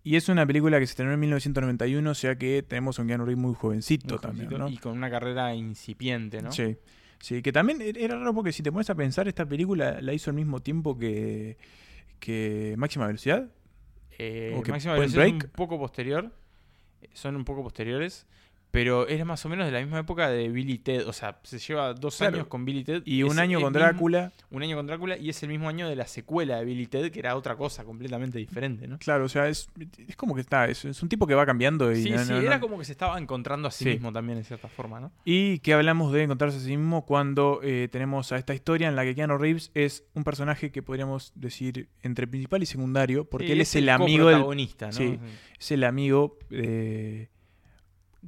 y 0.03 0.15
es 0.15 0.29
una 0.29 0.45
película 0.45 0.79
que 0.79 0.85
se 0.85 0.91
estrenó 0.91 1.13
en 1.13 1.19
1991, 1.19 2.11
o 2.11 2.13
sea 2.13 2.35
que 2.37 2.61
tenemos 2.61 2.99
a 2.99 3.01
un 3.01 3.07
Keanu 3.07 3.25
Reeves 3.25 3.41
muy 3.41 3.55
jovencito 3.55 4.15
muy 4.15 4.19
también, 4.21 4.45
jovencito 4.49 4.57
¿no? 4.69 4.69
Y 4.69 4.77
con 4.77 4.95
una 4.95 5.09
carrera 5.09 5.55
incipiente, 5.55 6.41
¿no? 6.43 6.51
Sí. 6.51 6.77
Sí, 7.19 7.41
que 7.41 7.51
también 7.51 7.81
e- 7.81 7.93
era 7.97 8.17
raro 8.19 8.33
porque 8.35 8.51
si 8.53 8.61
te 8.61 8.71
pones 8.71 8.89
a 8.91 8.95
pensar, 8.95 9.27
esta 9.27 9.47
película 9.47 9.99
la 9.99 10.13
hizo 10.13 10.29
al 10.29 10.35
mismo 10.35 10.59
tiempo 10.61 10.95
que, 10.97 11.57
que 12.19 12.75
Máxima 12.77 13.07
Velocidad. 13.07 13.49
Eh, 14.19 14.53
¿O 14.57 14.61
que 14.61 14.71
Máxima 14.71 14.97
es 14.97 15.11
un 15.11 15.15
Break? 15.15 15.49
poco 15.49 15.79
posterior. 15.79 16.31
Son 17.13 17.35
un 17.35 17.45
poco 17.45 17.63
posteriores. 17.63 18.27
Pero 18.71 19.07
es 19.07 19.25
más 19.25 19.43
o 19.45 19.49
menos 19.49 19.65
de 19.65 19.71
la 19.71 19.79
misma 19.81 19.97
época 19.99 20.29
de 20.29 20.47
Billy 20.49 20.77
Ted. 20.77 21.07
O 21.07 21.13
sea, 21.13 21.39
se 21.41 21.57
lleva 21.57 21.93
dos 21.95 22.17
Claro. 22.17 22.35
años 22.35 22.47
con 22.47 22.65
Billy 22.65 22.83
Ted. 22.83 23.01
Y 23.03 23.23
un 23.23 23.39
año 23.39 23.59
con 23.59 23.71
mismo- 23.73 23.79
Drácula. 23.83 24.31
un 24.51 24.61
año 24.61 24.75
con 24.75 24.85
Drácula. 24.85 25.17
Y 25.17 25.29
es 25.29 25.41
el 25.41 25.49
mismo 25.49 25.67
año 25.69 25.89
de 25.89 25.95
la 25.95 26.05
secuela 26.05 26.57
de 26.57 26.65
Billy 26.65 26.85
Ted, 26.85 27.11
que 27.11 27.17
era 27.19 27.35
otra 27.35 27.55
cosa 27.55 27.83
completamente 27.83 28.37
diferente, 28.37 28.87
¿no? 28.87 28.99
Claro, 28.99 29.25
o 29.25 29.29
sea, 29.29 29.47
es, 29.49 29.67
es 30.07 30.15
como 30.15 30.35
que 30.35 30.41
está, 30.41 30.67
es, 30.67 30.85
es 30.85 31.01
un 31.01 31.09
tipo 31.09 31.25
que 31.25 31.33
va 31.33 31.47
cambiando 31.47 31.91
y 31.91 32.03
Sí, 32.03 32.09
no- 32.11 32.23
sí, 32.23 32.31
no- 32.31 32.37
era 32.41 32.59
como 32.59 32.77
que 32.77 32.85
se 32.85 32.91
estaba 32.91 33.17
encontrando 33.17 33.67
a 33.67 33.71
sí, 33.71 33.85
Sí. 33.85 33.89
mismo 33.91 34.13
también, 34.13 34.37
en 34.37 34.43
cierta 34.43 34.67
forma, 34.67 34.99
¿no? 34.99 35.11
Y 35.25 35.57
que 35.59 35.73
hablamos 35.73 36.13
de 36.13 36.23
encontrarse 36.23 36.57
a 36.57 36.61
sí 36.61 36.77
mismo 36.77 37.05
cuando 37.07 37.61
eh, 37.63 37.89
tenemos 37.91 38.31
a 38.31 38.37
esta 38.37 38.53
historia 38.53 38.87
en 38.87 38.95
la 38.95 39.03
que 39.03 39.15
Keanu 39.15 39.39
Reeves 39.39 39.71
es 39.73 40.03
un 40.13 40.23
personaje 40.23 40.71
que 40.71 40.83
podríamos 40.83 41.31
decir 41.33 41.89
entre 42.03 42.27
principal 42.27 42.61
y 42.61 42.67
secundario, 42.67 43.25
porque 43.25 43.47
Sí, 43.47 43.51
él 43.53 43.61
es 43.61 43.75
el 43.75 43.83
el 43.85 43.89
amigo 43.89 44.29
del. 44.29 44.41
¿no? 44.41 44.91
Sí, 44.91 45.17
es 45.59 45.71
el 45.71 45.83
amigo. 45.85 46.37
eh, 46.51 47.29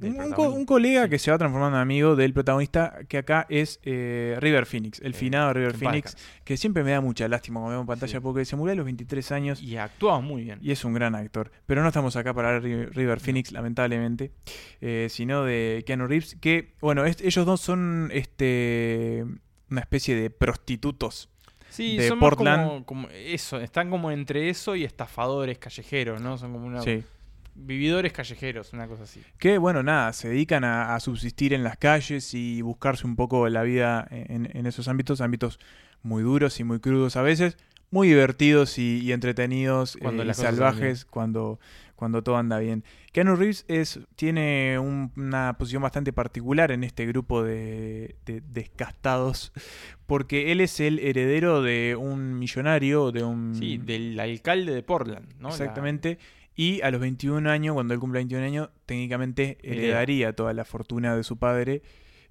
un, 0.00 0.32
co- 0.32 0.50
un 0.50 0.64
colega 0.64 1.08
que 1.08 1.18
se 1.18 1.30
va 1.30 1.38
transformando 1.38 1.76
en 1.76 1.82
amigo 1.82 2.16
del 2.16 2.32
protagonista, 2.32 3.00
que 3.08 3.18
acá 3.18 3.46
es 3.50 3.78
eh, 3.84 4.36
River 4.40 4.66
Phoenix, 4.66 5.00
el 5.02 5.14
finado 5.14 5.52
River 5.52 5.74
Phoenix, 5.76 6.16
que 6.44 6.56
siempre 6.56 6.82
me 6.82 6.92
da 6.92 7.00
mucha 7.00 7.28
lástima 7.28 7.60
cuando 7.60 7.70
veo 7.72 7.80
en 7.82 7.86
pantalla 7.86 8.20
porque 8.20 8.44
se 8.44 8.56
murió 8.56 8.72
a 8.72 8.76
los 8.76 8.84
23 8.86 9.32
años 9.32 9.62
Y 9.62 9.76
actuaba 9.76 10.20
muy 10.20 10.44
bien. 10.44 10.58
y 10.62 10.70
es 10.72 10.84
un 10.84 10.94
gran 10.94 11.14
actor. 11.14 11.52
Pero 11.66 11.82
no 11.82 11.88
estamos 11.88 12.16
acá 12.16 12.32
para 12.32 12.48
hablar 12.48 12.62
de 12.62 12.86
River 12.86 13.20
Phoenix, 13.20 13.52
lamentablemente, 13.52 14.32
eh, 14.80 15.08
sino 15.10 15.44
de 15.44 15.82
Keanu 15.86 16.06
Reeves, 16.06 16.36
que, 16.40 16.74
bueno, 16.80 17.04
ellos 17.04 17.44
dos 17.46 17.60
son 17.60 18.10
este 18.12 19.24
una 19.70 19.80
especie 19.80 20.14
de 20.14 20.28
prostitutos 20.30 21.28
Sí, 21.70 21.96
de 21.96 22.08
son 22.08 22.18
más 22.18 22.28
Portland. 22.28 22.66
como, 22.68 22.84
como 22.84 23.08
eso, 23.10 23.58
están 23.58 23.88
como 23.88 24.10
entre 24.10 24.50
eso 24.50 24.76
y 24.76 24.84
estafadores 24.84 25.56
callejeros, 25.58 26.20
¿no? 26.20 26.36
Son 26.36 26.52
como 26.52 26.66
una, 26.66 26.82
Sí. 26.82 27.02
Vividores 27.54 28.12
callejeros, 28.12 28.72
una 28.72 28.86
cosa 28.88 29.04
así. 29.04 29.20
Que, 29.38 29.58
bueno, 29.58 29.82
nada, 29.82 30.12
se 30.12 30.28
dedican 30.28 30.64
a, 30.64 30.94
a 30.94 31.00
subsistir 31.00 31.52
en 31.54 31.62
las 31.64 31.76
calles 31.76 32.34
y 32.34 32.62
buscarse 32.62 33.06
un 33.06 33.16
poco 33.16 33.48
la 33.48 33.62
vida 33.62 34.06
en, 34.10 34.48
en 34.56 34.66
esos 34.66 34.88
ámbitos, 34.88 35.20
ámbitos 35.20 35.58
muy 36.02 36.22
duros 36.22 36.58
y 36.60 36.64
muy 36.64 36.80
crudos 36.80 37.16
a 37.16 37.22
veces, 37.22 37.56
muy 37.90 38.08
divertidos 38.08 38.78
y, 38.78 39.00
y 39.02 39.12
entretenidos 39.12 39.98
Cuando 40.00 40.22
eh, 40.22 40.26
las 40.26 40.38
salvajes 40.38 41.04
cuando, 41.04 41.60
cuando 41.94 42.22
todo 42.22 42.38
anda 42.38 42.58
bien. 42.58 42.84
Keanu 43.12 43.36
Reeves 43.36 43.66
es, 43.68 44.00
tiene 44.16 44.78
un- 44.78 45.12
una 45.16 45.56
posición 45.58 45.82
bastante 45.82 46.10
particular 46.12 46.72
en 46.72 46.84
este 46.84 47.04
grupo 47.04 47.42
de, 47.44 48.16
de 48.24 48.40
descastados, 48.48 49.52
porque 50.06 50.52
él 50.52 50.60
es 50.62 50.80
el 50.80 50.98
heredero 50.98 51.62
de 51.62 51.94
un 51.96 52.38
millonario, 52.38 53.12
de 53.12 53.22
un... 53.24 53.54
Sí, 53.54 53.76
del 53.78 54.18
alcalde 54.18 54.74
de 54.74 54.82
Portland, 54.82 55.28
¿no? 55.38 55.48
La- 55.50 55.54
Exactamente. 55.54 56.18
Y 56.54 56.80
a 56.82 56.90
los 56.90 57.00
21 57.00 57.48
años, 57.50 57.74
cuando 57.74 57.94
él 57.94 58.00
cumple 58.00 58.18
21 58.20 58.44
años, 58.44 58.68
técnicamente 58.86 59.58
Hereda. 59.62 59.82
heredaría 59.82 60.32
toda 60.34 60.52
la 60.52 60.64
fortuna 60.64 61.16
de 61.16 61.24
su 61.24 61.38
padre, 61.38 61.82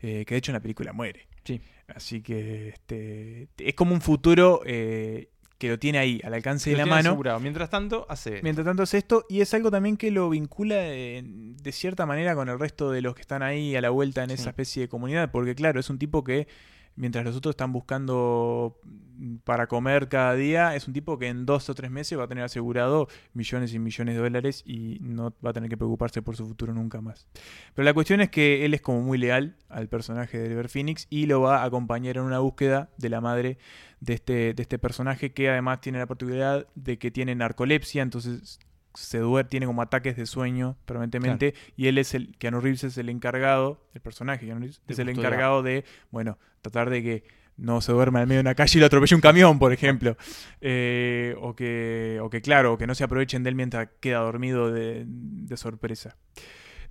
eh, 0.01 0.25
que 0.25 0.35
de 0.35 0.37
hecho 0.39 0.51
en 0.51 0.55
la 0.55 0.59
película 0.61 0.93
muere. 0.93 1.27
Sí. 1.43 1.59
Así 1.87 2.21
que 2.21 2.69
este, 2.69 3.47
es 3.57 3.73
como 3.73 3.93
un 3.93 4.01
futuro 4.01 4.61
eh, 4.65 5.29
que 5.57 5.69
lo 5.69 5.77
tiene 5.79 5.97
ahí, 5.99 6.21
al 6.23 6.33
alcance 6.33 6.69
Lo 6.71 6.77
de 6.77 6.77
la 6.77 6.83
tiene 6.85 6.95
mano. 6.97 7.09
asegurado. 7.09 7.39
Mientras 7.39 7.69
tanto, 7.69 8.05
hace. 8.09 8.41
Mientras 8.43 8.65
tanto 8.65 8.83
es 8.83 8.93
esto, 8.93 9.25
y 9.29 9.41
es 9.41 9.53
algo 9.53 9.69
también 9.71 9.97
que 9.97 10.09
lo 10.11 10.29
vincula 10.29 10.75
eh, 10.79 11.21
de 11.25 11.71
cierta 11.71 12.05
manera 12.05 12.33
con 12.35 12.47
el 12.49 12.57
resto 12.59 12.91
de 12.91 13.01
los 13.01 13.13
que 13.15 13.21
están 13.21 13.43
ahí 13.43 13.75
a 13.75 13.81
la 13.81 13.89
vuelta 13.89 14.23
en 14.23 14.29
Sí. 14.29 14.35
esa 14.35 14.49
especie 14.51 14.83
de 14.83 14.87
comunidad, 14.87 15.31
porque 15.31 15.53
claro, 15.55 15.79
es 15.79 15.89
un 15.89 15.99
tipo 15.99 16.23
que 16.23 16.47
mientras 16.95 17.25
los 17.25 17.35
otros 17.35 17.53
están 17.53 17.71
buscando 17.71 18.79
mm, 18.83 19.37
para 19.43 19.67
comer 19.67 20.09
cada 20.09 20.33
día, 20.35 20.75
es 20.75 20.87
un 20.87 20.93
tipo 20.93 21.17
que 21.17 21.27
en 21.27 21.45
dos 21.45 21.69
o 21.69 21.75
tres 21.75 21.91
meses 21.91 22.17
va 22.17 22.25
a 22.25 22.27
tener 22.27 22.43
asegurado 22.43 23.07
millones 23.33 23.73
y 23.73 23.79
millones 23.79 24.15
de 24.15 24.21
dólares 24.21 24.63
y 24.65 24.97
no 25.01 25.33
va 25.43 25.51
a 25.51 25.53
tener 25.53 25.69
que 25.69 25.77
preocuparse 25.77 26.21
por 26.21 26.35
su 26.35 26.47
futuro 26.47 26.73
nunca 26.73 27.01
más. 27.01 27.27
Pero 27.73 27.85
la 27.85 27.93
cuestión 27.93 28.21
es 28.21 28.29
que 28.29 28.65
él 28.65 28.73
es 28.73 28.81
como 28.81 29.01
muy 29.01 29.17
leal 29.17 29.57
al 29.69 29.87
personaje 29.89 30.37
de 30.37 30.49
River 30.49 30.69
Phoenix 30.69 31.07
y 31.09 31.25
lo 31.25 31.41
va 31.41 31.61
a 31.61 31.65
acompañar 31.65 32.17
en 32.17 32.23
una 32.23 32.39
búsqueda 32.39 32.89
de 32.97 33.09
la 33.09 33.21
madre 33.21 33.57
de 33.99 34.13
este, 34.13 34.53
de 34.53 34.61
este 34.61 34.79
personaje 34.79 35.31
que 35.33 35.49
además 35.49 35.81
tiene 35.81 35.99
la 35.99 36.07
particularidad 36.07 36.67
de 36.75 36.97
que 36.97 37.11
tiene 37.11 37.35
narcolepsia, 37.35 38.01
entonces 38.01 38.59
se 38.93 39.19
duerme, 39.19 39.49
tiene 39.49 39.65
como 39.65 39.81
ataques 39.81 40.15
de 40.15 40.25
sueño 40.25 40.77
permanentemente 40.85 41.53
y 41.77 41.87
él 41.87 41.97
es 41.97 42.13
el, 42.13 42.35
Keanu 42.37 42.59
Reeves 42.59 42.83
es 42.83 42.97
el 42.97 43.09
encargado, 43.09 43.87
el 43.93 44.01
personaje 44.01 44.45
Keanu 44.45 44.61
Reeves, 44.61 44.81
De 44.85 44.93
es 44.93 44.99
el 44.99 45.09
encargado 45.09 45.63
de, 45.63 45.85
bueno, 46.11 46.37
tratar 46.61 46.89
de 46.89 47.03
que 47.03 47.23
no 47.57 47.79
se 47.79 47.91
duerma 47.91 48.21
al 48.21 48.27
medio 48.27 48.39
de 48.39 48.41
una 48.41 48.55
calle 48.55 48.77
y 48.77 48.79
lo 48.79 48.87
atropelle 48.87 49.15
un 49.15 49.21
camión, 49.21 49.59
por 49.59 49.71
ejemplo. 49.71 50.17
Eh, 50.63 51.35
o, 51.39 51.55
que, 51.55 52.19
o 52.21 52.29
que, 52.29 52.41
claro, 52.41 52.77
que 52.77 52.85
no 52.85 52.93
se 52.93 53.03
aprovechen 53.03 53.41
de 53.41 53.49
él 53.49 53.55
mientras 53.55 53.89
queda 53.99 54.19
dormido 54.19 54.71
de, 54.71 55.05
de 55.07 55.57
sorpresa. 55.57 56.17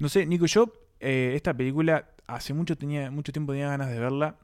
No 0.01 0.09
sé, 0.09 0.27
Nico, 0.27 0.47
yo 0.47 0.73
eh, 0.99 1.33
esta 1.37 1.55
película 1.55 2.11
hace 2.27 2.53
mucho, 2.53 2.77
tenía, 2.77 3.11
mucho 3.11 3.33
tiempo 3.33 3.53
tenía 3.53 3.69
ganas 3.69 3.91
de 3.91 4.01
verla. 4.01 4.39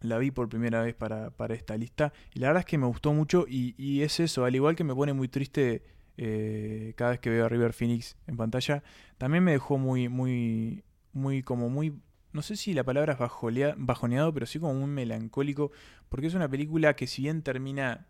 La 0.00 0.18
vi 0.18 0.30
por 0.30 0.48
primera 0.48 0.82
vez 0.82 0.94
para, 0.94 1.30
para 1.30 1.54
esta 1.54 1.76
lista. 1.76 2.12
Y 2.34 2.38
la 2.38 2.48
verdad 2.48 2.60
es 2.60 2.66
que 2.66 2.78
me 2.78 2.86
gustó 2.86 3.12
mucho. 3.12 3.46
Y, 3.48 3.74
y 3.76 4.02
es 4.02 4.20
eso, 4.20 4.44
al 4.44 4.54
igual 4.54 4.76
que 4.76 4.84
me 4.84 4.94
pone 4.94 5.12
muy 5.12 5.28
triste 5.28 5.82
eh, 6.16 6.92
cada 6.96 7.12
vez 7.12 7.20
que 7.20 7.30
veo 7.30 7.46
a 7.46 7.48
River 7.48 7.72
Phoenix 7.72 8.16
en 8.26 8.36
pantalla, 8.36 8.82
también 9.18 9.42
me 9.44 9.52
dejó 9.52 9.78
muy, 9.78 10.08
muy, 10.08 10.84
muy, 11.12 11.42
como 11.42 11.68
muy. 11.68 11.94
No 12.32 12.42
sé 12.42 12.56
si 12.56 12.72
la 12.74 12.84
palabra 12.84 13.12
es 13.14 13.18
bajolea- 13.18 13.74
bajoneado, 13.76 14.32
pero 14.32 14.46
sí 14.46 14.58
como 14.58 14.74
muy 14.74 14.88
melancólico. 14.88 15.70
Porque 16.08 16.26
es 16.26 16.34
una 16.34 16.48
película 16.48 16.94
que, 16.96 17.06
si 17.06 17.22
bien 17.22 17.42
termina, 17.42 18.06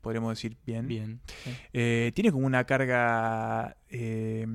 podríamos 0.00 0.30
decir 0.32 0.56
bien, 0.66 0.86
Bien. 0.88 1.20
eh, 1.72 2.12
tiene 2.14 2.32
como 2.32 2.46
una 2.46 2.64
carga. 2.64 3.76
eh, 3.88 4.46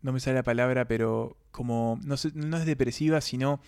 no 0.00 0.12
me 0.12 0.20
sale 0.20 0.36
la 0.36 0.42
palabra, 0.42 0.86
pero 0.86 1.36
como. 1.50 1.98
No, 2.04 2.16
sé, 2.16 2.30
no 2.34 2.56
es 2.56 2.66
depresiva, 2.66 3.20
sino. 3.20 3.60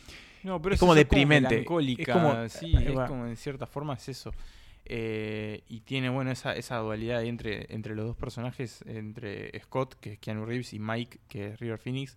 No, 0.43 0.61
pero 0.63 0.75
es 0.75 0.79
es 0.79 0.81
como 0.81 0.95
deprimente. 0.95 1.49
melancólica, 1.51 2.03
es 2.03 2.09
como. 2.09 2.49
sí, 2.49 2.75
es 2.77 3.01
como 3.09 3.27
en 3.27 3.37
cierta 3.37 3.67
forma 3.67 3.95
es 3.95 4.09
eso. 4.09 4.33
Eh, 4.93 5.63
y 5.69 5.83
tiene, 5.83 6.09
bueno, 6.09 6.33
esa, 6.33 6.53
esa 6.57 6.79
dualidad 6.79 7.19
ahí 7.19 7.29
entre, 7.29 7.73
entre 7.73 7.95
los 7.95 8.07
dos 8.07 8.17
personajes, 8.17 8.83
entre 8.89 9.57
Scott, 9.61 9.95
que 10.01 10.15
es 10.15 10.19
Keanu 10.19 10.45
Reeves, 10.45 10.73
y 10.73 10.81
Mike, 10.81 11.21
que 11.29 11.47
es 11.47 11.61
River 11.61 11.79
Phoenix, 11.79 12.17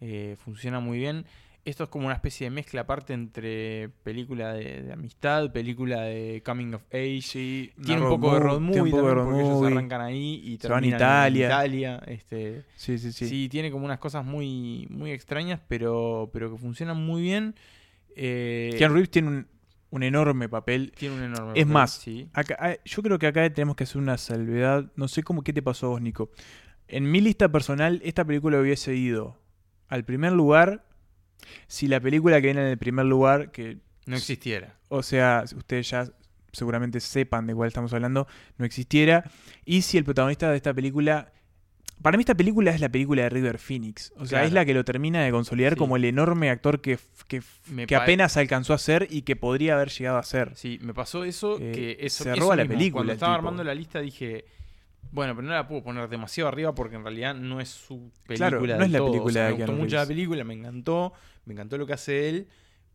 eh, 0.00 0.34
funciona 0.42 0.80
muy 0.80 0.96
bien. 0.96 1.26
Esto 1.66 1.84
es 1.84 1.90
como 1.90 2.06
una 2.06 2.14
especie 2.14 2.46
de 2.46 2.52
mezcla 2.52 2.80
aparte 2.82 3.12
entre 3.12 3.90
película 4.02 4.54
de, 4.54 4.84
de 4.84 4.92
amistad, 4.94 5.52
película 5.52 6.04
de 6.04 6.42
coming 6.42 6.72
of 6.72 6.84
age. 6.90 7.72
una 7.76 7.86
tiene 7.86 8.00
un 8.00 8.08
poco 8.08 8.32
de 8.32 8.40
movie, 8.40 8.48
road 8.48 8.60
movie, 8.60 8.92
también, 8.92 9.14
road 9.14 9.24
porque 9.26 9.40
ellos 9.42 9.62
arrancan 9.64 10.00
ahí 10.00 10.40
y 10.42 10.56
Se 10.56 10.68
van 10.68 10.84
a 10.84 10.86
Italia. 10.86 11.44
en 11.44 11.50
Italia. 11.50 12.02
Este, 12.06 12.64
Sí, 12.76 12.96
sí, 12.96 13.12
sí. 13.12 13.28
Sí, 13.28 13.48
tiene 13.50 13.70
como 13.70 13.84
unas 13.84 13.98
cosas 13.98 14.24
muy, 14.24 14.86
muy 14.88 15.10
extrañas, 15.10 15.60
pero, 15.68 16.30
pero 16.32 16.50
que 16.50 16.56
funcionan 16.56 16.96
muy 16.96 17.20
bien. 17.20 17.54
Eh, 18.14 18.74
Keanu 18.78 18.94
Reeves 18.94 19.10
tiene 19.10 19.28
un, 19.28 19.46
un 19.90 20.02
enorme 20.02 20.48
papel. 20.48 20.92
Tiene 20.96 21.14
un 21.16 21.22
enorme 21.22 21.52
Es 21.52 21.64
papel, 21.64 21.66
más, 21.66 21.90
sí. 21.92 22.28
acá- 22.32 22.56
ah, 22.58 22.74
yo 22.84 23.02
creo 23.02 23.18
que 23.18 23.26
acá 23.26 23.48
tenemos 23.52 23.76
que 23.76 23.84
hacer 23.84 23.98
una 23.98 24.18
salvedad. 24.18 24.90
No 24.96 25.08
sé 25.08 25.22
cómo 25.22 25.42
qué 25.42 25.52
te 25.52 25.62
pasó 25.62 25.86
a 25.86 25.90
vos, 25.90 26.00
Nico. 26.02 26.30
En 26.88 27.10
mi 27.10 27.20
lista 27.20 27.48
personal, 27.50 28.00
esta 28.04 28.24
película 28.24 28.60
hubiese 28.60 28.94
ido 28.94 29.38
al 29.88 30.04
primer 30.04 30.32
lugar 30.32 30.84
si 31.68 31.86
la 31.88 32.00
película 32.00 32.36
que 32.40 32.48
viene 32.48 32.62
en 32.62 32.68
el 32.68 32.78
primer 32.78 33.06
lugar, 33.06 33.50
que 33.52 33.78
no 34.06 34.16
existiera. 34.16 34.76
O 34.88 35.02
sea, 35.02 35.44
ustedes 35.56 35.90
ya 35.90 36.08
seguramente 36.52 37.00
sepan 37.00 37.46
de 37.46 37.54
cuál 37.54 37.68
estamos 37.68 37.92
hablando, 37.92 38.26
no 38.56 38.64
existiera. 38.64 39.30
Y 39.64 39.82
si 39.82 39.98
el 39.98 40.04
protagonista 40.04 40.50
de 40.50 40.56
esta 40.56 40.72
película. 40.74 41.32
Para 42.06 42.18
mí, 42.18 42.22
esta 42.22 42.36
película 42.36 42.70
es 42.70 42.80
la 42.80 42.88
película 42.88 43.22
de 43.24 43.30
River 43.30 43.58
Phoenix. 43.58 44.12
O 44.14 44.20
sea, 44.26 44.28
Claro. 44.38 44.46
es 44.46 44.52
la 44.52 44.64
que 44.64 44.74
lo 44.74 44.84
termina 44.84 45.24
de 45.24 45.32
consolidar 45.32 45.72
Sí. 45.72 45.78
como 45.80 45.96
el 45.96 46.04
enorme 46.04 46.50
actor 46.50 46.80
que, 46.80 47.00
que, 47.26 47.42
Me 47.68 47.84
que 47.88 47.96
pare- 47.96 48.04
apenas 48.04 48.36
alcanzó 48.36 48.74
a 48.74 48.78
ser 48.78 49.08
y 49.10 49.22
que 49.22 49.34
podría 49.34 49.74
haber 49.74 49.88
llegado 49.90 50.16
a 50.18 50.22
ser. 50.22 50.52
Sí, 50.54 50.78
me 50.82 50.94
pasó 50.94 51.24
eso, 51.24 51.58
Eh, 51.60 51.72
que 51.72 51.96
eso, 52.06 52.22
se 52.22 52.30
eso 52.30 52.40
roba 52.40 52.54
la 52.54 52.64
película 52.64 53.00
Cuando 53.00 53.12
estaba 53.12 53.32
tipo. 53.32 53.38
armando 53.48 53.64
la 53.64 53.74
lista 53.74 53.98
dije, 54.00 54.44
bueno, 55.10 55.34
pero 55.34 55.48
no 55.48 55.54
la 55.54 55.66
puedo 55.66 55.82
poner 55.82 56.08
demasiado 56.08 56.46
arriba 56.46 56.72
porque 56.76 56.94
en 56.94 57.02
realidad 57.02 57.34
no 57.34 57.60
es 57.60 57.70
su 57.70 58.12
película 58.24 58.50
Claro, 58.50 58.60
no 58.78 58.84
es 58.84 58.90
la 58.92 58.98
todo. 58.98 59.08
O 59.08 59.10
película 59.10 59.32
sea, 59.32 59.48
me 59.50 59.56
gustó 59.56 59.72
mucho 59.72 59.96
la 59.96 60.06
película, 60.06 60.44
me 60.44 60.54
encantó, 60.54 61.12
me 61.44 61.54
encantó 61.54 61.76
lo 61.76 61.86
que 61.88 61.92
hace 61.94 62.28
él, 62.28 62.46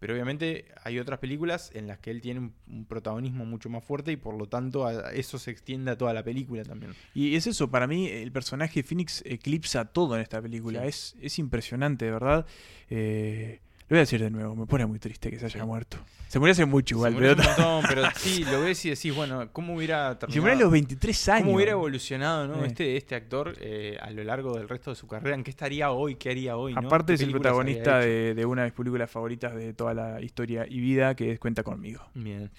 pero 0.02 0.14
obviamente 0.16 0.66
hay 0.84 0.98
otras 0.98 1.20
películas 1.20 1.70
en 1.76 1.86
las 1.86 2.00
que 2.00 2.10
él 2.10 2.22
tiene 2.22 2.40
un, 2.40 2.54
un 2.68 2.86
protagonismo 2.86 3.46
mucho 3.46 3.70
más 3.70 3.84
fuerte 3.84 4.12
y 4.12 4.18
por 4.18 4.36
lo 4.36 4.48
tanto 4.48 4.88
a- 4.88 5.14
eso 5.14 5.38
se 5.38 5.52
extiende 5.52 5.92
a 5.92 5.98
toda 5.98 6.12
la 6.14 6.24
película 6.24 6.64
también. 6.64 6.94
Y 7.14 7.36
es 7.36 7.46
eso, 7.46 7.70
para 7.70 7.86
mí 7.86 8.08
el 8.08 8.32
personaje 8.32 8.82
de 8.82 8.84
Phoenix 8.88 9.22
eclipsa 9.28 9.86
todo 9.86 10.16
en 10.16 10.22
esta 10.24 10.42
película. 10.42 10.82
Sí. 10.82 10.88
Es, 10.88 11.16
es 11.22 11.38
impresionante, 11.40 12.06
de 12.06 12.12
verdad. 12.12 12.46
Eh, 12.90 13.62
lo 13.92 13.96
voy 13.96 14.00
a 14.00 14.04
decir 14.04 14.22
de 14.22 14.30
nuevo, 14.30 14.56
me 14.56 14.66
pone 14.66 14.86
muy 14.86 15.00
triste 15.00 15.30
que 15.30 15.38
se 15.38 15.48
haya 15.48 15.66
muerto. 15.66 15.98
Se 16.30 16.40
murió 16.40 16.54
hace 16.54 16.64
mucho 16.64 16.96
igual, 16.96 17.12
Se 17.12 17.20
murió 17.20 17.36
pero... 17.36 17.50
un 17.50 17.56
montón, 17.58 17.90
pero 17.90 18.04
sí, 18.16 18.46
lo 18.46 18.62
ves 18.62 18.86
y 18.86 18.92
decís, 18.92 19.14
bueno, 19.14 19.50
¿cómo 19.52 19.76
hubiera 19.76 20.18
terminado? 20.18 20.34
se 20.34 20.40
murió 20.40 20.54
a 20.54 20.60
los 20.62 20.72
23 20.72 21.30
años. 21.30 21.44
¿Cómo 21.44 21.56
hubiera 21.58 21.72
evolucionado 21.74 22.48
¿no? 22.48 22.64
Eh. 22.64 22.68
este, 22.68 22.96
este 22.96 23.16
actor 23.16 23.54
eh, 23.60 23.98
a 24.02 24.10
lo 24.12 24.24
largo 24.24 24.58
del 24.58 24.70
resto 24.70 24.92
de 24.92 24.96
su 24.96 25.08
carrera? 25.08 25.36
¿En 25.36 25.44
qué 25.44 25.50
estaría 25.50 25.92
hoy? 25.92 26.16
¿Qué 26.16 26.30
haría 26.30 26.56
hoy? 26.56 26.74
¿no? 26.74 26.80
Aparte 26.80 27.08
¿Qué 27.08 27.16
es 27.16 27.22
el 27.24 27.32
protagonista 27.32 28.00
de, 28.00 28.34
de 28.34 28.46
una 28.46 28.62
de 28.62 28.68
mis 28.70 28.78
películas 28.78 29.12
favoritas 29.12 29.54
de 29.54 29.74
toda 29.74 29.94
la 29.94 30.22
historia 30.22 30.66
y 30.70 30.80
vida, 30.80 31.14
que 31.14 31.34
es 31.34 31.40
Cuenta 31.40 31.64
conmigo. 31.64 32.02
Bien. 32.14 32.50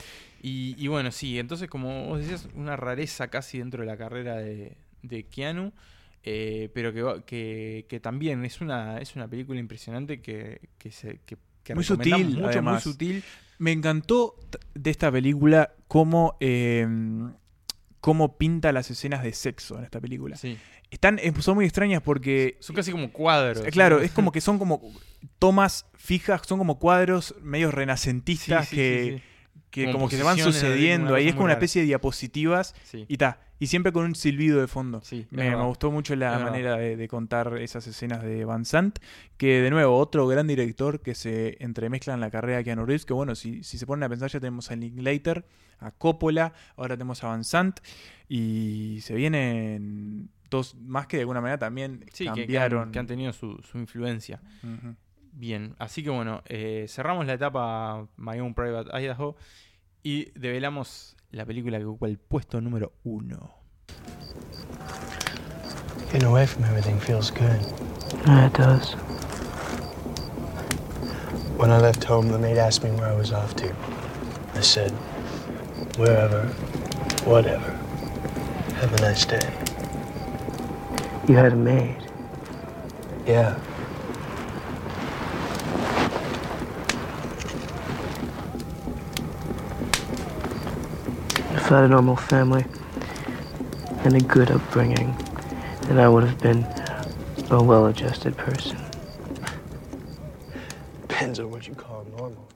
Y, 0.43 0.75
y 0.77 0.89
bueno, 0.89 1.11
sí, 1.13 1.39
entonces 1.39 1.71
como 1.71 2.09
vos 2.09 2.19
decías, 2.19 2.47
una 2.55 2.77
rareza 2.77 3.29
casi 3.29 3.57
dentro 3.57 3.81
de 3.81 3.87
la 3.87 3.97
carrera 3.97 4.37
de, 4.37 4.77
de 5.01 5.23
Keanu, 5.23 5.73
eh, 6.25 6.71
pero 6.73 6.93
que, 6.93 7.23
que, 7.25 7.87
que 7.89 8.01
también 8.01 8.45
es 8.45 8.61
una, 8.61 8.99
es 8.99 9.17
una 9.17 9.29
película 9.29 9.59
impresionante 9.59 10.21
que, 10.21 10.61
que, 10.79 10.91
se, 10.91 11.21
muy 11.75 11.85
sutil, 11.85 12.37
mucho, 12.37 12.47
además. 12.47 12.85
muy 12.85 12.93
sutil. 12.93 13.25
Me 13.59 13.73
encantó 13.73 14.37
de 14.75 14.91
esta 14.91 15.11
película 15.11 15.75
cómo, 15.89 16.37
eh, 16.41 16.87
cómo 18.01 18.37
pinta 18.37 18.73
las 18.73 18.91
escenas 18.91 19.23
de 19.23 19.33
sexo 19.33 19.79
en 19.79 19.85
esta 19.85 20.01
película. 20.01 20.37
Sí. 20.37 20.59
Están, 20.91 21.19
eh, 21.21 21.33
son 21.41 21.55
muy 21.55 21.65
extrañas 21.65 22.03
porque... 22.03 22.57
Son 22.61 22.77
casi 22.77 22.93
como 22.93 23.13
cuadros. 23.13 23.67
Eh, 23.67 23.71
Claro, 23.71 24.01
es 24.01 24.13
como 24.13 24.31
que 24.31 24.41
son 24.41 24.59
como 24.59 24.81
tomas 25.39 25.87
fijas, 25.95 26.43
son 26.47 26.59
como 26.59 26.79
cuadros 26.79 27.35
medio 27.41 27.71
renacentistas 27.71 28.69
Sí, 28.69 28.77
que. 28.77 29.32
Que 29.73 29.87
Como 29.87 29.95
como 29.95 30.09
que 30.09 30.17
se 30.17 30.23
van 30.23 30.39
sucediendo. 30.39 31.15
Ahí 31.17 31.27
es 31.27 31.33
como 31.35 31.47
una 31.47 31.55
especie 31.55 31.81
de 31.83 31.87
diapositivas 31.87 32.75
Sí. 32.85 33.05
y 33.09 33.17
ta. 33.17 33.41
Y 33.59 33.69
siempre 33.69 33.91
con 33.93 34.05
un 34.05 34.15
silbido 34.15 34.61
de 34.61 34.67
fondo. 34.69 35.01
Sí, 35.03 35.27
me, 35.31 35.55
gustó 35.55 35.91
mucho 35.91 36.15
la 36.17 36.37
Es 36.37 36.43
manera 36.43 36.77
de, 36.77 36.97
de 36.97 37.09
contar 37.09 37.57
esas 37.59 37.87
escenas 37.87 38.23
de 38.23 38.45
Van 38.45 38.65
Sant. 38.65 38.99
Que 39.37 39.61
de 39.63 39.71
nuevo, 39.71 39.97
otro 39.97 40.27
gran 40.27 40.47
director 40.47 41.01
que 41.01 41.15
se 41.15 41.57
entremezcla 41.63 42.13
en 42.15 42.21
la 42.21 42.31
carrera 42.31 42.59
de 42.59 42.65
Keanu 42.65 42.85
Reeves. 42.85 43.07
Que 43.07 43.13
bueno, 43.15 43.35
si, 43.35 43.63
si 43.65 43.79
se 43.79 43.87
ponen 43.87 44.03
a 44.03 44.09
pensar, 44.09 44.31
ya 44.31 44.41
tenemos 44.41 44.71
a 44.71 44.77
Linklater, 44.77 45.45
a 45.79 45.91
Coppola, 45.93 46.53
ahora 46.77 46.97
tenemos 46.97 47.23
a 47.25 47.29
Van 47.29 47.45
Sant. 47.45 47.79
Y 48.29 48.99
se 49.03 49.15
vienen 49.15 50.29
dos 50.51 50.75
más 50.75 51.07
que 51.07 51.17
de 51.17 51.23
alguna 51.23 51.41
manera 51.41 51.59
también 51.59 52.05
Sí, 52.13 52.25
que- 52.25 52.33
que, 52.35 52.41
cambiaron. 52.43 52.83
han, 52.83 52.93
que 52.93 52.99
han 52.99 53.07
tenido 53.07 53.33
su, 53.33 53.57
su 53.63 53.79
influencia. 53.79 54.41
Ujú. 54.63 54.97
Bien, 55.33 55.75
así 55.79 56.03
que 56.03 56.11
bueno, 56.11 56.43
eh, 56.47 56.87
cerramos 56.89 57.27
la 57.27 57.35
etapa 57.35 58.07
My 58.17 58.39
Own 58.39 58.55
Private 58.55 58.91
Idaho 59.03 59.35
y 60.03 60.31
develamos 60.39 61.17
la 61.31 61.47
película 61.47 61.79
que 61.79 61.87
ocupa 61.87 62.07
el 62.07 62.19
puesto 62.19 62.61
número 62.61 62.93
uno. 63.03 63.55
Getting 66.11 66.29
away 66.29 66.47
from 66.47 66.65
everything 66.65 66.99
feels 66.99 67.31
good. 67.31 67.61
Yeah, 68.27 68.47
it 68.47 68.53
does. 68.53 68.95
When 71.57 71.71
I 71.71 71.79
left 71.79 72.05
home, 72.05 72.29
the 72.29 72.39
maid 72.39 72.59
asked 72.59 72.85
me 72.85 72.91
where 72.91 73.09
I 73.09 73.17
was 73.17 73.33
off 73.33 73.55
to. 73.57 73.75
I 74.55 74.61
said, 74.61 74.91
wherever. 75.97 76.47
Whatever. 77.25 77.71
Have 78.81 78.93
a 78.93 79.01
nice 79.01 79.25
day. 79.25 79.51
You 81.27 81.37
had 81.37 81.53
it 81.53 81.57
made. 81.57 81.97
Yeah. 83.27 83.57
Had 91.69 91.85
a 91.85 91.89
normal 91.89 92.17
family 92.17 92.65
and 94.05 94.15
a 94.17 94.21
good 94.21 94.51
upbringing, 94.51 95.15
then 95.83 95.99
I 95.99 96.09
would 96.09 96.25
have 96.25 96.39
been 96.41 96.67
a 97.51 97.63
well 97.63 97.87
adjusted 97.87 98.37
person. 98.37 98.79
Depends 101.03 101.39
on 101.39 101.51
what 101.51 101.67
you 101.67 101.75
call 101.75 102.05
normal. 102.05 102.49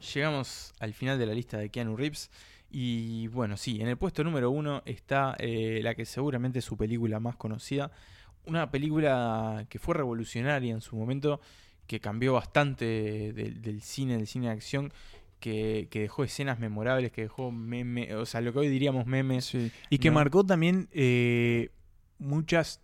Llegamos 0.00 0.72
al 0.80 0.94
final 0.94 1.18
de 1.18 1.26
la 1.26 1.34
lista 1.34 1.58
de 1.58 1.70
Keanu 1.70 1.96
Reeves. 1.96 2.30
Y 2.70 3.28
bueno, 3.28 3.56
sí, 3.56 3.80
en 3.80 3.88
el 3.88 3.96
puesto 3.96 4.24
número 4.24 4.50
uno 4.50 4.82
está 4.84 5.36
eh, 5.38 5.80
la 5.82 5.94
que 5.94 6.04
seguramente 6.04 6.58
es 6.58 6.64
su 6.64 6.76
película 6.76 7.20
más 7.20 7.36
conocida. 7.36 7.92
Una 8.46 8.70
película 8.70 9.64
que 9.68 9.78
fue 9.78 9.94
revolucionaria 9.94 10.72
en 10.72 10.80
su 10.80 10.96
momento, 10.96 11.40
que 11.86 12.00
cambió 12.00 12.34
bastante 12.34 13.32
del, 13.32 13.62
del 13.62 13.80
cine, 13.80 14.16
del 14.16 14.26
cine 14.26 14.46
de 14.46 14.52
acción, 14.52 14.92
que, 15.44 15.88
que 15.90 16.00
dejó 16.00 16.24
escenas 16.24 16.58
memorables, 16.58 17.12
que 17.12 17.20
dejó 17.20 17.52
meme, 17.52 18.14
o 18.14 18.24
sea, 18.24 18.40
lo 18.40 18.50
que 18.54 18.60
hoy 18.60 18.68
diríamos 18.68 19.04
memes. 19.04 19.54
Y 19.90 19.98
que 19.98 20.08
¿no? 20.08 20.14
marcó 20.14 20.42
también 20.46 20.88
eh, 20.92 21.68
muchas, 22.18 22.80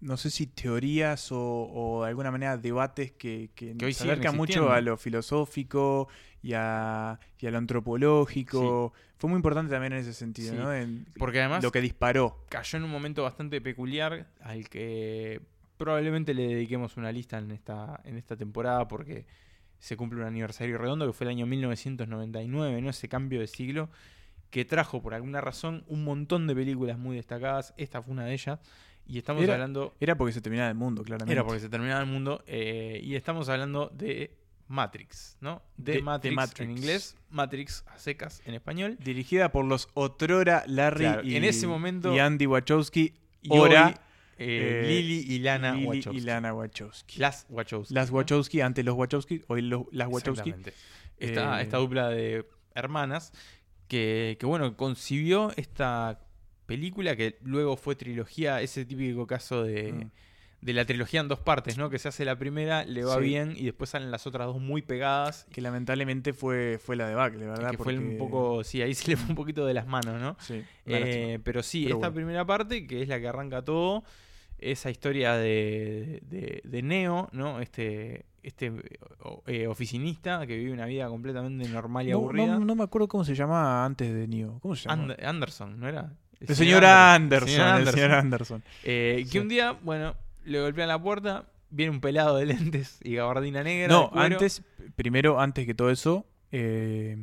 no 0.00 0.16
sé 0.16 0.30
si 0.30 0.46
teorías 0.46 1.30
o, 1.30 1.38
o 1.70 2.02
de 2.04 2.08
alguna 2.08 2.30
manera 2.30 2.56
debates 2.56 3.12
que, 3.12 3.50
que, 3.54 3.76
Que 3.76 3.84
hoy 3.84 3.92
se 3.92 4.04
acercan 4.04 4.34
mucho 4.34 4.72
a 4.72 4.80
lo 4.80 4.96
filosófico 4.96 6.08
y 6.42 6.54
a, 6.54 7.20
y 7.38 7.46
a 7.46 7.50
lo 7.50 7.58
antropológico. 7.58 8.94
Fue 9.18 9.28
muy 9.28 9.36
importante 9.36 9.70
también 9.70 9.92
en 9.92 9.98
ese 9.98 10.14
sentido, 10.14 10.52
Sí, 10.52 10.58
¿no? 10.58 10.72
En- 10.74 11.04
porque 11.18 11.40
además 11.40 11.62
Lo 11.62 11.70
que 11.70 11.82
disparó. 11.82 12.44
cayó 12.48 12.78
en 12.78 12.84
un 12.84 12.90
momento 12.90 13.22
bastante 13.24 13.60
peculiar 13.60 14.26
al 14.40 14.70
que 14.70 15.42
probablemente 15.76 16.32
le 16.32 16.48
dediquemos 16.48 16.96
una 16.96 17.12
lista 17.12 17.36
en 17.36 17.50
esta, 17.50 18.00
en 18.04 18.16
esta 18.16 18.36
temporada 18.36 18.88
porque 18.88 19.26
se 19.84 19.96
cumple 19.98 20.20
un 20.20 20.26
aniversario 20.26 20.78
redondo 20.78 21.06
que 21.06 21.12
fue 21.12 21.26
el 21.26 21.30
año 21.32 21.44
1999, 21.46 22.80
¿no? 22.80 22.88
Ese 22.90 23.08
cambio 23.08 23.40
de 23.40 23.46
siglo 23.46 23.90
que 24.50 24.64
trajo 24.64 25.02
por 25.02 25.12
alguna 25.14 25.40
razón 25.40 25.84
un 25.88 26.04
montón 26.04 26.46
de 26.46 26.54
películas 26.54 26.96
muy 26.98 27.16
destacadas. 27.16 27.74
Esta 27.76 28.00
fue 28.00 28.12
una 28.12 28.24
de 28.24 28.32
ellas. 28.34 28.60
Y 29.06 29.18
estamos 29.18 29.42
Era, 29.42 29.54
hablando... 29.54 29.92
era 30.00 30.16
porque 30.16 30.32
se 30.32 30.40
terminaba 30.40 30.70
el 30.70 30.74
mundo, 30.76 31.02
claramente. 31.02 31.32
Era 31.34 31.44
porque 31.44 31.60
se 31.60 31.68
terminaba 31.68 32.00
el 32.00 32.06
mundo. 32.06 32.42
eh, 32.46 33.00
y 33.02 33.14
estamos 33.16 33.48
hablando 33.50 33.90
de 33.92 34.34
Matrix, 34.68 35.36
¿no? 35.42 35.60
De, 35.76 35.92
De- 35.92 35.98
de 35.98 36.02
Matrix, 36.04 36.60
en 36.60 36.70
inglés, 36.70 37.16
Matrix 37.28 37.84
a 37.86 37.98
secas 37.98 38.40
en 38.46 38.54
español. 38.54 38.96
Dirigida 39.04 39.52
por 39.52 39.66
los 39.66 39.88
otrora 39.92 40.64
Larry 40.66 41.04
Claro, 41.04 41.22
y, 41.24 41.36
en 41.36 41.44
ese 41.44 41.66
momento- 41.66 42.14
y 42.14 42.18
Andy 42.20 42.46
Wachowski. 42.46 43.12
Y 43.42 43.50
eh, 44.38 44.84
Lily 44.86 45.34
y 45.34 45.38
Lana 45.40 45.74
Lily 45.74 45.86
Wachowski. 45.86 46.16
y 46.16 46.20
Lana 46.20 46.54
Wachowski. 46.54 47.18
Las 47.18 47.46
Wachowski. 47.48 47.94
Las 47.94 48.10
¿no? 48.10 48.16
Wachowski, 48.18 48.60
antes 48.60 48.84
los 48.84 48.96
Wachowski, 48.96 49.42
hoy 49.48 49.62
los, 49.62 49.82
las 49.92 50.08
Wachowski. 50.08 50.54
Esta, 51.18 51.60
Eh, 51.60 51.62
esta 51.64 51.76
dupla 51.78 52.08
de 52.08 52.46
hermanas 52.74 53.32
que, 53.88 54.36
que, 54.40 54.46
bueno, 54.46 54.76
concibió 54.76 55.52
esta 55.56 56.20
película 56.66 57.14
que 57.16 57.38
luego 57.42 57.76
fue 57.76 57.94
trilogía, 57.94 58.60
ese 58.62 58.84
típico 58.84 59.26
caso 59.26 59.62
de, 59.62 59.92
Mm. 59.92 60.10
De 60.64 60.72
la 60.72 60.86
trilogía 60.86 61.20
en 61.20 61.28
dos 61.28 61.40
partes, 61.40 61.76
¿no? 61.76 61.90
Que 61.90 61.98
se 61.98 62.08
hace 62.08 62.24
la 62.24 62.38
primera, 62.38 62.84
le 62.86 63.04
va 63.04 63.16
Sí. 63.16 63.20
bien 63.20 63.52
y 63.54 63.64
después 63.66 63.90
salen 63.90 64.10
las 64.10 64.26
otras 64.26 64.46
dos 64.46 64.60
muy 64.62 64.80
pegadas. 64.80 65.46
Que 65.52 65.60
lamentablemente 65.60 66.32
fue, 66.32 66.78
fue 66.82 66.96
la 66.96 67.06
debacle, 67.06 67.44
¿verdad? 67.46 67.70
Que 67.72 67.76
fue 67.76 67.98
un 67.98 68.04
Porque- 68.04 68.16
poco, 68.16 68.64
sí, 68.64 68.80
ahí 68.80 68.94
se 68.94 69.10
le 69.10 69.16
fue 69.18 69.28
un 69.28 69.34
poquito 69.34 69.66
de 69.66 69.74
las 69.74 69.86
manos, 69.86 70.18
¿no? 70.20 70.36
Sí, 70.40 70.64
Eh, 70.86 71.38
pero 71.44 71.62
sí, 71.62 71.82
Pero 71.84 71.96
esta 71.96 72.08
bueno. 72.08 72.14
primera 72.14 72.46
parte, 72.46 72.86
que 72.86 73.02
es 73.02 73.08
la 73.08 73.20
que 73.20 73.28
arranca 73.28 73.60
todo, 73.62 74.04
esa 74.58 74.90
historia 74.90 75.34
de, 75.34 76.20
de, 76.30 76.62
de 76.64 76.82
Neo, 76.82 77.28
¿no? 77.32 77.60
Este, 77.60 78.24
este 78.42 78.72
eh, 79.46 79.66
oficinista 79.66 80.46
que 80.46 80.56
vive 80.56 80.72
una 80.72 80.86
vida 80.86 81.08
completamente 81.08 81.68
normal 81.68 82.06
y 82.08 82.12
No, 82.12 82.16
aburrida. 82.18 82.46
no, 82.58 82.60
no 82.64 82.74
me 82.74 82.84
acuerdo 82.84 83.06
cómo 83.08 83.24
se 83.24 83.34
llamaba 83.34 83.84
antes 83.84 84.14
de 84.14 84.26
Neo. 84.28 84.58
¿Cómo 84.62 84.74
se? 84.76 84.88
And- 84.88 85.22
Anderson, 85.22 85.78
¿no 85.78 85.88
era? 85.88 86.10
El 86.40 86.54
señor 86.56 86.84
Anderson, 86.86 87.80
el 87.82 87.88
señor 87.88 88.12
Anderson. 88.12 88.62
Eh, 88.82 89.22
Sí. 89.26 89.30
Que 89.32 89.40
un 89.40 89.48
día, 89.48 89.72
bueno, 89.82 90.14
le 90.44 90.60
golpean 90.60 90.88
la 90.88 91.00
puerta, 91.00 91.48
viene 91.70 91.90
un 91.90 92.00
pelado 92.00 92.36
de 92.36 92.46
lentes 92.46 92.98
y 93.02 93.14
gabardina 93.16 93.62
negra. 93.62 93.88
No, 93.88 94.10
antes, 94.14 94.62
primero, 94.96 95.40
antes 95.40 95.66
que 95.66 95.74
todo 95.74 95.90
eso, 95.90 96.26
eh, 96.52 97.16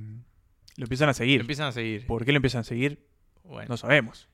lo 0.78 0.84
empiezan 0.86 1.10
a 1.10 1.14
seguir. 1.14 1.38
lo 1.38 1.42
empiezan 1.44 1.68
a 1.68 1.72
seguir. 1.72 2.06
¿Por 2.08 2.26
qué 2.26 2.32
lo 2.32 2.38
empiezan 2.38 2.62
a 2.62 2.64
seguir? 2.64 3.06
Bueno, 3.44 3.70
No 3.70 3.78
sabemos. 3.78 4.28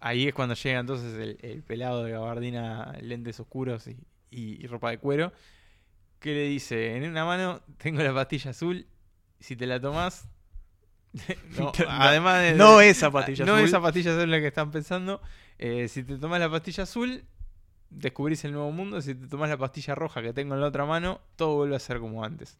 ahí 0.00 0.26
es 0.28 0.34
cuando 0.34 0.54
llega 0.54 0.80
entonces 0.80 1.14
el, 1.18 1.38
el 1.42 1.62
pelado 1.62 2.04
de 2.04 2.12
gabardina, 2.12 2.96
lentes 3.00 3.38
oscuros 3.40 3.86
y, 3.86 3.96
y- 4.30 4.62
y 4.62 4.66
ropa 4.66 4.90
de 4.90 4.98
cuero, 4.98 5.32
que 6.20 6.30
le 6.34 6.44
dice, 6.48 6.96
en 6.96 7.04
una 7.10 7.24
mano 7.24 7.60
tengo 7.78 8.02
la 8.02 8.12
pastilla 8.14 8.50
azul, 8.52 8.86
si 9.40 9.56
te 9.56 9.66
la 9.66 9.80
tomás... 9.80 10.28
no, 11.58 11.72
No, 11.78 11.84
además 11.88 12.42
de, 12.42 12.54
no 12.54 12.80
esa 12.80 13.10
pastilla 13.10 13.44
no 13.44 13.54
azul. 13.54 13.68
esa 13.68 13.80
pastilla 13.80 14.16
azul 14.16 14.30
la 14.30 14.40
que 14.40 14.48
están 14.48 14.70
pensando. 14.70 15.20
eh, 15.58 15.86
si 15.88 16.02
te 16.02 16.16
tomás 16.18 16.40
la 16.40 16.50
pastilla 16.50 16.82
azul, 16.84 17.24
descubrís 17.90 18.44
el 18.44 18.52
nuevo 18.52 18.70
mundo. 18.70 19.00
Si 19.00 19.14
te 19.14 19.26
tomás 19.26 19.48
la 19.48 19.56
pastilla 19.56 19.94
roja 19.94 20.22
que 20.22 20.32
tengo 20.32 20.54
en 20.54 20.60
la 20.60 20.68
otra 20.68 20.84
mano, 20.84 21.20
todo 21.36 21.56
vuelve 21.56 21.76
a 21.76 21.80
ser 21.80 21.98
como 22.00 22.24
antes. 22.24 22.58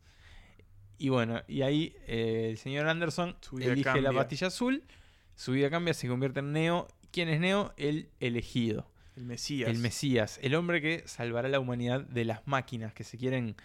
Y 0.99 1.09
bueno, 1.09 1.43
y 1.49 1.63
ahí 1.63 1.97
eh, 2.07 2.49
el 2.51 2.59
señor 2.59 2.87
Anderson 2.87 3.37
elige 3.53 3.75
la 3.77 3.83
cambia. 3.83 4.13
pastilla 4.13 4.47
azul, 4.47 4.85
su 5.35 5.53
vida 5.53 5.71
cambia, 5.71 5.95
se 5.95 6.09
convierte 6.09 6.41
en 6.41 6.53
Neo. 6.53 6.89
¿Quién 7.11 7.29
es 7.29 7.41
Neo? 7.41 7.73
El 7.77 8.09
elegido. 8.21 8.87
El 9.17 9.25
Mesías. 9.25 9.71
El 9.71 9.79
Mesías, 9.79 10.41
el 10.43 10.55
hombre 10.55 10.81
que 10.81 11.03
salvará 11.07 11.49
a 11.49 11.51
la 11.51 11.61
humanidad 11.61 12.01
de 12.01 12.25
las 12.25 12.47
máquinas 12.47 12.93
que 12.95 13.05
se 13.05 13.17
quieren 13.17 13.57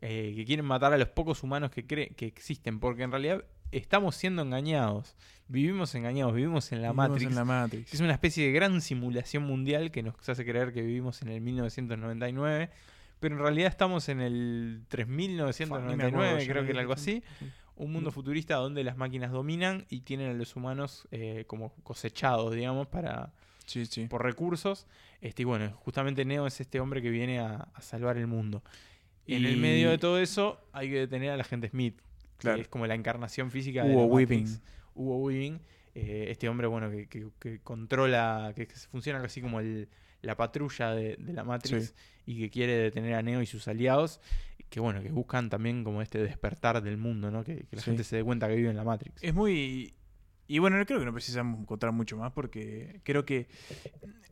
eh, 0.00 0.32
que 0.36 0.44
quieren 0.44 0.64
matar 0.64 0.92
a 0.92 0.98
los 0.98 1.08
pocos 1.08 1.42
humanos 1.42 1.72
que 1.72 1.84
cree 1.84 2.10
que 2.10 2.26
existen, 2.26 2.78
porque 2.78 3.02
en 3.02 3.10
realidad 3.10 3.44
estamos 3.72 4.16
siendo 4.16 4.42
engañados, 4.42 5.14
vivimos 5.48 5.94
engañados, 5.94 6.34
vivimos 6.34 6.72
en 6.72 6.82
la 6.82 6.88
Vivimos 6.92 7.08
Matrix. 7.10 7.30
en 7.30 7.34
la 7.36 7.44
Matrix. 7.44 7.94
Es 7.94 8.00
una 8.00 8.12
especie 8.12 8.46
de 8.46 8.52
gran 8.52 8.80
simulación 8.80 9.42
mundial 9.44 9.90
que 9.90 10.02
nos 10.02 10.14
hace 10.28 10.44
creer 10.44 10.72
que 10.72 10.82
vivimos 10.82 11.22
en 11.22 11.28
el 11.28 11.40
1999, 11.40 12.70
pero 13.20 13.34
en 13.36 13.40
realidad 13.42 13.68
estamos 13.68 14.08
en 14.08 14.20
el 14.20 14.82
3999, 14.88 16.46
creo 16.46 16.64
que 16.64 16.70
era 16.70 16.80
algo 16.80 16.92
así. 16.92 17.22
Un 17.76 17.92
mundo 17.92 18.10
futurista 18.10 18.56
donde 18.56 18.82
las 18.82 18.96
máquinas 18.96 19.30
dominan 19.30 19.86
y 19.88 20.00
tienen 20.00 20.30
a 20.30 20.34
los 20.34 20.56
humanos 20.56 21.06
eh, 21.12 21.44
como 21.46 21.72
cosechados, 21.84 22.52
digamos, 22.54 22.88
para 22.88 23.32
Sí, 23.66 23.86
sí. 23.86 24.06
por 24.06 24.22
recursos. 24.24 24.86
Este, 25.20 25.42
y 25.42 25.44
bueno, 25.44 25.70
justamente 25.84 26.24
Neo 26.24 26.46
es 26.46 26.60
este 26.60 26.80
hombre 26.80 27.02
que 27.02 27.10
viene 27.10 27.38
a, 27.38 27.68
a 27.74 27.80
salvar 27.82 28.16
el 28.16 28.26
mundo. 28.26 28.62
Y 29.26 29.34
en 29.34 29.44
el 29.44 29.58
medio 29.58 29.90
de 29.90 29.98
todo 29.98 30.18
eso 30.18 30.58
hay 30.72 30.88
que 30.88 31.00
detener 31.00 31.30
a 31.30 31.36
la 31.36 31.44
gente 31.44 31.68
Smith, 31.68 32.00
Claro. 32.38 32.56
que 32.56 32.62
es 32.62 32.68
como 32.68 32.86
la 32.86 32.94
encarnación 32.94 33.50
física 33.50 33.84
de 33.84 33.90
Hugo 33.94 34.02
la 34.02 34.22
Matrix. 34.22 34.30
Weaving. 34.30 34.60
Hugo 34.94 35.16
Weaving, 35.18 35.60
eh, 35.94 36.26
este 36.30 36.48
hombre 36.48 36.66
bueno 36.66 36.90
que, 36.90 37.06
que- 37.08 37.28
que 37.38 37.60
controla, 37.60 38.52
que, 38.54 38.66
que 38.66 38.74
funciona 38.74 39.20
casi 39.20 39.40
como 39.42 39.60
el- 39.60 39.88
la 40.22 40.36
patrulla 40.36 40.90
de, 40.94 41.16
de 41.16 41.32
la 41.32 41.44
Matrix 41.44 41.86
Sí. 41.88 41.94
y 42.26 42.38
que 42.40 42.50
quiere 42.50 42.72
detener 42.76 43.14
a 43.14 43.22
Neo 43.22 43.40
y 43.42 43.46
sus 43.46 43.68
aliados, 43.68 44.20
que 44.68 44.80
bueno, 44.80 45.00
que 45.02 45.10
buscan 45.10 45.48
también 45.48 45.84
como 45.84 46.02
este 46.02 46.18
despertar 46.18 46.82
del 46.82 46.96
mundo, 46.96 47.30
¿no? 47.30 47.44
Que, 47.44 47.64
que 47.66 47.76
la 47.76 47.82
Sí. 47.82 47.86
gente 47.90 48.04
se 48.04 48.16
dé 48.16 48.24
cuenta 48.24 48.48
que 48.48 48.56
vive 48.56 48.70
en 48.70 48.76
la 48.76 48.84
Matrix. 48.84 49.22
Es 49.22 49.32
muy... 49.34 49.94
Y 50.50 50.60
bueno, 50.60 50.82
creo 50.86 50.98
que 50.98 51.04
no 51.04 51.12
precisamos 51.12 51.66
contar 51.66 51.92
mucho 51.92 52.16
más 52.16 52.32
porque 52.32 53.02
creo 53.04 53.26
que 53.26 53.48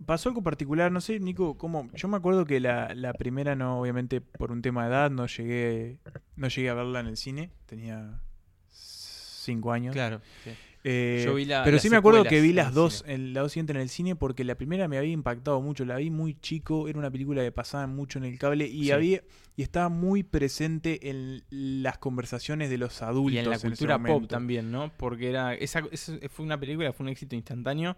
pasó 0.06 0.30
algo 0.30 0.42
particular, 0.42 0.90
no 0.90 1.02
sé, 1.02 1.20
Nico, 1.20 1.58
cómo... 1.58 1.90
Yo 1.92 2.08
me 2.08 2.16
acuerdo 2.16 2.46
que 2.46 2.58
la, 2.58 2.94
la 2.94 3.12
primera 3.12 3.54
no, 3.54 3.78
obviamente 3.78 4.22
por 4.22 4.50
un 4.50 4.62
tema 4.62 4.84
de 4.84 4.90
edad, 4.90 5.10
no 5.10 5.26
llegué, 5.26 5.98
no 6.36 6.48
llegué 6.48 6.70
a 6.70 6.74
verla 6.74 7.00
en 7.00 7.06
el 7.08 7.18
cine, 7.18 7.50
tenía 7.66 8.22
cinco 8.70 9.72
años. 9.72 9.92
Claro. 9.92 10.22
sí. 10.42 10.50
Eh, 10.88 11.22
Yo 11.26 11.34
vi 11.34 11.44
la- 11.46 11.64
pero 11.64 11.80
sí 11.80 11.90
me 11.90 11.96
acuerdo 11.96 12.22
que 12.22 12.40
vi 12.40 12.52
las 12.52 12.72
dos, 12.72 13.02
en 13.08 13.32
la 13.34 13.40
dos 13.40 13.50
siguiente 13.50 13.72
en 13.72 13.80
el 13.80 13.88
cine, 13.88 14.14
porque 14.14 14.44
la 14.44 14.54
primera 14.54 14.86
me 14.86 14.96
había 14.96 15.10
impactado 15.10 15.60
mucho, 15.60 15.84
la 15.84 15.96
vi 15.96 16.10
muy 16.10 16.38
chico, 16.38 16.86
era 16.86 16.96
una 16.96 17.10
película 17.10 17.42
que 17.42 17.50
pasaba 17.50 17.88
mucho 17.88 18.20
en 18.20 18.24
el 18.26 18.38
cable 18.38 18.66
y 18.66 18.84
Sí. 18.84 18.90
había 18.92 19.22
y 19.56 19.62
estaba 19.62 19.88
muy 19.88 20.22
presente 20.22 21.10
en 21.10 21.42
las 21.50 21.98
conversaciones 21.98 22.70
de 22.70 22.78
los 22.78 23.02
adultos. 23.02 23.34
Y 23.34 23.38
en 23.38 23.50
la 23.50 23.58
cultura 23.58 23.98
pop 24.00 24.28
también, 24.28 24.70
¿no? 24.70 24.92
Porque 24.96 25.28
era 25.28 25.54
esa, 25.54 25.82
esa 25.90 26.12
fue 26.30 26.44
una 26.44 26.60
película, 26.60 26.92
fue 26.92 27.02
un 27.04 27.10
éxito 27.10 27.34
instantáneo 27.34 27.96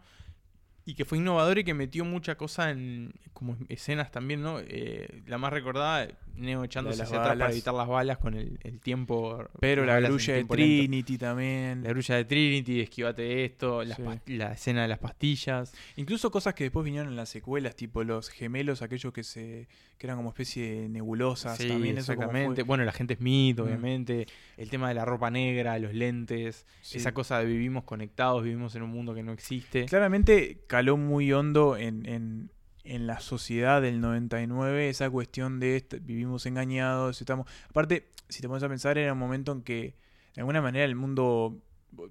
y 0.86 0.95
que 0.95 1.05
fue 1.05 1.18
innovador 1.18 1.59
y 1.59 1.64
que 1.64 1.74
metió 1.74 2.07
mucha 2.07 2.36
cosa 2.36 2.70
en 2.70 3.12
como 3.34 3.59
escenas 3.68 4.11
también, 4.11 4.41
¿no? 4.41 4.61
Eh, 4.61 5.22
la 5.26 5.36
más 5.36 5.53
recordada, 5.53 6.09
Neo 6.39 6.64
echándose 6.64 6.99
las 6.99 7.09
hacia 7.09 7.18
atrás 7.18 7.28
para 7.34 7.39
balas. 7.41 7.53
evitar 7.53 7.74
las 7.74 7.89
balas 7.89 8.18
con 8.18 8.34
el, 8.34 8.59
el 8.62 8.80
tiempo. 8.80 9.45
Pero 9.61 9.84
la 9.84 9.95
balas 9.95 10.11
grulla 10.11 10.32
de 10.34 10.39
lento. 10.41 10.55
Trinity 10.55 11.18
también. 11.18 11.82
La 11.82 11.91
grulla 11.91 12.14
de 12.16 12.24
Trinity, 12.24 12.80
esquivate 12.80 13.45
esto, 13.45 13.82
Sí. 13.84 14.03
la 14.36 14.53
escena 14.53 14.82
de 14.82 14.89
las 14.89 14.99
pastillas. 14.99 15.74
Incluso 15.97 16.30
cosas 16.30 16.55
que 16.55 16.64
después 16.64 16.84
vinieron 16.84 17.09
en 17.09 17.16
las 17.16 17.28
secuelas, 17.28 17.74
tipo 17.76 18.05
los 18.05 18.28
gemelos, 18.30 18.82
aquellos 18.82 19.12
que 19.12 19.24
se 19.24 19.68
que 19.99 20.07
eran 20.07 20.16
como 20.16 20.28
especie 20.28 20.82
de 20.82 20.89
nebulosas. 20.89 21.59
Sí, 21.59 21.66
también 21.66 21.99
exactamente. 21.99 22.62
Bueno, 22.62 22.84
la 22.84 22.93
gente 22.93 23.16
Smith, 23.16 23.59
Mm. 23.59 23.62
obviamente. 23.62 24.26
El 24.57 24.70
tema 24.70 24.86
de 24.89 24.95
la 24.95 25.05
ropa 25.05 25.28
negra, 25.28 25.76
los 25.80 25.93
lentes. 25.93 26.66
Sí. 26.82 26.99
Esa 26.99 27.12
cosa 27.12 27.41
de 27.41 27.47
vivimos 27.47 27.82
conectados, 27.82 28.45
vivimos 28.45 28.76
en 28.76 28.82
un 28.82 28.91
mundo 28.91 29.12
que 29.12 29.24
no 29.24 29.32
existe. 29.32 29.86
Claramente 29.86 30.61
caló 30.68 30.97
muy 30.97 31.32
hondo 31.32 31.76
en, 31.76 32.07
en, 32.07 32.51
en 32.95 33.07
la 33.07 33.20
sociedad 33.20 33.80
del 33.82 34.01
99 34.01 34.89
esa 34.89 35.09
cuestión 35.11 35.61
de 35.61 35.84
vivimos 36.03 36.47
engañados, 36.47 37.20
estamos... 37.20 37.47
Aparte, 37.68 38.09
si 38.28 38.41
te 38.43 38.49
pones 38.49 38.62
a 38.62 38.68
pensar, 38.68 38.99
era 38.99 39.12
un 39.12 39.18
momento 39.18 39.53
en 39.53 39.62
que 39.62 39.95
de 40.34 40.41
alguna 40.43 40.61
manera 40.62 40.84
el 40.84 40.95
mundo 40.95 41.59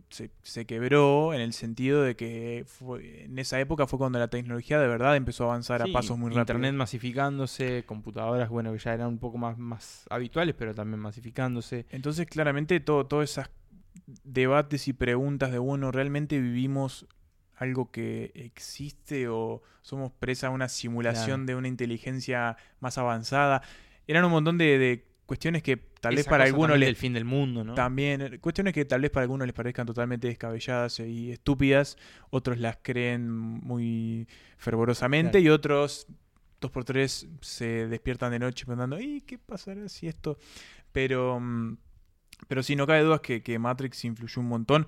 se, 0.10 0.32
se 0.42 0.66
quebró 0.66 1.34
en 1.36 1.42
el 1.42 1.54
sentido 1.54 2.02
de 2.02 2.16
que 2.16 2.64
fue- 2.66 3.26
en 3.26 3.38
esa 3.38 3.60
época 3.60 3.86
fue 3.86 4.00
cuando 4.00 4.18
la 4.20 4.28
tecnología 4.28 4.80
de 4.80 4.88
verdad 4.88 5.16
empezó 5.16 5.44
a 5.44 5.48
avanzar 5.48 5.84
Sí, 5.84 5.90
a 5.90 5.94
pasos 5.94 6.18
muy 6.18 6.30
rápidos. 6.30 6.42
Internet 6.50 6.74
masificándose, 6.74 7.84
computadoras, 7.86 8.50
bueno, 8.50 8.72
que 8.74 8.80
ya 8.80 8.94
eran 8.96 9.08
un 9.10 9.20
poco 9.20 9.38
más, 9.38 9.58
más 9.60 10.06
habituales, 10.10 10.56
pero 10.58 10.74
también 10.74 11.00
masificándose. 11.00 11.86
Entonces, 11.92 12.26
claramente, 12.26 12.80
todo, 12.80 13.06
todos 13.06 13.30
esos 13.32 13.46
debates 14.24 14.88
y 14.88 14.94
preguntas 14.94 15.52
de, 15.52 15.60
bueno, 15.60 15.92
¿realmente 15.92 16.40
vivimos 16.40 17.06
algo 17.58 17.92
que 17.92 18.32
existe 18.36 19.28
o 19.28 19.62
somos 19.82 20.12
presa 20.12 20.48
a 20.48 20.50
una 20.52 20.70
simulación 20.70 21.42
Claro. 21.42 21.46
de 21.46 21.56
una 21.56 21.68
inteligencia 21.68 22.58
más 22.80 22.98
avanzada? 22.98 23.62
Eran 24.08 24.24
un 24.26 24.32
montón 24.32 24.58
de, 24.58 24.78
de 24.78 25.06
cuestiones 25.26 25.62
que 25.64 25.76
tal 25.76 26.16
vez 26.16 26.26
para 26.26 26.46
algunos 26.46 26.70
también 26.70 26.80
les... 26.80 26.88
del 26.88 26.96
fin 26.96 27.14
del 27.14 27.26
mundo, 27.26 27.64
¿no? 27.64 27.74
También, 27.74 28.22
eh, 28.22 28.40
cuestiones 28.40 28.74
que 28.74 28.86
tal 28.86 29.02
vez 29.02 29.12
para 29.12 29.24
algunos 29.24 29.46
les 29.46 29.54
parezcan 29.54 29.86
totalmente 29.86 30.28
descabelladas 30.28 31.00
y 31.02 31.32
estúpidas, 31.32 31.98
otros 32.30 32.58
las 32.60 32.78
creen 32.82 33.30
muy 33.30 34.28
fervorosamente 34.58 35.32
Claro. 35.40 35.46
y 35.46 35.50
otros, 35.50 36.08
dos 36.62 36.72
por 36.72 36.86
tres, 36.86 37.28
se 37.42 37.88
despiertan 37.88 38.32
de 38.32 38.40
noche 38.40 38.66
pensando, 38.66 39.00
¿y 39.00 39.22
qué 39.22 39.38
pasará 39.38 39.90
si 39.90 40.08
esto? 40.08 40.38
Pero, 40.92 41.40
mm, 41.40 41.78
pero 42.48 42.64
sí, 42.64 42.76
no 42.76 42.88
cabe 42.88 43.02
duda 43.02 43.22
que, 43.22 43.42
que 43.44 43.60
Matrix 43.60 44.06
influyó 44.06 44.42
un 44.42 44.48
montón. 44.48 44.88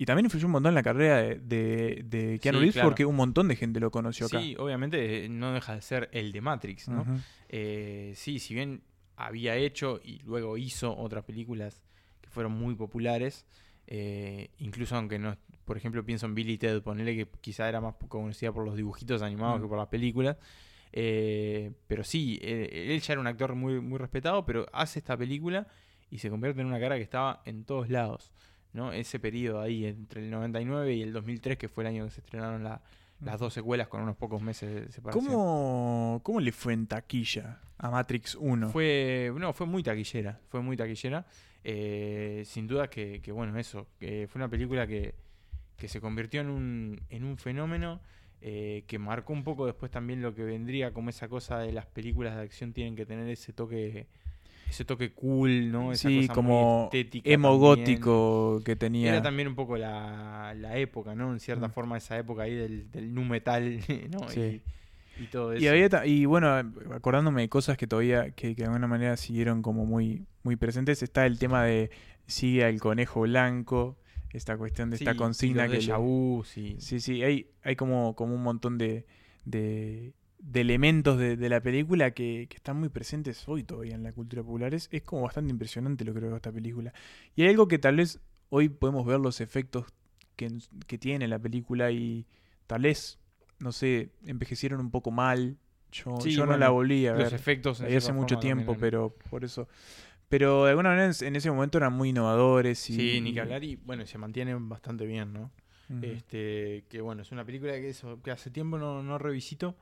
Y 0.00 0.06
también 0.06 0.24
influyó 0.24 0.46
un 0.46 0.52
montón 0.52 0.70
en 0.70 0.76
la 0.76 0.82
carrera 0.82 1.18
de, 1.18 1.34
de, 1.40 2.02
de 2.06 2.38
Keanu 2.38 2.56
Sí, 2.56 2.60
Reeves 2.60 2.72
claro. 2.72 2.88
porque 2.88 3.04
un 3.04 3.16
montón 3.16 3.48
de 3.48 3.56
gente 3.56 3.80
lo 3.80 3.90
conoció 3.90 4.24
acá. 4.24 4.40
Sí, 4.40 4.56
obviamente 4.58 5.26
eh, 5.26 5.28
no 5.28 5.52
deja 5.52 5.74
de 5.74 5.82
ser 5.82 6.08
el 6.12 6.32
de 6.32 6.40
Matrix, 6.40 6.88
¿no? 6.88 7.04
Eh, 7.50 8.14
sí, 8.16 8.38
si 8.38 8.54
bien 8.54 8.82
había 9.16 9.56
hecho 9.56 10.00
y 10.02 10.20
luego 10.22 10.56
hizo 10.56 10.96
otras 10.96 11.22
películas 11.24 11.82
que 12.22 12.30
fueron 12.30 12.52
muy 12.52 12.76
populares, 12.76 13.44
eh, 13.86 14.48
incluso 14.56 14.96
aunque 14.96 15.18
no, 15.18 15.36
por 15.66 15.76
ejemplo, 15.76 16.02
pienso 16.02 16.24
en 16.24 16.34
Billy 16.34 16.56
Ted, 16.56 16.80
ponele 16.80 17.14
que 17.14 17.28
quizá 17.42 17.68
era 17.68 17.82
más 17.82 17.94
conocida 18.08 18.52
por 18.52 18.64
los 18.64 18.76
dibujitos 18.76 19.20
animados 19.20 19.60
que 19.60 19.68
por 19.68 19.76
las 19.76 19.88
películas. 19.88 20.38
Eh, 20.92 21.72
pero 21.86 22.04
sí, 22.04 22.38
él 22.42 22.98
ya 23.02 23.12
era 23.12 23.20
un 23.20 23.26
actor 23.26 23.54
muy, 23.54 23.80
muy 23.82 23.98
respetado, 23.98 24.46
pero 24.46 24.64
hace 24.72 24.98
esta 24.98 25.14
película 25.14 25.66
y 26.10 26.20
se 26.20 26.30
convierte 26.30 26.62
en 26.62 26.68
una 26.68 26.80
cara 26.80 26.96
que 26.96 27.02
estaba 27.02 27.42
en 27.44 27.64
todos 27.64 27.90
lados. 27.90 28.32
¿No? 28.72 28.92
Ese 28.92 29.18
periodo 29.18 29.60
ahí, 29.60 29.84
entre 29.86 30.22
el 30.24 30.30
99 30.30 30.94
y 30.94 31.02
el 31.02 31.12
2003, 31.12 31.58
que 31.58 31.68
fue 31.68 31.84
el 31.84 31.88
año 31.88 32.04
que 32.04 32.10
se 32.12 32.20
estrenaron 32.20 32.62
la- 32.64 32.80
las 33.20 33.38
dos 33.38 33.52
secuelas 33.52 33.88
con 33.88 34.00
unos 34.00 34.16
pocos 34.16 34.40
meses 34.42 34.86
de 34.86 34.92
separación. 34.92 35.26
¿Cómo, 35.26 36.20
¿Cómo 36.22 36.40
le 36.40 36.52
fue 36.52 36.72
en 36.72 36.86
taquilla 36.86 37.60
a 37.76 37.90
Matrix 37.90 38.34
1? 38.34 38.70
Fue, 38.70 39.30
no, 39.36 39.52
fue 39.52 39.66
muy 39.66 39.82
taquillera, 39.82 40.40
fue 40.48 40.62
muy 40.62 40.76
taquillera. 40.76 41.26
Eh, 41.62 42.42
sin 42.46 42.66
duda 42.66 42.88
que, 42.88 43.20
que, 43.20 43.30
bueno, 43.32 43.58
eso, 43.58 43.86
que 43.98 44.26
fue 44.30 44.38
una 44.38 44.48
película 44.48 44.86
que, 44.86 45.14
que 45.76 45.88
se 45.88 46.00
convirtió 46.00 46.40
en 46.40 46.48
un, 46.48 47.00
en 47.10 47.24
un 47.24 47.36
fenómeno 47.36 48.00
eh, 48.40 48.84
que 48.86 48.98
marcó 48.98 49.34
un 49.34 49.44
poco 49.44 49.66
después 49.66 49.90
también 49.90 50.22
lo 50.22 50.34
que 50.34 50.42
vendría 50.42 50.94
como 50.94 51.10
esa 51.10 51.28
cosa 51.28 51.58
de 51.58 51.72
las 51.72 51.84
películas 51.84 52.36
de 52.36 52.40
acción 52.42 52.72
tienen 52.72 52.96
que 52.96 53.04
tener 53.04 53.28
ese 53.28 53.52
toque 53.52 54.06
ese 54.70 54.84
toque 54.84 55.12
cool, 55.12 55.70
¿no? 55.70 55.92
Esa 55.92 56.08
sí, 56.08 56.16
cosa 56.16 56.34
como 56.34 56.84
estética 56.86 57.30
emo 57.30 57.48
también. 57.48 57.58
gótico 57.58 58.62
que 58.64 58.76
tenía. 58.76 59.10
Era 59.10 59.22
también 59.22 59.48
un 59.48 59.54
poco 59.54 59.76
la, 59.76 60.54
la 60.56 60.76
época, 60.78 61.14
¿no? 61.14 61.32
En 61.32 61.40
cierta 61.40 61.68
Mm. 61.68 61.72
forma 61.72 61.96
esa 61.98 62.18
época 62.18 62.42
ahí 62.44 62.54
del, 62.54 62.90
del 62.90 63.12
nu 63.14 63.24
metal, 63.24 63.78
¿no? 64.10 64.28
Sí. 64.30 64.62
Y, 65.18 65.22
y 65.22 65.26
todo 65.26 65.52
eso. 65.52 65.64
Y, 65.64 65.68
había 65.68 65.88
ta- 65.88 66.06
y 66.06 66.24
bueno, 66.24 66.48
acordándome 66.94 67.42
de 67.42 67.48
cosas 67.48 67.76
que 67.76 67.86
todavía, 67.86 68.30
que, 68.30 68.54
que 68.54 68.62
de 68.62 68.64
alguna 68.66 68.86
manera 68.86 69.16
siguieron 69.16 69.62
como 69.62 69.84
muy, 69.86 70.26
muy 70.42 70.56
presentes, 70.56 71.02
está 71.02 71.26
el 71.26 71.38
tema 71.38 71.64
de 71.64 71.90
sigue 72.26 72.64
al 72.64 72.78
conejo 72.80 73.22
blanco, 73.22 73.98
esta 74.32 74.56
cuestión 74.56 74.90
de 74.90 74.96
Sí, 74.98 75.04
esta 75.04 75.16
consigna 75.16 75.68
que... 75.68 75.80
le- 75.82 75.92
vu, 75.96 76.42
sí. 76.44 76.76
sí, 76.78 77.00
sí, 77.00 77.22
hay, 77.22 77.50
hay 77.62 77.76
como, 77.76 78.14
como 78.14 78.34
un 78.34 78.42
montón 78.42 78.78
de, 78.78 79.06
de, 79.44 80.12
de 80.42 80.60
elementos 80.62 81.18
de, 81.18 81.36
de 81.36 81.48
la 81.48 81.60
película 81.60 82.12
que, 82.12 82.46
que 82.48 82.56
están 82.56 82.78
muy 82.78 82.88
presentes 82.88 83.46
hoy 83.48 83.62
todavía 83.62 83.94
en 83.94 84.02
la 84.02 84.12
cultura 84.12 84.42
popular. 84.42 84.74
Es, 84.74 84.88
es 84.90 85.02
como 85.02 85.22
bastante 85.22 85.50
impresionante 85.50 86.04
lo 86.04 86.12
que 86.14 86.20
creo 86.20 86.34
esta 86.36 86.50
película. 86.52 86.92
Y 87.36 87.42
hay 87.42 87.48
algo 87.50 87.68
que 87.68 87.78
tal 87.78 87.96
vez 87.96 88.20
hoy 88.48 88.68
podemos 88.68 89.06
ver 89.06 89.20
los 89.20 89.40
efectos 89.40 89.86
que, 90.36 90.50
que 90.86 90.98
tiene 90.98 91.28
la 91.28 91.38
película 91.38 91.90
y 91.90 92.26
tal 92.66 92.82
vez, 92.82 93.18
no 93.58 93.72
sé, 93.72 94.10
envejecieron 94.24 94.80
un 94.80 94.90
poco 94.90 95.10
mal. 95.10 95.56
Yo, 95.92 96.20
Sí, 96.20 96.30
yo 96.32 96.46
no 96.46 96.56
la 96.56 96.70
volví 96.70 97.06
a 97.06 97.12
los 97.12 97.24
ver. 97.24 97.34
efectos, 97.34 97.80
en 97.80 97.94
hace 97.96 98.12
mucho 98.12 98.38
tiempo, 98.38 98.76
pero 98.78 99.14
por 99.28 99.44
eso. 99.44 99.68
Pero 100.28 100.64
de 100.64 100.70
alguna 100.70 100.90
manera 100.90 101.12
en 101.20 101.36
ese 101.36 101.50
momento 101.50 101.78
eran 101.78 101.92
muy 101.92 102.10
innovadores. 102.10 102.88
Y, 102.88 102.94
Sí, 102.94 103.20
ni 103.20 103.34
que 103.34 103.40
hablar 103.40 103.64
y 103.64 103.74
bueno, 103.76 104.06
se 104.06 104.16
mantienen 104.16 104.68
bastante 104.68 105.04
bien, 105.04 105.32
¿no? 105.32 105.50
Este, 106.02 106.84
que 106.88 107.00
bueno, 107.00 107.22
es 107.22 107.32
una 107.32 107.44
película 107.44 107.72
que 107.72 107.88
eso, 107.88 108.22
que 108.22 108.30
hace 108.30 108.50
tiempo 108.52 108.78
no, 108.78 109.02
no 109.02 109.18
revisito, 109.18 109.74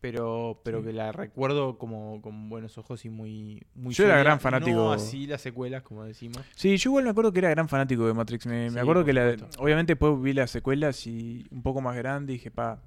pero, 0.00 0.60
pero 0.64 0.82
que 0.84 0.92
la 0.92 1.10
recuerdo 1.12 1.76
como 1.78 2.20
con 2.22 2.48
buenos 2.48 2.78
ojos 2.78 3.04
y 3.04 3.10
muy, 3.10 3.62
muy 3.74 3.92
Yo 3.94 4.04
era 4.04 4.18
gran 4.18 4.38
fanático. 4.40 4.76
No 4.76 4.92
así 4.92 5.26
las 5.26 5.40
secuelas, 5.40 5.82
como 5.82 6.04
decimos. 6.04 6.38
Sí, 6.54 6.76
yo 6.76 6.90
igual 6.90 7.04
me 7.04 7.10
acuerdo 7.10 7.32
que 7.32 7.40
era 7.40 7.50
gran 7.50 7.68
fanático 7.68 8.06
de 8.06 8.14
Matrix. 8.14 8.46
Me, 8.46 8.70
me 8.70 8.80
acuerdo 8.80 9.04
que 9.04 9.12
la, 9.12 9.36
obviamente 9.58 9.92
después 9.94 10.20
vi 10.22 10.32
las 10.32 10.50
secuelas 10.50 11.06
y 11.06 11.46
un 11.50 11.62
poco 11.62 11.80
más 11.80 11.96
grande 11.96 12.32
dije, 12.34 12.50
pa, 12.50 12.80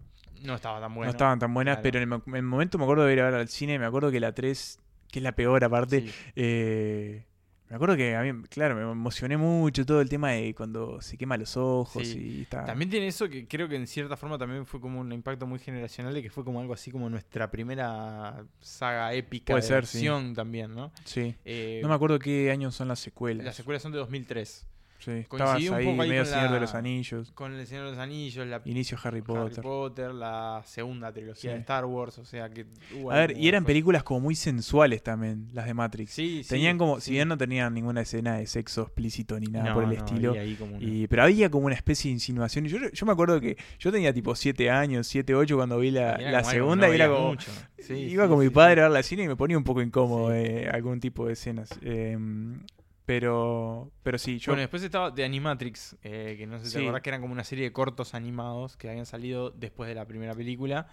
No 0.43 0.55
estaba 0.55 0.79
tan 0.79 0.93
bueno. 0.93 1.07
no 1.07 1.11
estaban 1.11 1.37
tan 1.39 1.53
buenas, 1.53 1.75
claro. 1.77 1.83
pero 1.83 1.97
en 1.97 2.03
el, 2.03 2.07
mo- 2.09 2.23
en 2.27 2.35
el 2.35 2.43
momento 2.43 2.77
me 2.77 2.85
acuerdo 2.85 3.05
de 3.05 3.13
ir 3.13 3.19
a 3.21 3.25
ver 3.25 3.33
al 3.35 3.47
cine, 3.47 3.77
me 3.77 3.85
acuerdo 3.85 4.09
que 4.11 4.19
la 4.19 4.33
3, 4.33 4.79
que 5.11 5.19
es 5.19 5.23
la 5.23 5.33
peor 5.33 5.63
aparte, 5.63 6.01
Sí. 6.01 6.11
eh, 6.35 7.25
me 7.71 7.75
acuerdo 7.77 7.95
que 7.95 8.17
a 8.17 8.21
mí, 8.21 8.43
claro, 8.49 8.75
me 8.75 8.81
emocioné 8.81 9.37
mucho 9.37 9.85
todo 9.85 10.01
el 10.01 10.09
tema 10.09 10.31
de 10.31 10.53
cuando 10.53 10.99
se 10.99 11.17
quema 11.17 11.37
los 11.37 11.55
ojos 11.55 12.05
Sí. 12.05 12.19
y 12.19 12.41
está... 12.41 12.65
También 12.65 12.89
tiene 12.89 13.07
eso 13.07 13.29
que 13.29 13.47
creo 13.47 13.69
que 13.69 13.77
en 13.77 13.87
cierta 13.87 14.17
forma 14.17 14.37
también 14.37 14.65
fue 14.65 14.81
como 14.81 14.99
un 14.99 15.09
impacto 15.13 15.47
muy 15.47 15.57
generacional 15.57 16.13
de 16.13 16.21
que 16.21 16.29
fue 16.29 16.43
como 16.43 16.59
algo 16.59 16.73
así 16.73 16.91
como 16.91 17.09
nuestra 17.09 17.49
primera 17.49 18.43
saga 18.59 19.13
épica 19.13 19.53
Puede 19.53 19.61
de 19.61 19.67
ser, 19.69 19.85
sí. 19.85 20.05
también, 20.35 20.75
¿no? 20.75 20.91
Sí. 21.05 21.33
Eh, 21.45 21.79
no 21.81 21.87
me 21.87 21.95
acuerdo 21.95 22.19
qué 22.19 22.51
años 22.51 22.75
son 22.75 22.89
las 22.89 22.99
secuelas. 22.99 23.45
Las 23.45 23.55
secuelas 23.55 23.81
son 23.81 23.93
de 23.93 23.99
2003. 23.99 24.67
Sí, 25.03 25.25
un 25.31 25.41
ahí, 25.41 25.67
poco 25.85 26.01
ahí 26.03 26.09
medio 26.09 26.21
con 26.23 26.25
Señor 26.31 26.45
la- 26.45 26.53
de 26.53 26.59
los 26.59 26.75
Anillos. 26.75 27.31
Con 27.33 27.53
el 27.53 27.65
Señor 27.65 27.85
de 27.85 27.89
los 27.91 27.99
Anillos, 27.99 28.47
la 28.47 28.61
Inicio 28.65 28.97
Harry 29.03 29.21
Potter. 29.21 29.63
Potter, 29.63 30.13
la 30.13 30.61
segunda 30.65 31.11
trilogía 31.11 31.51
Sí. 31.51 31.55
de 31.55 31.59
Star 31.61 31.85
Wars, 31.85 32.17
o 32.19 32.25
sea 32.25 32.49
que 32.49 32.65
hubo 32.95 33.11
A 33.11 33.15
ver, 33.15 33.37
y 33.37 33.47
eran 33.47 33.65
películas 33.65 34.03
como 34.03 34.19
muy 34.19 34.35
sensuales 34.35 35.01
también, 35.03 35.47
las 35.53 35.65
de 35.65 35.73
Matrix. 35.73 36.11
Sí, 36.13 36.43
sí, 36.43 36.49
Tenían 36.49 36.77
como, 36.77 36.99
si 36.99 37.05
sí. 37.05 37.11
bien 37.13 37.27
no 37.27 37.37
tenían 37.37 37.73
ninguna 37.73 38.01
escena 38.01 38.37
de 38.37 38.45
sexo 38.47 38.83
explícito 38.83 39.39
ni 39.39 39.47
nada 39.47 39.69
No, 39.69 39.73
por 39.75 39.83
el 39.85 39.89
no, 39.89 39.95
estilo. 39.95 40.29
había 40.31 40.41
ahí 40.43 40.55
como 40.55 40.75
una- 40.77 40.85
y, 40.85 41.07
pero 41.07 41.23
había 41.23 41.49
como 41.49 41.65
una 41.65 41.75
especie 41.75 42.09
de 42.09 42.13
insinuación. 42.13 42.65
Y 42.65 42.69
yo, 42.69 42.77
yo 42.93 43.05
me 43.05 43.11
acuerdo 43.11 43.39
que 43.41 43.57
yo 43.79 43.91
tenía 43.91 44.13
tipo 44.13 44.35
7 44.35 44.69
años, 44.69 45.07
7, 45.07 45.33
8 45.33 45.55
cuando 45.57 45.79
vi 45.79 45.91
la, 45.91 46.43
segunda 46.43 46.87
no 46.87 46.93
y 46.93 46.95
era 46.95 47.07
como. 47.09 47.29
mucho. 47.29 47.51
Sí, 47.79 47.93
iba 47.95 48.25
sí, 48.25 48.29
con 48.29 48.39
mi 48.39 48.45
sí, 48.45 48.51
padre 48.51 48.75
sí. 48.75 48.79
a 48.81 48.83
ver 48.83 48.91
la 48.91 49.03
cine 49.03 49.23
y 49.23 49.27
me 49.27 49.35
ponía 49.35 49.57
un 49.57 49.63
poco 49.63 49.81
incómodo 49.81 50.33
eh, 50.33 50.69
algún 50.71 50.99
tipo 50.99 51.25
de 51.25 51.33
escenas. 51.33 51.69
Eh, 51.81 52.17
pero, 53.05 53.91
pero 54.03 54.17
sí, 54.17 54.39
yo. 54.39 54.51
Bueno, 54.51 54.61
después 54.61 54.83
estaba 54.83 55.13
The 55.13 55.23
Animatrix, 55.23 55.95
eh, 56.03 56.35
que 56.37 56.47
no 56.47 56.59
sé 56.59 56.65
si 56.65 56.71
Sí. 56.71 56.77
te 56.77 56.83
acordás 56.83 57.01
que 57.01 57.09
eran 57.09 57.21
como 57.21 57.33
una 57.33 57.43
serie 57.43 57.65
de 57.65 57.71
cortos 57.73 58.13
animados 58.13 58.77
que 58.77 58.89
habían 58.89 59.05
salido 59.05 59.49
después 59.51 59.87
de 59.89 59.95
la 59.95 60.05
primera 60.05 60.33
película. 60.33 60.87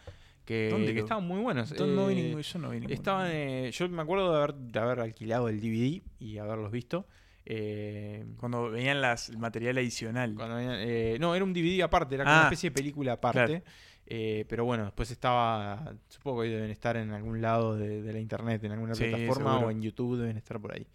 Que, 0.45 0.71
¿Dónde 0.71 0.95
que 0.95 1.01
estaban 1.01 1.27
muy 1.27 1.41
buenos. 1.43 1.79
No, 1.79 1.87
no 1.87 2.07
vi 2.07 2.15
Eh, 2.19 2.23
ningún- 2.23 2.41
yo 2.41 2.59
no 2.59 2.71
vi 2.71 2.77
ninguno. 2.81 2.95
Estaban, 2.95 3.29
eh, 3.31 3.71
yo 3.71 3.87
me 3.91 4.01
acuerdo 4.01 4.33
de 4.33 4.39
haber, 4.39 4.55
de 4.55 4.79
haber 4.81 5.01
alquilado 5.01 5.49
el 5.51 5.61
DVD 5.61 6.03
y 6.19 6.39
haberlos 6.39 6.73
visto. 6.73 7.07
Eh, 7.45 8.25
Cuando 8.39 8.71
venían 8.71 9.01
las, 9.03 9.29
el 9.29 9.37
material 9.39 9.77
adicional. 9.77 10.35
cuando 10.35 10.57
venían- 10.57 10.77
eh, 10.81 11.19
no, 11.21 11.35
era 11.35 11.45
un 11.45 11.53
DVD 11.53 11.83
aparte, 11.83 12.15
era 12.15 12.25
como 12.25 12.35
Ah, 12.35 12.39
una 12.41 12.47
especie 12.49 12.71
de 12.71 12.75
película 12.75 13.13
aparte. 13.15 13.45
claro. 13.47 13.65
Eh, 14.07 14.47
pero 14.49 14.65
bueno, 14.65 14.85
después 14.85 15.11
estaba, 15.11 15.95
supongo 16.09 16.41
que 16.43 16.49
deben 16.49 16.71
estar 16.71 16.97
en 16.97 17.11
algún 17.11 17.43
lado 17.43 17.77
de, 17.77 18.01
de 18.01 18.13
la 18.15 18.19
internet, 18.19 18.65
en 18.65 18.73
alguna 18.73 18.95
Sí, 18.95 19.05
plataforma 19.05 19.51
seguro. 19.53 19.67
o 19.67 19.71
en 19.71 19.83
YouTube 19.83 20.17
deben 20.19 20.39
estar 20.39 20.59
por 20.59 20.73
ahí. 20.75 20.87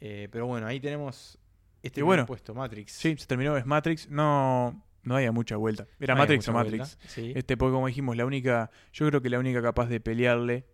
Eh, 0.00 0.28
pero 0.32 0.46
bueno, 0.46 0.66
ahí 0.66 0.80
tenemos 0.80 1.38
este 1.82 2.02
bueno, 2.02 2.26
puesto, 2.26 2.54
Matrix. 2.54 2.92
Sí, 2.92 3.14
se 3.18 3.26
terminó, 3.26 3.56
es 3.56 3.66
Matrix. 3.66 4.08
No, 4.08 4.82
no 5.02 5.16
había 5.16 5.32
mucha 5.32 5.56
vuelta. 5.56 5.86
Era 5.98 6.14
No 6.14 6.20
Matrix 6.20 6.48
o 6.48 6.52
Matrix. 6.52 6.98
sí. 7.06 7.32
Este, 7.34 7.56
porque 7.56 7.72
como 7.74 7.86
dijimos, 7.86 8.16
la 8.16 8.24
única, 8.26 8.70
yo 8.92 9.06
creo 9.08 9.20
que 9.22 9.30
la 9.30 9.38
única 9.38 9.62
capaz 9.62 9.86
de 9.88 10.00
pelearle 10.00 10.66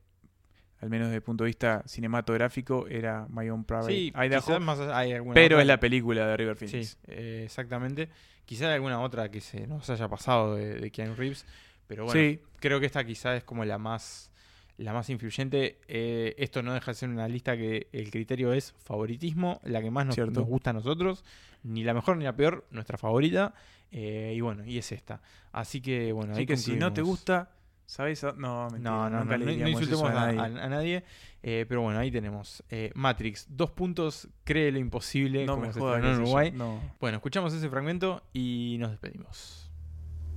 al 0.80 0.90
menos 0.90 1.06
desde 1.08 1.16
el 1.16 1.22
punto 1.22 1.44
de 1.44 1.48
vista 1.48 1.82
cinematográfico, 1.86 2.86
era 2.86 3.26
My 3.30 3.48
Own 3.48 3.64
Private 3.64 3.92
Sí, 3.92 4.12
Idaho. 4.14 4.44
quizás 4.44 4.60
más 4.60 4.78
hay 4.80 5.12
alguna 5.14 5.32
pero 5.34 5.56
otra- 5.56 5.62
es 5.62 5.66
la 5.68 5.80
película 5.80 6.26
de 6.26 6.36
River 6.36 6.58
Sí, 6.58 6.66
Phoenix. 6.68 6.98
eh, 7.06 7.42
exactamente. 7.46 8.10
Quizá 8.44 8.68
hay 8.68 8.74
alguna 8.74 9.00
otra 9.00 9.30
que 9.30 9.40
se 9.40 9.66
nos 9.66 9.88
haya 9.88 10.06
pasado 10.08 10.54
de, 10.54 10.74
de 10.74 10.90
Keanu 10.90 11.14
Reeves, 11.14 11.46
pero 11.86 12.04
bueno, 12.04 12.20
Sí. 12.20 12.40
creo 12.60 12.78
que 12.78 12.84
esta 12.86 13.04
quizá 13.04 13.34
es 13.36 13.42
como 13.42 13.64
la 13.64 13.78
más 13.78 14.30
la 14.78 14.92
más 14.92 15.08
influyente. 15.10 15.78
Eh, 15.88 16.34
esto 16.38 16.62
no 16.62 16.74
deja 16.74 16.90
de 16.90 16.94
ser 16.96 17.08
una 17.08 17.28
lista 17.28 17.56
que 17.56 17.88
el 17.92 18.10
criterio 18.10 18.52
es 18.52 18.72
favoritismo, 18.78 19.60
la 19.64 19.80
que 19.82 19.90
más 19.90 20.06
nos, 20.06 20.16
gusta 20.46 20.70
a 20.70 20.72
nosotros, 20.74 21.24
ni 21.62 21.82
la 21.84 21.94
mejor 21.94 22.16
ni 22.16 22.24
la 22.24 22.36
peor, 22.36 22.66
nuestra 22.70 22.98
favorita. 22.98 23.54
eh, 23.92 24.34
y 24.36 24.40
bueno, 24.40 24.64
y 24.66 24.78
es 24.78 24.90
esta. 24.92 25.22
Así 25.52 25.80
que 25.80 26.12
bueno, 26.12 26.32
Así 26.32 26.40
ahí 26.40 26.46
que 26.46 26.56
si 26.56 26.74
no 26.76 26.92
te 26.92 27.02
gusta, 27.02 27.50
¿sabes? 27.86 28.22
a- 28.24 28.32
No, 28.32 28.68
mentira, 28.70 28.90
No, 28.90 29.08
no, 29.10 29.20
nunca 29.20 29.38
no, 29.38 29.44
le 29.46 29.56
no, 29.56 29.68
insultemos 29.68 30.10
a, 30.10 30.12
nadie. 30.12 30.38
a- 30.40 30.64
a 30.64 30.68
nadie. 30.68 31.04
eh, 31.42 31.64
pero 31.68 31.82
bueno, 31.82 31.98
ahí 32.00 32.10
tenemos 32.10 32.62
eh, 32.68 32.90
Matrix, 32.96 33.46
dos 33.48 33.70
puntos, 33.70 34.28
cree 34.44 34.72
lo 34.72 34.78
imposible, 34.80 35.46
No 35.46 35.54
como 35.54 35.66
me 35.68 35.72
se 35.72 35.78
en 35.78 36.20
Uruguay. 36.20 36.50
no. 36.52 36.80
Bueno, 37.00 37.16
escuchamos 37.18 37.54
ese 37.54 37.68
fragmento 37.70 38.22
y 38.32 38.76
nos 38.80 38.90
despedimos. 38.90 39.70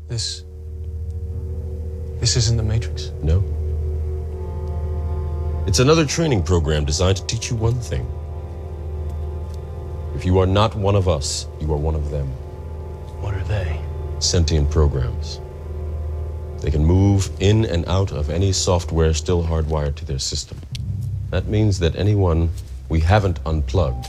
This. 0.07 0.45
This 2.19 2.35
isn't 2.37 2.57
the 2.57 2.63
Matrix. 2.63 3.13
No. 3.23 3.43
It's 5.67 5.79
another 5.79 6.05
training 6.05 6.43
program 6.43 6.85
designed 6.85 7.17
to 7.17 7.25
teach 7.25 7.51
you 7.51 7.55
one 7.55 7.79
thing. 7.79 8.07
If 10.15 10.25
you 10.25 10.39
are 10.39 10.47
not 10.47 10.73
one 10.75 10.95
of 10.95 11.07
us, 11.07 11.47
you 11.59 11.71
are 11.73 11.77
one 11.77 11.95
of 11.95 12.09
them. 12.09 12.27
What 13.21 13.35
are 13.35 13.43
they? 13.43 13.79
Sentient 14.19 14.71
programs. 14.71 15.39
They 16.61 16.71
can 16.71 16.83
move 16.83 17.29
in 17.39 17.65
and 17.65 17.87
out 17.87 18.11
of 18.11 18.29
any 18.29 18.51
software 18.51 19.13
still 19.13 19.43
hardwired 19.43 19.95
to 19.97 20.05
their 20.05 20.17
system. 20.19 20.59
That 21.29 21.45
means 21.45 21.77
that 21.79 21.95
anyone 21.95 22.49
we 22.89 22.99
haven't 22.99 23.39
unplugged 23.45 24.07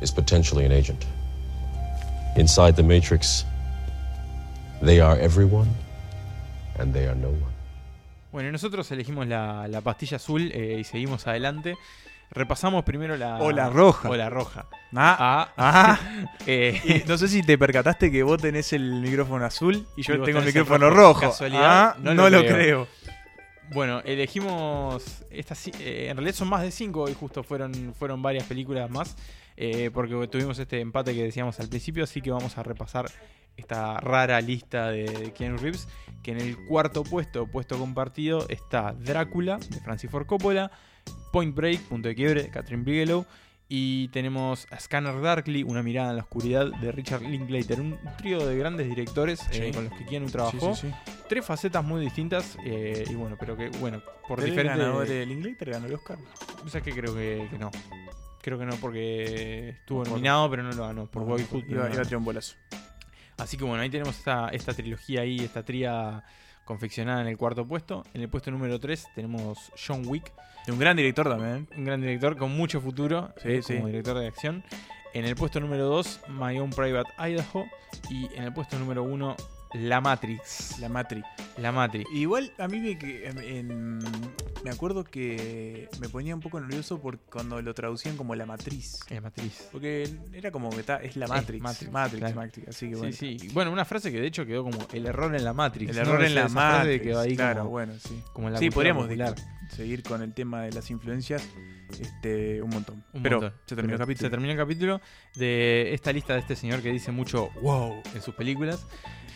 is 0.00 0.10
potentially 0.10 0.64
an 0.64 0.72
agent. 0.72 1.06
Inside 2.36 2.76
the 2.76 2.82
Matrix, 2.82 3.44
they 4.80 5.00
are 5.00 5.18
everyone 5.18 5.68
and 6.78 6.94
they 6.94 7.06
are 7.06 7.14
no 7.14 7.28
one. 7.28 7.51
Bueno, 8.32 8.50
nosotros 8.50 8.90
elegimos 8.90 9.26
la, 9.26 9.68
la 9.68 9.80
pastilla 9.82 10.16
azul 10.16 10.50
eh, 10.54 10.78
y 10.80 10.84
seguimos 10.84 11.26
adelante. 11.26 11.76
Repasamos 12.30 12.82
primero 12.84 13.14
la. 13.18 13.36
O 13.40 13.52
la 13.52 13.68
roja. 13.68 14.08
O 14.08 14.16
la 14.16 14.30
roja. 14.30 14.66
Ah, 14.94 15.16
Ah. 15.18 15.52
ah. 15.58 15.98
Eh, 16.46 17.04
no 17.06 17.18
sé 17.18 17.28
si 17.28 17.42
te 17.42 17.58
percataste 17.58 18.10
que 18.10 18.22
vos 18.22 18.40
tenés 18.40 18.72
el 18.72 19.00
micrófono 19.02 19.44
azul 19.44 19.86
y 19.96 20.02
yo 20.02 20.14
Y 20.14 20.22
tengo 20.22 20.38
el 20.38 20.46
micrófono 20.46 20.88
rojo. 20.90 21.20
Casualidad, 21.20 21.90
Ah, 21.90 21.96
no 22.00 22.14
no, 22.14 22.30
lo 22.30 22.40
creo. 22.40 22.54
creo. 22.54 22.88
Bueno, 23.74 24.00
elegimos. 24.04 25.24
Estas, 25.30 25.66
eh, 25.68 26.08
en 26.08 26.16
realidad 26.16 26.34
son 26.34 26.48
más 26.48 26.62
de 26.62 26.70
cinco 26.70 27.08
y 27.10 27.14
justo 27.14 27.42
fueron, 27.42 27.94
fueron 27.98 28.22
varias 28.22 28.44
películas 28.44 28.90
más. 28.90 29.14
eh, 29.58 29.90
porque 29.92 30.26
tuvimos 30.28 30.58
este 30.58 30.80
empate 30.80 31.14
que 31.14 31.22
decíamos 31.24 31.60
al 31.60 31.68
principio. 31.68 32.04
Así 32.04 32.22
que 32.22 32.30
vamos 32.30 32.56
a 32.56 32.62
repasar 32.62 33.04
esta 33.56 33.98
rara 33.98 34.40
lista 34.40 34.90
de, 34.90 35.04
de 35.04 35.32
Keanu 35.32 35.56
Reeves. 35.58 35.88
Que 36.22 36.30
en 36.32 36.40
el 36.40 36.56
cuarto 36.66 37.02
puesto, 37.02 37.46
puesto 37.46 37.76
compartido, 37.78 38.46
está 38.48 38.92
Drácula 38.92 39.58
de 39.58 39.80
Francis 39.80 40.10
Ford 40.10 40.26
Coppola. 40.26 40.70
Point 41.32 41.54
Break, 41.54 41.80
punto 41.82 42.08
de 42.08 42.14
quiebre 42.14 42.42
de 42.44 42.50
Catherine 42.50 42.84
Bigelow. 42.84 43.26
Y 43.74 44.08
tenemos 44.08 44.66
a 44.70 44.78
Scanner 44.78 45.18
Darkly, 45.22 45.62
una 45.62 45.82
mirada 45.82 46.10
en 46.10 46.16
la 46.18 46.22
oscuridad 46.24 46.66
de 46.80 46.92
Richard 46.92 47.22
Linklater. 47.22 47.80
Un 47.80 47.98
trío 48.18 48.46
de 48.46 48.56
grandes 48.58 48.86
directores 48.86 49.40
eh, 49.50 49.70
con 49.74 49.84
los 49.84 49.94
que 49.94 50.04
Keanu 50.04 50.26
trabajó 50.30 50.74
Sí, 50.74 50.82
sí, 50.82 50.94
sí. 51.06 51.12
tres 51.28 51.44
facetas 51.44 51.82
muy 51.82 52.02
distintas 52.02 52.58
eh, 52.66 53.04
y 53.08 53.14
bueno, 53.14 53.36
pero 53.40 53.56
que 53.56 53.70
bueno, 53.80 54.00
por 54.28 54.36
Pero 54.36 54.42
el 54.42 54.50
diferentes 54.50 54.78
ganador 54.78 55.08
del 55.08 55.28
Linklater 55.28 55.70
ganó 55.70 55.86
el 55.86 55.94
Oscar. 55.94 56.18
O 56.64 56.68
sea 56.68 56.82
que 56.82 56.92
creo 56.92 57.14
que, 57.14 57.48
que 57.50 57.58
no. 57.58 57.70
Creo 58.42 58.58
que 58.58 58.66
no 58.66 58.76
porque 58.76 59.70
estuvo 59.70 60.04
nominado, 60.04 60.50
pero 60.50 60.62
no 60.64 60.72
lo 60.72 60.82
ganó 60.86 61.06
por 61.06 61.24
Boyhood. 61.24 61.64
iba- 61.68 61.88
iba 61.90 62.02
a 62.02 62.04
tirar 62.04 62.16
un 62.18 62.24
bolazo. 62.26 62.54
Así 63.42 63.56
que 63.56 63.64
bueno, 63.64 63.82
ahí 63.82 63.90
tenemos 63.90 64.16
esta, 64.16 64.48
esta 64.50 64.72
trilogía 64.72 65.22
ahí, 65.22 65.40
esta 65.40 65.64
tría 65.64 66.22
confeccionada 66.64 67.22
en 67.22 67.26
el 67.26 67.36
cuarto 67.36 67.66
puesto. 67.66 68.04
En 68.14 68.22
el 68.22 68.28
puesto 68.28 68.50
número 68.50 68.78
3 68.78 69.08
tenemos 69.16 69.72
John 69.84 70.04
Wick, 70.06 70.32
un 70.68 70.78
gran 70.78 70.96
director 70.96 71.28
también. 71.28 71.68
un 71.76 71.84
gran 71.84 72.00
director 72.00 72.36
con 72.36 72.56
mucho 72.56 72.80
futuro 72.80 73.34
Sí, 73.42 73.48
eh, 73.48 73.62
sí. 73.62 73.74
como 73.74 73.88
director 73.88 74.16
de 74.18 74.28
acción. 74.28 74.62
En 75.12 75.24
el 75.24 75.34
puesto 75.34 75.58
número 75.60 75.86
2, 75.86 76.20
My 76.28 76.58
Own 76.58 76.70
Private 76.70 77.10
Idaho. 77.18 77.66
Y 78.08 78.26
en 78.34 78.44
el 78.44 78.52
puesto 78.54 78.78
número 78.78 79.02
1, 79.02 79.36
La 79.74 80.00
Matrix. 80.00 80.78
La 80.80 80.88
Matri. 80.88 81.22
La 81.58 81.72
Matrix. 81.72 82.08
Igual 82.12 82.52
a 82.58 82.68
mí 82.68 82.78
me, 82.80 82.90
en- 83.26 83.38
en- 83.38 83.98
me 84.64 84.70
acuerdo 84.70 85.02
que 85.04 85.88
me 86.00 86.08
ponía 86.08 86.34
un 86.34 86.40
poco 86.40 86.60
nervioso 86.60 87.00
por 87.00 87.18
cuando 87.18 87.60
lo 87.62 87.72
traducían 87.74 88.16
como 88.16 88.34
la 88.34 88.46
matriz. 88.46 89.00
La 89.10 89.20
Matrix. 89.20 89.68
Porque 89.72 90.08
era 90.32 90.50
como 90.50 90.70
que 90.70 90.80
está, 90.80 90.96
es 90.96 91.16
la 91.16 91.24
Es 91.24 91.30
Matrix. 91.30 91.62
Matrix, 91.62 91.90
Matrix, 91.92 92.18
claro. 92.20 92.36
Matrix, 92.36 92.68
Así 92.68 92.88
que 92.90 92.94
Sí, 92.94 92.98
bueno. 93.00 93.16
sí. 93.16 93.48
Bueno, 93.52 93.72
una 93.72 93.84
frase 93.84 94.12
que 94.12 94.20
de 94.20 94.26
hecho 94.26 94.44
quedó 94.46 94.62
como 94.62 94.78
el 94.92 95.06
error 95.06 95.34
en 95.34 95.42
la 95.44 95.52
Matrix. 95.52 95.90
El 95.90 95.96
¿no? 95.96 96.02
error 96.02 96.24
en 96.24 96.34
la 96.34 96.48
Matrix. 96.48 97.02
quedó 97.02 97.20
ahí 97.20 97.34
claro, 97.36 97.60
como- 97.60 97.70
bueno, 97.70 97.92
sí. 97.98 98.22
como 98.32 98.48
en 98.48 98.52
la 98.54 98.58
sí, 98.60 98.70
podríamos 98.70 99.04
popular. 99.06 99.34
seguir 99.74 100.02
con 100.02 100.22
el 100.22 100.32
tema 100.34 100.62
de 100.62 100.72
las 100.72 100.90
influencias 100.90 101.42
este, 102.00 102.62
un 102.62 102.70
montón. 102.70 103.04
Un 103.12 103.22
Pero 103.22 103.40
montón. 103.40 103.58
se 103.66 103.74
terminó 103.74 103.94
el 103.94 104.00
capítulo. 104.00 104.26
Se 104.26 104.30
terminó 104.30 104.52
el 104.52 104.58
capítulo 104.58 105.00
de 105.34 105.92
esta 105.92 106.12
lista 106.12 106.34
de 106.34 106.40
este 106.40 106.56
señor 106.56 106.80
que 106.82 106.90
dice 106.90 107.10
mucho 107.12 107.50
wow 107.62 108.02
en 108.14 108.22
sus 108.22 108.34
películas. 108.34 108.86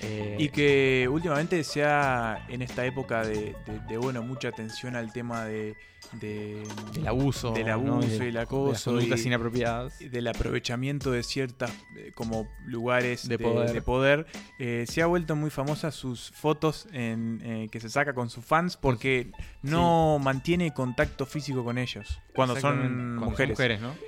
Eh, 0.03 0.37
Y 0.39 0.49
que 0.51 1.09
últimamente 1.11 1.63
se 1.65 1.85
ha, 1.85 2.45
en 2.49 2.63
esta 2.63 2.85
época 2.85 3.25
de- 3.25 3.55
de, 3.89 3.97
bueno, 3.97 4.23
mucha 4.23 4.49
atención 4.49 4.95
al 4.95 5.13
tema 5.13 5.45
de, 5.45 5.75
de- 6.13 6.67
del 6.93 7.07
abuso. 7.07 7.53
del 7.53 7.71
abuso 7.71 8.09
y 8.09 8.13
el 8.13 8.19
de 8.19 8.33
las 8.33 8.43
acoso 8.45 8.91
conductas 8.93 9.25
y- 9.25 9.27
inapropiadas. 9.29 9.99
del 9.99 10.27
aprovechamiento 10.29 11.11
de 11.11 11.23
ciertas 11.23 11.71
eh, 11.97 12.13
como 12.15 12.49
lugares 12.65 13.29
De 13.29 13.37
de, 13.37 13.45
poder. 13.45 13.73
de 13.73 13.83
poder, 13.83 14.27
eh, 14.59 14.85
se 14.89 15.03
ha 15.03 15.07
vuelto 15.07 15.37
muy 15.37 15.51
famosa 15.51 15.91
sus 15.91 16.31
fotos 16.33 16.87
en, 16.93 17.41
eh, 17.45 17.69
que 17.71 17.81
se 17.81 17.89
saca 17.89 18.15
con 18.15 18.31
sus 18.31 18.45
fans 18.45 18.77
porque 18.77 19.31
no 19.63 20.19
mantiene 20.21 20.73
contacto 20.73 21.27
físico 21.27 21.65
con 21.65 21.79
ellos 21.79 22.21
cuando 22.35 22.57
son 22.57 23.17
mujeres. 23.17 23.59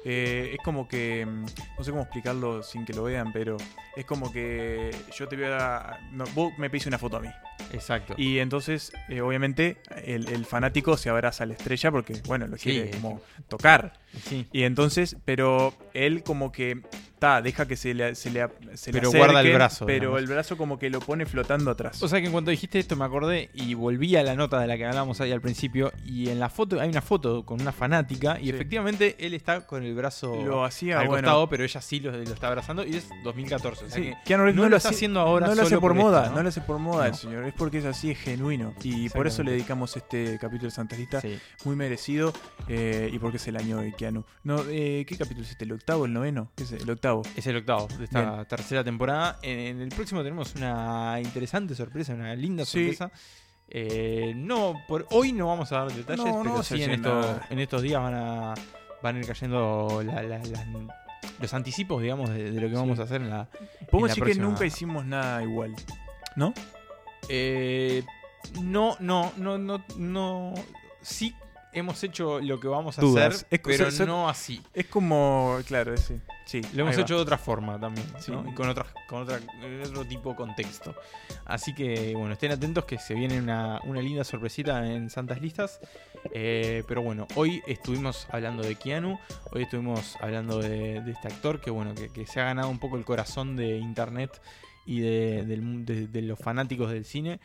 es 0.04 0.58
como 0.64 0.86
que 0.88 1.26
mm, 1.26 1.44
no 1.78 1.84
sé 1.84 1.90
cómo 1.90 2.02
explicarlo 2.02 2.62
sin 2.62 2.84
que 2.84 2.92
lo 2.92 3.02
vean, 3.04 3.32
pero 3.32 3.56
es 3.96 4.04
como 4.04 4.30
que 4.32 4.90
yo 5.16 5.28
te 5.28 5.36
voy 5.36 5.46
a 5.46 5.98
no, 6.12 6.24
vos 6.34 6.52
me 6.58 6.70
pedís 6.70 6.86
una 6.86 6.98
foto 6.98 7.16
a 7.16 7.20
mí. 7.20 7.28
Exacto. 7.72 8.14
Y 8.16 8.38
entonces, 8.38 8.92
obviamente, 9.22 9.78
el, 10.04 10.28
el 10.28 10.44
fanático 10.46 10.96
se 10.96 11.10
abraza 11.10 11.44
a 11.44 11.46
la 11.46 11.54
estrella 11.54 11.87
porque, 11.90 12.20
bueno, 12.26 12.46
lo 12.46 12.56
quiere 12.56 12.90
como 12.90 13.20
tocar. 13.48 13.94
Sí. 14.24 14.46
Y 14.52 14.64
entonces, 14.64 15.16
pero 15.24 15.74
él 15.94 16.22
como 16.22 16.52
que, 16.52 16.82
ta, 17.18 17.40
deja 17.42 17.66
que 17.66 17.76
se 17.76 17.94
le, 17.94 18.14
se 18.14 18.30
le, 18.30 18.46
se 18.74 18.92
le 18.92 19.00
Pero 19.00 19.10
guarda 19.12 19.40
el 19.40 19.52
brazo, 19.54 19.86
Pero 19.86 20.00
digamos. 20.10 20.20
el 20.20 20.26
brazo 20.26 20.56
como 20.56 20.78
que 20.78 20.90
lo 20.90 21.00
pone 21.00 21.24
flotando 21.26 21.70
atrás. 21.70 22.02
O 22.02 22.08
sea 22.08 22.20
que 22.20 22.26
en 22.26 22.32
cuanto 22.32 22.50
dijiste 22.50 22.78
esto 22.78 22.96
me 22.96 23.04
acordé 23.04 23.50
y 23.54 23.74
volví 23.74 24.16
a 24.16 24.22
la 24.22 24.34
nota 24.34 24.60
de 24.60 24.66
la 24.66 24.76
que 24.76 24.84
hablábamos 24.86 25.20
ahí 25.20 25.32
al 25.32 25.40
principio 25.40 25.92
y 26.04 26.28
en 26.28 26.38
la 26.40 26.48
foto 26.50 26.80
hay 26.80 26.88
una 26.88 27.00
foto 27.02 27.44
con 27.46 27.60
una 27.60 27.72
fanática 27.72 28.38
y 28.40 28.44
Sí. 28.44 28.50
efectivamente 28.50 29.16
él 29.18 29.34
está 29.34 29.66
con 29.66 29.82
el 29.84 29.94
brazo 29.94 30.44
Lo 30.44 30.64
hacía, 30.64 31.00
al 31.00 31.06
bueno. 31.08 31.22
costado, 31.26 31.48
pero 31.48 31.64
ella 31.64 31.80
sí 31.80 32.00
lo, 32.00 32.10
lo 32.12 32.18
está 32.22 32.48
abrazando 32.48 32.84
y 32.84 32.96
es 32.96 33.08
2014. 33.24 33.84
O 33.84 33.88
sea 33.88 33.96
Sí, 34.02 34.12
que 34.24 34.36
no, 34.36 34.44
lo 34.68 34.76
está 34.76 34.90
haciendo 34.90 35.20
ahora 35.20 35.46
No 35.46 35.54
lo 35.54 35.62
hace 35.62 35.78
por 35.78 35.92
esto, 35.92 36.02
moda, 36.04 36.28
¿no? 36.30 36.36
¿no? 36.36 36.42
lo 36.42 36.48
hace 36.50 36.60
por 36.60 36.78
moda 36.78 37.06
el 37.06 37.14
señor. 37.14 37.44
Es 37.44 37.54
porque 37.54 37.78
es 37.78 37.84
así, 37.84 38.10
es 38.10 38.18
genuino. 38.18 38.74
Y 38.82 39.08
por 39.10 39.26
eso 39.26 39.42
le 39.42 39.52
dedicamos 39.52 39.96
este 39.96 40.38
capítulo 40.38 40.68
de 40.68 40.70
Santa. 40.72 40.96
Sí. 41.20 41.38
Muy 41.64 41.76
merecido. 41.76 42.32
eh, 42.68 43.08
y 43.12 43.18
porque 43.18 43.36
es 43.38 43.46
el 43.48 43.56
año 43.56 43.78
de 43.78 43.92
Keanu. 43.92 44.24
No, 44.42 44.62
eh, 44.68 45.04
¿Qué 45.08 45.16
capítulo 45.16 45.44
es 45.44 45.50
este? 45.52 45.64
¿El 45.64 45.72
octavo, 45.72 46.04
el 46.06 46.12
noveno? 46.12 46.50
¿Qué 46.56 46.64
es 46.64 46.72
el 46.72 46.90
octavo? 46.90 47.07
Es 47.36 47.46
el 47.46 47.56
octavo 47.56 47.88
de 47.98 48.04
esta 48.04 48.30
Bien. 48.32 48.46
tercera 48.46 48.84
temporada. 48.84 49.38
En, 49.42 49.58
en 49.58 49.80
el 49.82 49.88
próximo 49.90 50.22
tenemos 50.22 50.54
una 50.54 51.18
interesante 51.22 51.74
sorpresa, 51.74 52.14
una 52.14 52.34
linda 52.34 52.64
Sí. 52.64 52.92
sorpresa. 52.94 53.10
Eh, 53.70 54.32
no, 54.34 54.74
por 54.88 55.06
hoy 55.10 55.32
no 55.32 55.46
vamos 55.48 55.70
a 55.72 55.80
dar 55.80 55.92
detalles, 55.92 56.24
No, 56.24 56.42
pero 56.42 56.62
sí 56.62 56.82
en, 56.82 56.92
estos, 56.92 57.36
en 57.50 57.58
estos 57.58 57.82
días 57.82 58.00
van 58.02 58.14
a, 58.14 58.54
van 59.02 59.16
a 59.16 59.18
ir 59.18 59.26
cayendo 59.26 60.02
la- 60.04 60.22
la- 60.22 60.38
las- 60.38 60.66
los 61.40 61.54
anticipos, 61.54 62.00
digamos, 62.02 62.30
de, 62.30 62.50
de 62.50 62.60
lo 62.60 62.68
que 62.68 62.74
vamos 62.74 62.96
Sí. 62.96 63.02
a 63.02 63.04
hacer 63.04 63.20
en 63.22 63.30
la. 63.30 63.48
Podemos 63.90 64.08
decir 64.08 64.22
próxima- 64.24 64.44
que 64.44 64.50
nunca 64.50 64.64
hicimos 64.66 65.04
nada 65.04 65.42
igual. 65.42 65.74
¿No? 66.36 66.54
Eh, 67.28 68.02
no, 68.62 68.96
no, 69.00 69.32
no, 69.36 69.58
no, 69.58 69.84
no. 69.96 70.54
Sí 71.02 71.34
hemos 71.72 72.02
hecho 72.04 72.40
lo 72.40 72.58
que 72.60 72.68
vamos 72.68 72.98
a 72.98 73.02
Dudas. 73.02 73.34
hacer, 73.34 73.46
Es- 73.50 73.60
pero 73.62 74.06
no 74.06 74.28
así. 74.28 74.62
Es 74.74 74.86
como, 74.86 75.58
claro. 75.66 75.94
Sí, 76.46 76.62
Lo 76.72 76.82
hemos 76.84 76.96
va. 76.96 77.02
hecho 77.02 77.16
de 77.16 77.20
otra 77.20 77.36
forma 77.36 77.78
también, 77.78 78.06
Sí. 78.20 78.32
¿no? 78.32 78.48
Y 78.50 78.54
con, 78.54 78.68
otra, 78.70 78.86
con 79.06 79.22
otra, 79.22 79.38
en 79.62 79.82
otro 79.82 80.04
tipo 80.06 80.30
de 80.30 80.36
contexto. 80.36 80.94
Así 81.44 81.74
que, 81.74 82.14
bueno, 82.16 82.32
estén 82.32 82.52
atentos 82.52 82.86
que 82.86 82.98
se 82.98 83.12
viene 83.14 83.38
una, 83.38 83.80
una 83.84 84.00
linda 84.00 84.24
sorpresita 84.24 84.86
en 84.90 85.10
Santas 85.10 85.42
Listas. 85.42 85.78
Eh, 86.32 86.84
pero 86.88 87.02
bueno, 87.02 87.26
hoy 87.36 87.62
estuvimos 87.66 88.26
hablando 88.30 88.62
de 88.62 88.74
Keanu, 88.76 89.18
hoy 89.52 89.62
estuvimos 89.64 90.16
hablando 90.20 90.58
de, 90.58 91.00
de 91.02 91.10
este 91.12 91.28
actor 91.28 91.60
que, 91.60 91.70
bueno, 91.70 91.94
que, 91.94 92.08
que 92.08 92.26
se 92.26 92.40
ha 92.40 92.44
ganado 92.44 92.70
un 92.70 92.78
poco 92.78 92.96
el 92.96 93.04
corazón 93.04 93.54
de 93.56 93.76
internet 93.78 94.40
y 94.86 95.00
de, 95.00 95.44
del 95.44 95.60
mu- 95.62 95.84
de- 95.84 96.06
de 96.06 96.22
los 96.22 96.38
fanáticos 96.38 96.90
del 96.90 97.04
cine. 97.04 97.40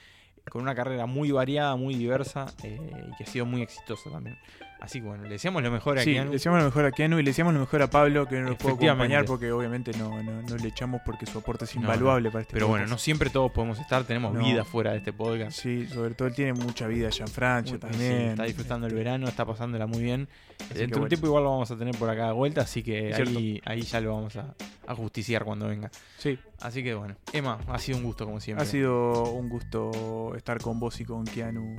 Con 0.50 0.62
una 0.62 0.76
carrera 0.76 1.06
muy 1.06 1.32
variada, 1.32 1.76
muy 1.76 1.96
diversa 1.96 2.48
eh, 2.64 2.78
y 3.12 3.16
que 3.16 3.24
ha 3.24 3.28
sido 3.28 3.46
muy 3.46 3.62
exitosa 3.62 4.10
también. 4.10 4.38
Así 4.84 5.00
que 5.00 5.08
bueno, 5.08 5.24
le 5.24 5.30
deseamos 5.30 5.64
lo 5.64 5.72
mejor 5.72 5.98
a 5.98 6.04
Sí, 6.04 6.12
Keanu. 6.12 6.26
le 6.30 6.34
deseamos 6.34 6.60
lo 6.60 6.66
mejor 6.66 6.84
a 6.84 6.92
Keanu 6.92 7.18
y 7.18 7.24
le 7.24 7.30
deseamos 7.30 7.54
lo 7.54 7.62
mejor 7.62 7.82
a 7.84 7.90
Pablo, 7.90 8.28
que 8.28 8.36
no 8.36 8.42
nos 8.50 8.52
Efectivamente. 8.56 8.90
acompañar 8.90 9.24
porque 9.26 9.50
obviamente 9.54 9.92
no, 9.98 10.22
no, 10.22 10.42
no 10.42 10.56
le 10.58 10.68
echamos 10.68 11.00
porque 11.06 11.26
su 11.26 11.38
aporte 11.38 11.64
es 11.64 11.74
invaluable 11.76 12.28
no. 12.28 12.34
para 12.34 12.42
este 12.42 12.54
Pero 12.54 12.68
bueno, 12.68 12.86
no 12.88 12.98
siempre 12.98 13.30
todos 13.30 13.50
podemos 13.54 13.80
estar, 13.80 14.04
tenemos 14.04 14.38
vida 14.38 14.66
fuera 14.66 14.92
de 14.92 14.98
este 14.98 15.14
podcast. 15.14 15.58
Sí, 15.58 15.88
sobre 15.88 16.16
todo 16.16 16.28
él 16.28 16.34
tiene 16.36 16.52
mucha 16.52 16.86
vida 16.88 17.08
allá 17.08 17.24
en 17.24 17.32
Francia 17.32 17.72
Muy- 17.76 17.80
también. 17.80 18.12
sí, 18.18 18.24
está 18.32 18.44
disfrutando 18.44 18.86
el 18.88 18.94
verano, 18.94 19.26
está 19.30 19.46
pasándola 19.46 19.88
muy 19.88 20.04
bien. 20.04 20.28
que 20.58 20.80
Dentro 20.80 20.98
de 21.00 21.04
un 21.04 21.08
tiempo 21.10 21.28
igual 21.28 21.46
lo 21.46 21.52
vamos 21.52 21.72
a 21.72 21.78
tener 21.78 21.96
por 21.98 22.10
acá 22.10 22.28
de 22.28 22.34
vuelta, 22.34 22.60
así 22.62 22.84
que 22.84 23.14
ahí, 23.14 23.62
ahí 23.64 23.82
ya 23.84 24.02
lo 24.02 24.14
vamos 24.16 24.36
a, 24.36 24.54
a 24.86 24.96
justiciar 24.96 25.46
cuando 25.46 25.66
venga. 25.70 25.92
Sí. 26.18 26.38
Así 26.60 26.84
que 26.84 26.94
bueno, 26.94 27.16
Emma, 27.32 27.58
ha 27.70 27.80
sido 27.80 28.00
un 28.00 28.04
gusto 28.04 28.26
como 28.26 28.42
siempre. 28.42 28.66
Ha 28.66 28.70
sido 28.70 29.32
un 29.32 29.48
gusto 29.48 30.34
estar 30.36 30.60
con 30.60 30.78
vos 30.82 31.00
y 31.00 31.06
con 31.06 31.24
Keanu 31.24 31.78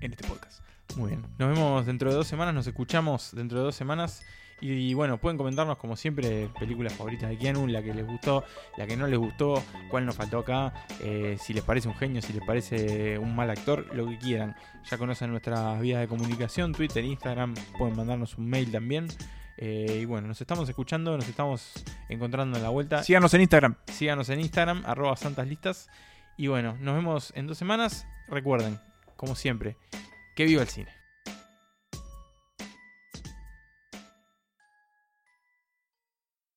en 0.00 0.12
este 0.12 0.28
podcast. 0.28 0.62
Muy 0.96 1.10
bien. 1.10 1.22
Nos 1.38 1.48
vemos 1.48 1.86
dentro 1.86 2.10
de 2.10 2.16
dos 2.16 2.26
semanas, 2.26 2.54
nos 2.54 2.66
escuchamos 2.66 3.30
dentro 3.34 3.58
de 3.58 3.64
dos 3.64 3.74
semanas. 3.74 4.22
Y, 4.60 4.94
bueno, 4.94 5.18
pueden 5.18 5.36
comentarnos 5.36 5.76
como 5.76 5.96
siempre 5.96 6.48
películas 6.58 6.94
favoritas 6.94 7.28
de 7.28 7.36
Keanu, 7.36 7.66
la 7.66 7.82
que 7.82 7.92
les 7.92 8.06
gustó, 8.06 8.42
la 8.78 8.86
que 8.86 8.96
no 8.96 9.06
les 9.06 9.18
gustó, 9.18 9.62
cuál 9.90 10.06
nos 10.06 10.16
faltó 10.16 10.38
acá, 10.38 10.72
eh, 11.00 11.36
si 11.38 11.52
les 11.52 11.62
parece 11.62 11.88
un 11.88 11.94
genio, 11.94 12.22
si 12.22 12.32
les 12.32 12.42
parece 12.42 13.18
un 13.18 13.36
mal 13.36 13.50
actor, 13.50 13.94
lo 13.94 14.06
que 14.06 14.16
quieran. 14.18 14.56
Ya 14.90 14.96
conocen 14.96 15.30
nuestras 15.30 15.78
vías 15.82 16.00
de 16.00 16.08
comunicación, 16.08 16.72
Twitter, 16.72 17.04
Instagram, 17.04 17.54
pueden 17.76 17.96
mandarnos 17.96 18.38
un 18.38 18.48
mail 18.48 18.72
también. 18.72 19.08
Eh, 19.58 20.00
y 20.02 20.04
bueno, 20.06 20.28
nos 20.28 20.40
estamos 20.40 20.68
escuchando, 20.70 21.16
nos 21.16 21.28
estamos 21.28 21.72
encontrando 22.08 22.56
en 22.56 22.62
la 22.62 22.70
vuelta. 22.70 23.02
Síganos 23.02 23.34
en 23.34 23.42
Instagram. 23.42 23.76
Síganos 23.86 24.30
en 24.30 24.40
Instagram, 24.40 24.84
arroba 24.86 25.16
santaslistas. 25.16 25.90
Y 26.38 26.46
bueno, 26.46 26.76
nos 26.80 26.94
vemos 26.94 27.32
en 27.36 27.46
dos 27.46 27.58
semanas. 27.58 28.06
Recuerden, 28.28 28.78
como 29.16 29.34
siempre, 29.34 29.76
que 30.36 30.44
viva 30.44 30.62
el 30.62 30.68
cine. 30.68 30.95